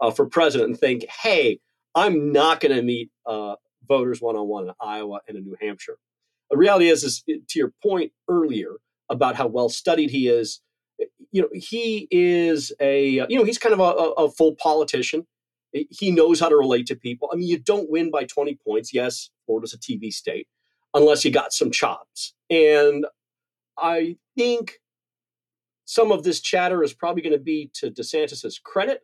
uh, 0.00 0.10
for 0.10 0.26
president 0.26 0.70
and 0.70 0.78
think, 0.78 1.04
hey, 1.22 1.60
I'm 1.94 2.32
not 2.32 2.60
going 2.60 2.74
to 2.74 2.82
meet 2.82 3.10
uh, 3.26 3.56
voters 3.86 4.20
one 4.20 4.36
on 4.36 4.48
one 4.48 4.68
in 4.68 4.74
Iowa 4.80 5.20
and 5.28 5.36
in 5.36 5.44
New 5.44 5.56
Hampshire. 5.60 5.98
The 6.50 6.56
reality 6.56 6.88
is, 6.88 7.04
is, 7.04 7.22
to 7.26 7.58
your 7.58 7.72
point 7.82 8.12
earlier 8.28 8.76
about 9.08 9.36
how 9.36 9.46
well 9.46 9.68
studied 9.68 10.10
he 10.10 10.28
is, 10.28 10.60
you 11.30 11.42
know, 11.42 11.48
he 11.52 12.08
is 12.10 12.72
a, 12.80 13.26
you 13.28 13.36
know, 13.36 13.44
he's 13.44 13.58
kind 13.58 13.72
of 13.72 13.80
a, 13.80 14.22
a 14.22 14.30
full 14.30 14.54
politician 14.56 15.26
he 15.72 16.10
knows 16.10 16.40
how 16.40 16.48
to 16.48 16.56
relate 16.56 16.86
to 16.86 16.96
people. 16.96 17.30
I 17.32 17.36
mean, 17.36 17.48
you 17.48 17.58
don't 17.58 17.90
win 17.90 18.10
by 18.10 18.24
20 18.24 18.58
points. 18.66 18.92
Yes, 18.92 19.30
Florida's 19.46 19.74
a 19.74 19.78
TV 19.78 20.12
state, 20.12 20.46
unless 20.94 21.24
you 21.24 21.30
got 21.30 21.52
some 21.52 21.70
chops. 21.70 22.34
And 22.50 23.06
I 23.78 24.16
think 24.36 24.78
some 25.84 26.12
of 26.12 26.24
this 26.24 26.40
chatter 26.40 26.82
is 26.82 26.92
probably 26.92 27.22
going 27.22 27.32
to 27.32 27.38
be 27.38 27.70
to 27.74 27.90
DeSantis's 27.90 28.58
credit 28.58 29.00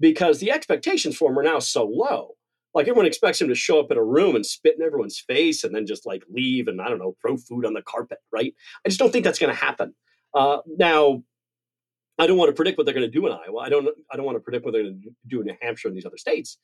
because 0.00 0.40
the 0.40 0.50
expectations 0.50 1.16
for 1.16 1.30
him 1.30 1.38
are 1.38 1.42
now 1.42 1.58
so 1.58 1.84
low. 1.84 2.32
Like 2.74 2.88
everyone 2.88 3.06
expects 3.06 3.40
him 3.40 3.48
to 3.48 3.54
show 3.54 3.80
up 3.80 3.90
in 3.90 3.98
a 3.98 4.04
room 4.04 4.34
and 4.34 4.46
spit 4.46 4.76
in 4.78 4.82
everyone's 4.84 5.18
face 5.18 5.62
and 5.62 5.74
then 5.74 5.86
just 5.86 6.06
like 6.06 6.22
leave 6.30 6.68
and 6.68 6.80
I 6.80 6.88
don't 6.88 6.98
know, 6.98 7.14
throw 7.20 7.36
food 7.36 7.66
on 7.66 7.74
the 7.74 7.82
carpet, 7.82 8.18
right? 8.32 8.54
I 8.84 8.88
just 8.88 8.98
don't 8.98 9.12
think 9.12 9.24
that's 9.24 9.38
going 9.38 9.54
to 9.54 9.60
happen. 9.60 9.94
Uh, 10.34 10.58
now, 10.78 11.22
I 12.18 12.26
don't 12.26 12.36
want 12.36 12.50
to 12.50 12.54
predict 12.54 12.78
what 12.78 12.84
they're 12.84 12.94
going 12.94 13.10
to 13.10 13.10
do 13.10 13.26
in 13.26 13.32
Iowa. 13.32 13.60
I 13.60 13.68
don't. 13.68 13.88
I 14.10 14.16
don't 14.16 14.26
want 14.26 14.36
to 14.36 14.40
predict 14.40 14.64
what 14.64 14.72
they're 14.72 14.82
going 14.82 15.02
to 15.02 15.10
do 15.26 15.40
in 15.40 15.46
New 15.46 15.56
Hampshire 15.60 15.88
and 15.88 15.96
these 15.96 16.06
other 16.06 16.18
states. 16.18 16.58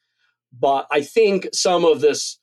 But 0.59 0.87
I 0.91 1.03
think 1.03 1.49
some 1.53 1.85
of 1.85 2.01
this, 2.01 2.39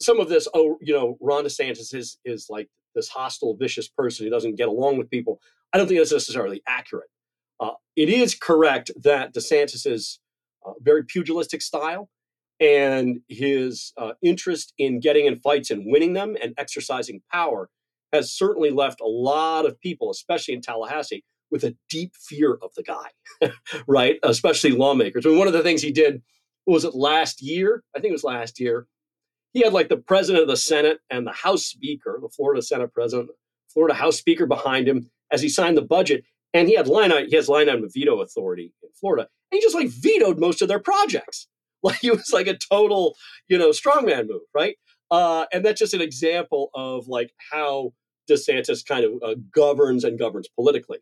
some 0.00 0.20
of 0.20 0.28
this, 0.28 0.48
oh, 0.54 0.78
you 0.80 0.94
know, 0.94 1.16
Ron 1.20 1.44
DeSantis 1.44 1.94
is 1.94 2.18
is 2.24 2.46
like 2.50 2.68
this 2.94 3.08
hostile, 3.08 3.56
vicious 3.56 3.88
person 3.88 4.24
who 4.24 4.30
doesn't 4.30 4.56
get 4.56 4.68
along 4.68 4.98
with 4.98 5.10
people. 5.10 5.40
I 5.72 5.78
don't 5.78 5.88
think 5.88 5.98
that's 5.98 6.12
necessarily 6.12 6.62
accurate. 6.66 7.08
Uh, 7.60 7.72
it 7.96 8.08
is 8.08 8.34
correct 8.34 8.90
that 9.02 9.34
DeSantis's 9.34 10.20
uh, 10.64 10.72
very 10.80 11.04
pugilistic 11.04 11.62
style 11.62 12.08
and 12.60 13.20
his 13.28 13.92
uh, 13.96 14.12
interest 14.22 14.72
in 14.78 15.00
getting 15.00 15.26
in 15.26 15.36
fights 15.36 15.70
and 15.70 15.84
winning 15.86 16.12
them 16.12 16.36
and 16.40 16.54
exercising 16.56 17.20
power 17.32 17.68
has 18.12 18.32
certainly 18.32 18.70
left 18.70 19.00
a 19.00 19.06
lot 19.06 19.66
of 19.66 19.78
people, 19.80 20.10
especially 20.10 20.54
in 20.54 20.60
Tallahassee, 20.60 21.24
with 21.54 21.62
a 21.62 21.76
deep 21.88 22.16
fear 22.16 22.58
of 22.62 22.74
the 22.74 22.82
guy, 22.82 23.50
right? 23.86 24.18
Especially 24.24 24.72
lawmakers. 24.72 25.24
I 25.24 25.28
mean, 25.28 25.38
one 25.38 25.46
of 25.46 25.52
the 25.52 25.62
things 25.62 25.82
he 25.82 25.92
did 25.92 26.20
was 26.66 26.84
it 26.84 26.96
last 26.96 27.40
year? 27.40 27.84
I 27.94 28.00
think 28.00 28.10
it 28.10 28.14
was 28.14 28.24
last 28.24 28.58
year. 28.58 28.88
He 29.52 29.60
had 29.60 29.72
like 29.72 29.88
the 29.88 29.96
president 29.96 30.42
of 30.42 30.48
the 30.48 30.56
Senate 30.56 30.98
and 31.10 31.24
the 31.24 31.32
House 31.32 31.64
Speaker, 31.64 32.18
the 32.20 32.28
Florida 32.28 32.60
Senate 32.60 32.92
president, 32.92 33.30
Florida 33.72 33.94
House 33.94 34.18
Speaker 34.18 34.46
behind 34.46 34.88
him 34.88 35.08
as 35.30 35.42
he 35.42 35.48
signed 35.48 35.76
the 35.76 35.82
budget. 35.82 36.24
And 36.54 36.66
he 36.66 36.74
had 36.74 36.88
line 36.88 37.12
he 37.28 37.36
has 37.36 37.48
line 37.48 37.68
item 37.68 37.88
veto 37.88 38.20
authority 38.20 38.72
in 38.82 38.88
Florida. 39.00 39.28
And 39.52 39.58
he 39.58 39.60
just 39.60 39.76
like 39.76 39.90
vetoed 39.90 40.40
most 40.40 40.60
of 40.60 40.66
their 40.66 40.80
projects. 40.80 41.46
Like 41.84 41.98
he 42.00 42.10
was 42.10 42.30
like 42.32 42.46
a 42.46 42.56
total, 42.56 43.14
you 43.46 43.58
know, 43.58 43.68
strongman 43.68 44.26
move, 44.26 44.40
right? 44.54 44.74
Uh, 45.10 45.44
and 45.52 45.62
that's 45.62 45.78
just 45.78 45.92
an 45.92 46.00
example 46.00 46.70
of 46.74 47.08
like 47.08 47.30
how 47.52 47.92
DeSantis 48.30 48.86
kind 48.86 49.04
of 49.04 49.12
uh, 49.22 49.34
governs 49.52 50.04
and 50.04 50.18
governs 50.18 50.48
politically. 50.48 50.98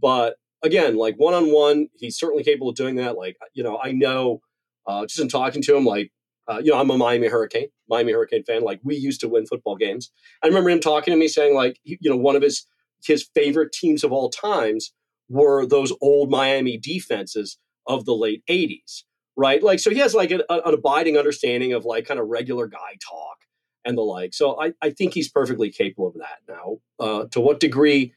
But 0.00 0.36
again, 0.62 0.96
like 0.96 1.16
one 1.16 1.34
on 1.34 1.52
one, 1.52 1.88
he's 1.94 2.18
certainly 2.18 2.42
capable 2.42 2.70
of 2.70 2.76
doing 2.76 2.96
that. 2.96 3.16
Like, 3.16 3.36
you 3.52 3.62
know, 3.62 3.78
I 3.82 3.92
know 3.92 4.40
uh, 4.86 5.06
just 5.06 5.20
in 5.20 5.28
talking 5.28 5.62
to 5.62 5.76
him, 5.76 5.84
like, 5.84 6.10
uh, 6.48 6.60
you 6.62 6.72
know, 6.72 6.78
I'm 6.78 6.90
a 6.90 6.98
Miami 6.98 7.28
Hurricane, 7.28 7.68
Miami 7.88 8.12
Hurricane 8.12 8.44
fan. 8.44 8.62
Like, 8.62 8.80
we 8.82 8.96
used 8.96 9.20
to 9.20 9.28
win 9.28 9.46
football 9.46 9.76
games. 9.76 10.10
I 10.42 10.46
remember 10.46 10.70
him 10.70 10.80
talking 10.80 11.12
to 11.12 11.18
me 11.18 11.28
saying, 11.28 11.54
like, 11.54 11.78
you 11.84 12.10
know, 12.10 12.16
one 12.16 12.36
of 12.36 12.42
his 12.42 12.66
his 13.06 13.28
favorite 13.34 13.72
teams 13.72 14.02
of 14.02 14.12
all 14.12 14.30
times 14.30 14.92
were 15.28 15.66
those 15.66 15.92
old 16.00 16.30
Miami 16.30 16.78
defenses 16.78 17.58
of 17.86 18.04
the 18.04 18.14
late 18.14 18.42
'80s, 18.48 19.04
right? 19.36 19.62
Like, 19.62 19.78
so 19.78 19.90
he 19.90 19.98
has 19.98 20.14
like 20.14 20.30
an, 20.30 20.42
an 20.50 20.74
abiding 20.74 21.16
understanding 21.16 21.72
of 21.72 21.84
like 21.84 22.06
kind 22.06 22.20
of 22.20 22.26
regular 22.28 22.66
guy 22.66 22.98
talk 23.08 23.38
and 23.84 23.96
the 23.96 24.02
like. 24.02 24.34
So 24.34 24.60
I, 24.60 24.72
I 24.82 24.90
think 24.90 25.14
he's 25.14 25.30
perfectly 25.30 25.70
capable 25.70 26.08
of 26.08 26.14
that. 26.14 26.38
Now, 26.48 26.78
uh, 26.98 27.24
to 27.30 27.40
what 27.40 27.60
degree 27.60 28.12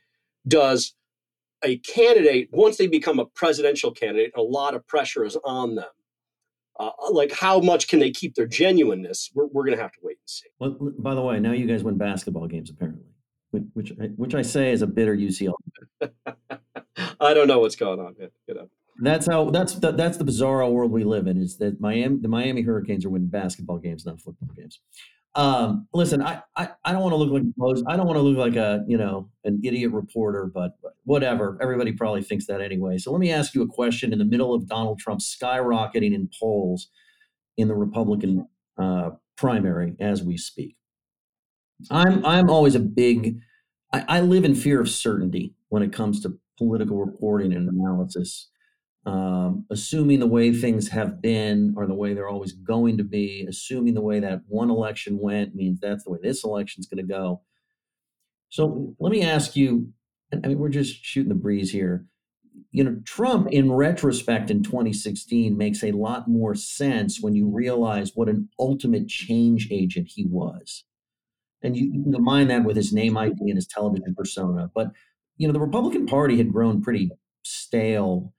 does 0.47 0.93
a 1.63 1.77
candidate, 1.79 2.49
once 2.51 2.77
they 2.77 2.87
become 2.87 3.19
a 3.19 3.25
presidential 3.25 3.91
candidate, 3.91 4.31
a 4.35 4.41
lot 4.41 4.75
of 4.75 4.85
pressure 4.87 5.25
is 5.25 5.37
on 5.43 5.75
them. 5.75 5.85
Uh, 6.79 6.91
like, 7.11 7.31
how 7.31 7.59
much 7.59 7.87
can 7.87 7.99
they 7.99 8.11
keep 8.11 8.35
their 8.35 8.45
genuineness? 8.45 9.31
We're, 9.33 9.47
we're 9.47 9.65
going 9.65 9.75
to 9.75 9.81
have 9.81 9.91
to 9.93 9.99
wait 10.03 10.17
and 10.21 10.29
see. 10.29 10.47
Well, 10.59 10.77
by 10.99 11.15
the 11.15 11.21
way, 11.21 11.39
now 11.39 11.51
you 11.51 11.65
guys 11.65 11.83
win 11.83 11.97
basketball 11.97 12.47
games, 12.47 12.69
apparently, 12.69 13.07
which 13.73 13.93
which 14.15 14.35
I 14.35 14.43
say 14.43 14.71
is 14.71 14.83
a 14.83 14.87
bitter 14.87 15.15
UCL. 15.15 15.53
I 17.19 17.33
don't 17.33 17.47
know 17.47 17.59
what's 17.59 17.75
going 17.75 17.99
on, 17.99 18.15
man. 18.19 18.29
You 18.47 18.53
know. 18.53 18.69
That's 18.99 19.25
how. 19.25 19.49
That's 19.49 19.73
the, 19.73 19.91
that's 19.91 20.17
the 20.17 20.23
bizarre 20.23 20.69
world 20.69 20.91
we 20.91 21.03
live 21.03 21.25
in. 21.25 21.41
Is 21.41 21.57
that 21.57 21.81
Miami? 21.81 22.19
The 22.21 22.27
Miami 22.27 22.61
Hurricanes 22.61 23.05
are 23.05 23.09
winning 23.09 23.29
basketball 23.29 23.79
games, 23.79 24.05
not 24.05 24.21
football 24.21 24.49
games. 24.55 24.79
Um, 25.37 25.87
listen, 25.93 26.23
I, 26.23 26.41
I, 26.55 26.69
I 26.83 26.91
don't 26.91 27.03
want 27.03 27.13
to 27.13 27.17
look 27.17 27.31
like 27.31 27.77
I 27.87 27.95
don't 27.95 28.07
want 28.07 28.17
to 28.17 28.23
look 28.23 28.37
like 28.37 28.55
a 28.55 28.83
you 28.87 28.97
know 28.97 29.29
an 29.43 29.61
idiot 29.63 29.91
reporter, 29.91 30.49
but 30.51 30.71
whatever. 31.03 31.59
Everybody 31.61 31.91
probably 31.93 32.23
thinks 32.23 32.47
that 32.47 32.59
anyway. 32.59 32.97
So 32.97 33.11
let 33.11 33.19
me 33.19 33.31
ask 33.31 33.53
you 33.53 33.61
a 33.61 33.67
question. 33.67 34.11
In 34.11 34.17
the 34.17 34.25
middle 34.25 34.55
of 34.55 34.67
Donald 34.67 34.97
Trump 34.99 35.21
skyrocketing 35.21 36.15
in 36.15 36.27
polls 36.39 36.89
in 37.55 37.67
the 37.67 37.75
Republican 37.75 38.47
uh, 38.79 39.11
primary 39.35 39.95
as 39.99 40.23
we 40.23 40.37
speak, 40.37 40.75
I'm 41.91 42.25
I'm 42.25 42.49
always 42.49 42.73
a 42.73 42.79
big. 42.79 43.37
I, 43.93 44.05
I 44.07 44.21
live 44.21 44.43
in 44.43 44.55
fear 44.55 44.81
of 44.81 44.89
certainty 44.89 45.53
when 45.69 45.83
it 45.83 45.93
comes 45.93 46.19
to 46.21 46.39
political 46.57 46.97
reporting 46.97 47.53
and 47.53 47.69
analysis 47.69 48.49
um, 49.07 49.65
assuming 49.71 50.19
the 50.19 50.27
way 50.27 50.53
things 50.53 50.89
have 50.89 51.21
been 51.21 51.73
or 51.77 51.87
the 51.87 51.95
way 51.95 52.13
they're 52.13 52.27
always 52.27 52.51
going 52.51 52.97
to 52.97 53.03
be, 53.03 53.45
assuming 53.47 53.93
the 53.93 54.01
way 54.01 54.19
that 54.19 54.41
one 54.47 54.69
election 54.69 55.17
went 55.17 55.55
means 55.55 55.79
that's 55.79 56.03
the 56.03 56.11
way 56.11 56.19
this 56.21 56.43
election's 56.43 56.87
going 56.87 56.97
to 56.97 57.13
go. 57.13 57.41
So 58.49 58.95
let 58.99 59.11
me 59.11 59.23
ask 59.23 59.55
you 59.55 59.93
I 60.33 60.47
mean, 60.47 60.59
we're 60.59 60.69
just 60.69 61.03
shooting 61.05 61.29
the 61.29 61.35
breeze 61.35 61.71
here. 61.71 62.05
You 62.71 62.83
know, 62.83 62.97
Trump, 63.05 63.47
in 63.49 63.71
retrospect, 63.71 64.51
in 64.51 64.61
2016, 64.61 65.57
makes 65.57 65.83
a 65.83 65.91
lot 65.91 66.27
more 66.27 66.53
sense 66.53 67.21
when 67.21 67.33
you 67.33 67.47
realize 67.47 68.11
what 68.13 68.27
an 68.27 68.49
ultimate 68.59 69.07
change 69.07 69.69
agent 69.71 70.09
he 70.13 70.25
was. 70.25 70.83
And 71.61 71.77
you, 71.77 71.89
you 71.91 72.03
can 72.03 72.11
combine 72.11 72.49
that 72.49 72.65
with 72.65 72.75
his 72.75 72.91
name 72.91 73.17
ID 73.17 73.37
and 73.39 73.55
his 73.55 73.67
television 73.67 74.13
persona. 74.15 74.69
But, 74.75 74.91
you 75.37 75.47
know, 75.47 75.53
the 75.53 75.61
Republican 75.61 76.07
Party 76.07 76.37
had 76.37 76.51
grown 76.51 76.81
pretty 76.81 77.09
stale 77.43 78.33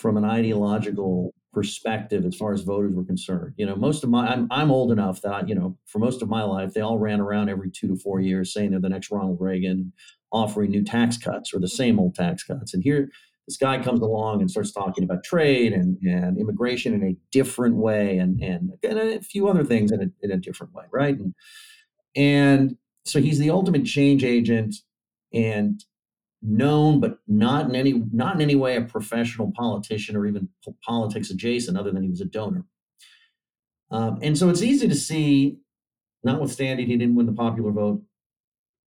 from 0.00 0.16
an 0.16 0.24
ideological 0.24 1.34
perspective 1.52 2.24
as 2.24 2.36
far 2.36 2.52
as 2.52 2.62
voters 2.62 2.94
were 2.94 3.04
concerned. 3.04 3.54
You 3.56 3.66
know, 3.66 3.76
most 3.76 4.04
of 4.04 4.10
my 4.10 4.26
I'm 4.28 4.46
I'm 4.50 4.70
old 4.70 4.92
enough 4.92 5.20
that 5.22 5.48
you 5.48 5.54
know, 5.54 5.76
for 5.86 5.98
most 5.98 6.22
of 6.22 6.28
my 6.28 6.42
life, 6.42 6.72
they 6.72 6.80
all 6.80 6.98
ran 6.98 7.20
around 7.20 7.48
every 7.48 7.70
two 7.70 7.88
to 7.88 7.96
four 7.96 8.20
years 8.20 8.52
saying 8.52 8.70
they're 8.70 8.80
the 8.80 8.88
next 8.88 9.10
Ronald 9.10 9.38
Reagan, 9.40 9.92
offering 10.32 10.70
new 10.70 10.84
tax 10.84 11.18
cuts 11.18 11.52
or 11.52 11.58
the 11.58 11.68
same 11.68 11.98
old 11.98 12.14
tax 12.14 12.44
cuts. 12.44 12.74
And 12.74 12.82
here 12.82 13.10
this 13.50 13.56
guy 13.56 13.82
comes 13.82 14.00
along 14.00 14.40
and 14.40 14.50
starts 14.50 14.70
talking 14.70 15.02
about 15.02 15.24
trade 15.24 15.72
and, 15.72 15.96
and 16.02 16.38
immigration 16.38 16.94
in 16.94 17.02
a 17.02 17.16
different 17.32 17.74
way 17.74 18.16
and, 18.18 18.40
and, 18.40 18.72
and 18.84 18.98
a 18.98 19.20
few 19.22 19.48
other 19.48 19.64
things 19.64 19.90
in 19.90 20.00
a, 20.00 20.06
in 20.24 20.30
a 20.30 20.36
different 20.36 20.72
way, 20.72 20.84
right? 20.92 21.18
And, 21.18 21.34
and 22.14 22.76
so 23.04 23.20
he's 23.20 23.40
the 23.40 23.50
ultimate 23.50 23.84
change 23.84 24.22
agent. 24.22 24.76
And 25.34 25.82
known 26.42 27.00
but 27.00 27.18
not 27.28 27.68
in 27.68 27.76
any 27.76 28.02
not 28.12 28.34
in 28.34 28.40
any 28.40 28.54
way 28.54 28.76
a 28.76 28.82
professional 28.82 29.52
politician 29.54 30.16
or 30.16 30.26
even 30.26 30.48
politics 30.82 31.30
adjacent 31.30 31.76
other 31.76 31.90
than 31.90 32.02
he 32.02 32.08
was 32.08 32.20
a 32.20 32.24
donor 32.24 32.64
um, 33.90 34.18
and 34.22 34.38
so 34.38 34.48
it's 34.48 34.62
easy 34.62 34.88
to 34.88 34.94
see 34.94 35.58
notwithstanding 36.24 36.86
he 36.86 36.96
didn't 36.96 37.14
win 37.14 37.26
the 37.26 37.32
popular 37.32 37.70
vote 37.70 38.02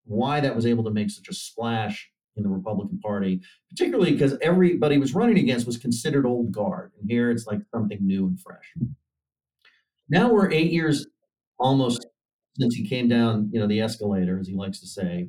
why 0.04 0.40
that 0.40 0.54
was 0.54 0.66
able 0.66 0.84
to 0.84 0.90
make 0.90 1.10
such 1.10 1.28
a 1.28 1.34
splash 1.34 2.10
in 2.36 2.42
the 2.42 2.48
Republican 2.48 2.98
Party, 2.98 3.40
particularly 3.70 4.12
because 4.12 4.36
everybody 4.42 4.98
was 4.98 5.14
running 5.14 5.38
against 5.38 5.66
was 5.66 5.76
considered 5.76 6.26
old 6.26 6.52
guard. 6.52 6.92
And 7.00 7.10
here 7.10 7.30
it's 7.30 7.46
like 7.46 7.60
something 7.72 7.98
new 8.00 8.26
and 8.26 8.40
fresh. 8.40 8.74
Now 10.08 10.32
we're 10.32 10.50
eight 10.50 10.72
years 10.72 11.06
almost 11.58 12.06
since 12.58 12.74
he 12.74 12.86
came 12.86 13.08
down, 13.08 13.50
you 13.52 13.60
know, 13.60 13.66
the 13.66 13.80
escalator, 13.80 14.38
as 14.38 14.48
he 14.48 14.54
likes 14.54 14.80
to 14.80 14.86
say. 14.86 15.28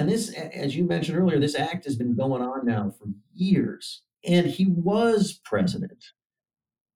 And 0.00 0.08
this, 0.08 0.32
as 0.32 0.74
you 0.74 0.84
mentioned 0.84 1.18
earlier, 1.18 1.38
this 1.38 1.54
act 1.54 1.84
has 1.84 1.94
been 1.94 2.16
going 2.16 2.40
on 2.40 2.64
now 2.64 2.94
for 2.98 3.08
years. 3.34 4.00
And 4.24 4.46
he 4.46 4.64
was 4.66 5.38
president. 5.44 6.02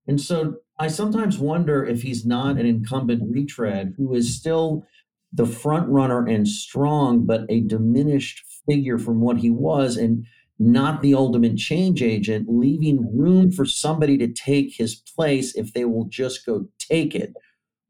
And 0.07 0.19
so 0.19 0.55
I 0.79 0.89
sometimes 0.89 1.39
wonder 1.39 1.85
if 1.85 2.01
he's 2.01 2.25
not 2.25 2.57
an 2.57 2.65
incumbent 2.65 3.23
retread 3.31 3.93
who 3.99 4.15
is 4.15 4.35
still 4.35 4.87
the 5.35 5.45
front 5.45 5.87
runner 5.91 6.27
and 6.27 6.49
strong, 6.49 7.27
but 7.27 7.43
a 7.51 7.61
diminished 7.61 8.43
figure 8.67 8.99
from 8.99 9.21
what 9.21 9.37
he 9.37 9.51
was, 9.51 9.99
and 9.99 10.25
not 10.59 11.03
the 11.03 11.13
ultimate 11.13 11.59
change 11.59 12.03
agent, 12.03 12.47
leaving 12.49 13.15
room 13.15 13.53
for 13.53 13.67
somebody 13.67 14.17
to 14.17 14.29
take 14.29 14.77
his 14.77 14.95
place 14.95 15.55
if 15.55 15.75
they 15.75 15.85
will 15.85 16.07
just 16.07 16.47
go 16.47 16.69
take 16.79 17.15
it. 17.15 17.35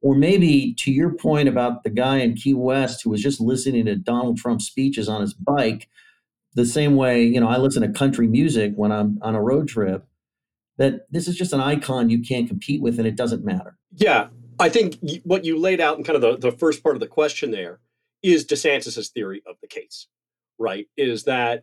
Or 0.05 0.15
maybe 0.15 0.75
to 0.81 0.93
your 0.93 1.15
point 1.15 1.49
about 1.49 1.83
the 1.83 1.89
guy 1.89 2.19
in 2.19 2.35
Key 2.35 2.53
West 2.53 3.03
who 3.03 3.09
was 3.09 3.23
just 3.23 3.41
listening 3.41 3.87
to 3.87 3.97
Donald 3.97 4.37
Trump 4.37 4.61
speeches 4.61 5.09
on 5.09 5.23
his 5.23 5.33
bike, 5.33 5.89
the 6.53 6.67
same 6.67 6.95
way, 6.95 7.25
you 7.25 7.41
know, 7.41 7.49
I 7.49 7.57
listen 7.57 7.81
to 7.81 7.89
country 7.89 8.29
music 8.29 8.75
when 8.77 8.93
I'm 8.93 9.19
on 9.23 9.35
a 9.35 9.41
road 9.41 9.67
trip, 9.67 10.07
that 10.77 11.07
this 11.11 11.27
is 11.27 11.37
just 11.37 11.55
an 11.55 11.61
icon 11.61 12.11
you 12.11 12.21
can't 12.21 12.47
compete 12.47 12.83
with 12.83 12.99
and 12.99 13.09
it 13.09 13.17
doesn't 13.17 13.47
matter. 13.47 13.79
Yeah. 13.97 14.29
I 14.61 14.69
think 14.69 14.99
what 15.23 15.47
you 15.47 15.59
laid 15.59 15.81
out 15.81 15.97
in 15.97 16.05
kind 16.05 16.17
of 16.17 16.21
the, 16.21 16.51
the 16.51 16.55
first 16.55 16.83
part 16.83 16.97
of 16.97 17.01
the 17.01 17.07
question 17.07 17.51
there 17.51 17.81
is 18.23 18.45
DeSantis's 18.45 19.09
theory 19.09 19.43
of 19.47 19.57
the 19.63 19.69
case, 19.69 20.07
right? 20.59 20.87
Is 20.99 21.25
that 21.25 21.63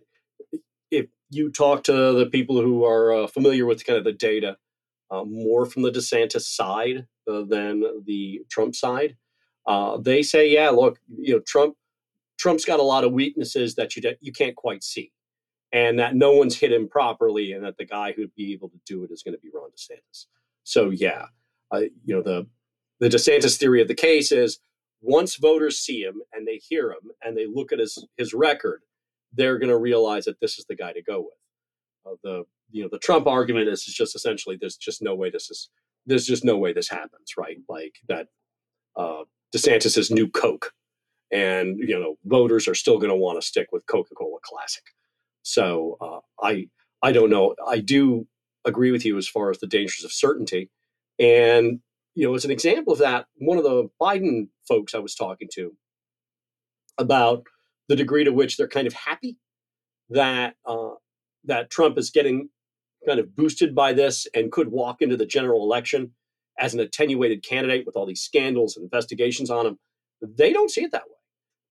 if 0.89 1.05
you 1.29 1.51
talk 1.51 1.83
to 1.83 1.93
the 1.93 2.25
people 2.25 2.59
who 2.59 2.85
are 2.85 3.13
uh, 3.13 3.27
familiar 3.27 3.67
with 3.67 3.85
kind 3.85 3.99
of 3.99 4.03
the 4.03 4.13
data, 4.13 4.57
uh, 5.11 5.25
more 5.25 5.67
from 5.67 5.83
the 5.83 5.91
DeSantis 5.91 6.41
side 6.41 7.05
than 7.47 7.84
the 8.05 8.41
Trump 8.49 8.75
side, 8.75 9.15
uh, 9.65 9.97
they 9.97 10.21
say, 10.23 10.49
yeah, 10.49 10.69
look, 10.69 10.99
you 11.17 11.36
know, 11.36 11.41
Trump 11.47 11.75
Trump's 12.38 12.65
got 12.65 12.79
a 12.79 12.84
lot 12.84 13.03
of 13.03 13.11
weaknesses 13.11 13.75
that 13.75 13.95
you 13.95 14.01
you 14.19 14.32
can't 14.32 14.55
quite 14.55 14.84
see, 14.84 15.11
and 15.71 15.99
that 15.99 16.15
no 16.15 16.32
one's 16.32 16.57
hit 16.57 16.73
him 16.73 16.88
properly, 16.88 17.51
and 17.51 17.63
that 17.63 17.77
the 17.77 17.86
guy 17.86 18.13
who'd 18.13 18.36
be 18.36 18.53
able 18.53 18.69
to 18.69 18.79
do 18.86 19.03
it 19.03 19.11
is 19.11 19.21
going 19.23 19.36
to 19.36 19.41
be 19.41 19.49
Ron 19.53 19.69
DeSantis. 19.69 20.25
So 20.63 20.89
yeah, 20.89 21.25
uh, 21.71 21.82
you 22.03 22.15
know 22.15 22.21
the 22.21 22.47
the 22.99 23.09
DeSantis 23.09 23.57
theory 23.57 23.82
of 23.82 23.88
the 23.88 23.95
case 23.95 24.32
is 24.32 24.59
once 25.01 25.36
voters 25.36 25.79
see 25.79 26.01
him 26.01 26.21
and 26.34 26.47
they 26.47 26.57
hear 26.57 26.91
him 26.91 27.11
and 27.23 27.38
they 27.38 27.45
look 27.45 27.71
at 27.71 27.79
his 27.79 28.05
his 28.17 28.34
record, 28.34 28.82
they're 29.34 29.57
going 29.59 29.69
to 29.69 29.77
realize 29.77 30.25
that 30.25 30.39
this 30.39 30.57
is 30.57 30.65
the 30.65 30.75
guy 30.75 30.93
to 30.93 31.01
go 31.01 31.19
with. 31.21 31.34
Uh, 32.05 32.15
the 32.23 32.43
you 32.71 32.82
know 32.82 32.89
the 32.91 32.99
Trump 32.99 33.27
argument 33.27 33.67
is, 33.67 33.88
is 33.88 33.93
just 33.93 34.15
essentially 34.15 34.57
there's 34.59 34.77
just 34.77 35.01
no 35.01 35.13
way 35.15 35.29
this 35.29 35.49
is 35.49 35.69
there's 36.06 36.26
just 36.26 36.43
no 36.45 36.58
way 36.58 36.74
this 36.74 36.89
happens, 36.89 37.34
right? 37.38 37.58
Like 37.70 37.95
that 38.08 38.28
uh, 38.95 39.24
DeSantis 39.56 39.97
is 39.97 40.12
new 40.12 40.30
Coke, 40.30 40.72
and 41.32 41.78
you 41.80 41.99
know 41.99 42.16
voters 42.26 42.68
are 42.68 42.76
still 42.76 42.97
going 42.97 43.10
to 43.10 43.16
want 43.16 43.39
to 43.39 43.47
stick 43.47 43.68
with 43.72 43.86
Coca 43.86 44.16
Cola 44.16 44.39
Classic. 44.43 44.84
So 45.43 45.97
uh, 46.02 46.45
I 46.45 46.68
I 47.02 47.12
don't 47.12 47.30
know. 47.30 47.56
I 47.68 47.80
do 47.80 48.28
agree 48.66 48.91
with 48.91 49.06
you 49.06 49.18
as 49.18 49.28
far 49.28 49.49
as 49.49 49.60
the 49.60 49.68
dangers 49.68 50.04
of 50.04 50.12
certainty, 50.12 50.70
and 51.20 51.80
you 52.16 52.28
know 52.28 52.36
as 52.36 52.45
an 52.45 52.52
example 52.52 52.93
of 52.93 52.99
that, 52.99 53.26
one 53.38 53.58
of 53.58 53.64
the 53.64 53.89
Biden 53.99 54.47
folks 54.68 54.93
I 54.95 54.99
was 54.99 55.16
talking 55.16 55.49
to 55.54 55.74
about 56.97 57.45
the 57.88 57.95
degree 57.95 58.24
to 58.24 58.32
which 58.32 58.58
they're 58.58 58.68
kind 58.68 58.88
of 58.88 58.93
happy 58.93 59.38
that 60.10 60.56
uh, 60.66 60.91
that 61.45 61.70
Trump 61.70 61.97
is 61.97 62.10
getting 62.10 62.49
kind 63.06 63.20
of 63.20 63.36
boosted 63.36 63.74
by 63.76 63.93
this 63.93 64.28
and 64.34 64.52
could 64.52 64.70
walk 64.70 65.02
into 65.02 65.18
the 65.18 65.26
general 65.26 65.64
election 65.64 66.12
as 66.60 66.74
an 66.74 66.80
attenuated 66.80 67.43
candidate 67.43 67.86
with 67.86 67.95
all 67.95 68.06
these 68.06 68.22
scandals 68.22 68.76
and 68.76 68.84
investigations 68.84 69.49
on 69.49 69.66
him. 69.66 69.80
They 70.22 70.54
don't 70.54 70.70
see 70.70 70.84
it 70.84 70.91
that 70.91 71.08
way. 71.08 71.16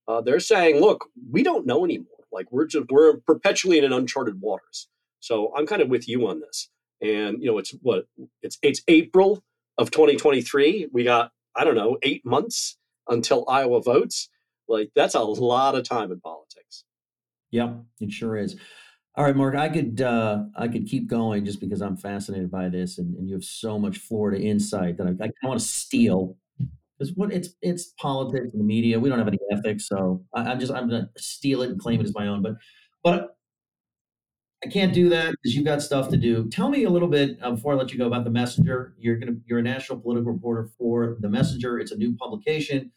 Uh, 0.08 0.20
they're 0.20 0.40
saying, 0.40 0.80
"Look, 0.80 1.06
we 1.30 1.42
don't 1.42 1.66
know 1.66 1.84
anymore. 1.84 2.24
Like 2.32 2.50
we're 2.50 2.66
just 2.66 2.90
we're 2.90 3.18
perpetually 3.18 3.78
in 3.78 3.92
uncharted 3.92 4.40
waters." 4.40 4.88
So 5.20 5.52
I'm 5.56 5.66
kind 5.66 5.82
of 5.82 5.88
with 5.88 6.08
you 6.08 6.26
on 6.26 6.40
this. 6.40 6.68
And 7.00 7.40
you 7.40 7.50
know, 7.50 7.58
it's 7.58 7.70
what 7.82 8.06
it's 8.42 8.58
it's 8.62 8.82
April 8.88 9.42
of 9.78 9.90
2023. 9.90 10.88
We 10.92 11.04
got 11.04 11.30
I 11.54 11.64
don't 11.64 11.76
know 11.76 11.98
eight 12.02 12.24
months 12.26 12.76
until 13.08 13.48
Iowa 13.48 13.82
votes. 13.82 14.28
Like 14.68 14.90
that's 14.96 15.14
a 15.14 15.20
lot 15.20 15.74
of 15.76 15.84
time 15.88 16.10
in 16.10 16.20
politics. 16.20 16.84
Yep, 17.50 17.82
it 18.00 18.12
sure 18.12 18.36
is. 18.36 18.56
All 19.16 19.24
right, 19.24 19.34
Marc, 19.34 19.56
I 19.56 19.68
could 19.68 20.00
uh, 20.00 20.44
I 20.56 20.68
could 20.68 20.86
keep 20.86 21.08
going 21.08 21.44
just 21.44 21.60
because 21.60 21.82
I'm 21.82 21.96
fascinated 21.96 22.50
by 22.50 22.68
this, 22.68 22.98
and, 22.98 23.16
and 23.16 23.28
you 23.28 23.34
have 23.34 23.44
so 23.44 23.76
much 23.78 23.98
Florida 23.98 24.40
insight 24.40 24.96
that 24.98 25.06
I, 25.06 25.24
I 25.24 25.46
want 25.46 25.58
to 25.58 25.66
steal. 25.66 26.36
Because 26.96 27.14
what 27.16 27.32
it's 27.32 27.50
it's 27.60 27.92
politics 27.98 28.48
and 28.52 28.60
the 28.60 28.64
media. 28.64 29.00
We 29.00 29.08
don't 29.08 29.18
have 29.18 29.26
any 29.26 29.38
ethics, 29.50 29.88
so 29.88 30.24
I, 30.32 30.52
am 30.52 30.60
just 30.60 30.72
I'm 30.72 30.88
to 30.90 31.08
steal 31.16 31.62
it 31.62 31.70
and 31.70 31.80
claim 31.80 32.00
it 32.00 32.04
as 32.04 32.14
my 32.14 32.28
own. 32.28 32.40
But 32.40 32.54
but 33.02 33.36
I 34.64 34.68
can't 34.68 34.92
do 34.92 35.08
that 35.08 35.32
because 35.32 35.56
you've 35.56 35.64
got 35.64 35.82
stuff 35.82 36.08
to 36.10 36.16
do. 36.16 36.48
Tell 36.48 36.68
me 36.68 36.84
a 36.84 36.90
little 36.90 37.08
bit 37.08 37.36
uh, 37.42 37.50
before 37.52 37.72
I 37.72 37.76
let 37.76 37.90
you 37.90 37.98
go 37.98 38.06
about 38.06 38.22
the 38.24 38.30
Messenger. 38.30 38.94
You're 38.96 39.16
gonna 39.16 39.36
you're 39.44 39.58
a 39.58 39.62
national 39.62 39.98
political 39.98 40.32
reporter 40.32 40.68
for 40.78 41.16
the 41.20 41.28
Messenger. 41.28 41.80
It's 41.80 41.90
a 41.90 41.96
new 41.96 42.14
publication. 42.14 42.92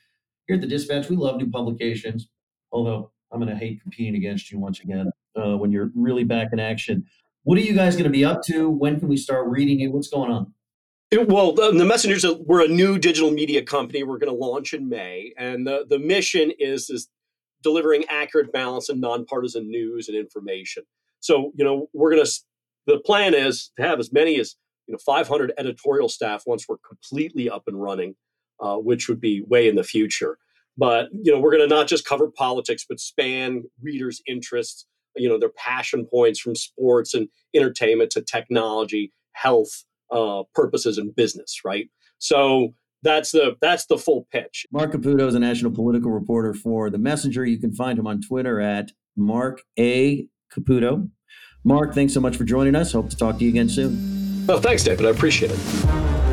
Here 0.47 0.55
at 0.57 0.61
the 0.61 0.67
Dispatch, 0.67 1.09
we 1.09 1.15
love 1.15 1.37
new 1.37 1.49
publications. 1.49 2.29
Although 2.71 3.11
I'm 3.31 3.43
to 3.45 3.55
hate 3.55 3.81
competing 3.81 4.15
against 4.15 4.51
you 4.51 4.59
once 4.59 4.81
again 4.81 5.11
uh, 5.35 5.57
when 5.57 5.71
you're 5.71 5.91
really 5.95 6.23
back 6.23 6.49
in 6.53 6.59
action. 6.59 7.05
What 7.43 7.57
are 7.57 7.61
you 7.61 7.73
guys 7.73 7.95
going 7.95 8.05
to 8.05 8.09
be 8.09 8.23
up 8.23 8.41
to? 8.43 8.69
When 8.69 8.99
can 8.99 9.09
we 9.09 9.17
start 9.17 9.47
reading 9.47 9.81
it? 9.81 9.87
What's 9.87 10.07
going 10.07 10.31
on? 10.31 10.53
It, 11.11 11.27
well, 11.27 11.51
the, 11.51 11.71
the 11.71 11.85
Messengers, 11.85 12.25
we're 12.45 12.65
a 12.65 12.67
new 12.67 12.97
digital 12.97 13.31
media 13.31 13.61
company. 13.61 14.03
We're 14.03 14.17
going 14.17 14.33
to 14.33 14.45
launch 14.45 14.73
in 14.73 14.89
May. 14.89 15.33
And 15.37 15.67
the, 15.67 15.85
the 15.89 15.99
mission 15.99 16.51
is, 16.57 16.89
is 16.89 17.09
delivering 17.61 18.05
accurate, 18.09 18.51
balance, 18.51 18.89
and 18.89 19.01
nonpartisan 19.01 19.69
news 19.69 20.07
and 20.07 20.17
information. 20.17 20.83
So, 21.19 21.51
you 21.55 21.63
know, 21.63 21.87
we're 21.93 22.11
going 22.11 22.25
to, 22.25 22.31
the 22.87 22.99
plan 22.99 23.33
is 23.33 23.71
to 23.77 23.83
have 23.83 23.99
as 23.99 24.11
many 24.11 24.39
as, 24.39 24.55
you 24.87 24.93
know, 24.93 24.99
500 25.05 25.53
editorial 25.57 26.09
staff 26.09 26.43
once 26.45 26.67
we're 26.67 26.77
completely 26.77 27.49
up 27.49 27.63
and 27.67 27.81
running, 27.81 28.15
uh, 28.59 28.77
which 28.77 29.07
would 29.07 29.21
be 29.21 29.43
way 29.47 29.67
in 29.67 29.75
the 29.75 29.83
future. 29.83 30.37
But, 30.77 31.09
you 31.11 31.31
know, 31.31 31.39
we're 31.39 31.55
going 31.55 31.67
to 31.67 31.73
not 31.73 31.87
just 31.87 32.05
cover 32.05 32.29
politics, 32.29 32.85
but 32.87 32.99
span 32.99 33.63
readers' 33.81 34.21
interests, 34.27 34.85
you 35.15 35.29
know 35.29 35.39
their 35.39 35.51
passion 35.57 36.05
points 36.05 36.39
from 36.39 36.55
sports 36.55 37.13
and 37.13 37.27
entertainment 37.55 38.09
to 38.11 38.21
technology 38.21 39.11
health 39.33 39.83
uh, 40.11 40.43
purposes 40.53 40.97
and 40.97 41.15
business 41.15 41.61
right? 41.65 41.89
So 42.19 42.73
that's 43.01 43.31
the 43.31 43.55
that's 43.61 43.85
the 43.85 43.97
full 43.97 44.27
pitch. 44.31 44.65
Marc 44.71 44.91
caputo 44.91 45.27
is 45.27 45.35
a 45.35 45.39
national 45.39 45.71
political 45.71 46.11
reporter 46.11 46.53
for 46.53 46.89
the 46.89 46.97
messenger. 46.97 47.45
You 47.45 47.59
can 47.59 47.73
find 47.73 47.97
him 47.97 48.07
on 48.07 48.21
twitter 48.21 48.59
at 48.59 48.91
marc 49.15 49.61
a. 49.79 50.27
Caputo. 50.53 51.09
Marc 51.63 51.95
thanks 51.95 52.13
so 52.13 52.21
much 52.21 52.37
for 52.37 52.43
joining 52.43 52.75
us. 52.75 52.91
Hope 52.91 53.09
to 53.09 53.17
talk 53.17 53.39
to 53.39 53.43
you 53.43 53.49
again 53.49 53.69
soon. 53.69 54.45
Well 54.45 54.61
thanks 54.61 54.83
david. 54.83 55.05
I 55.05 55.09
appreciate 55.09 55.51
it 55.51 56.32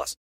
plus. 0.00 0.20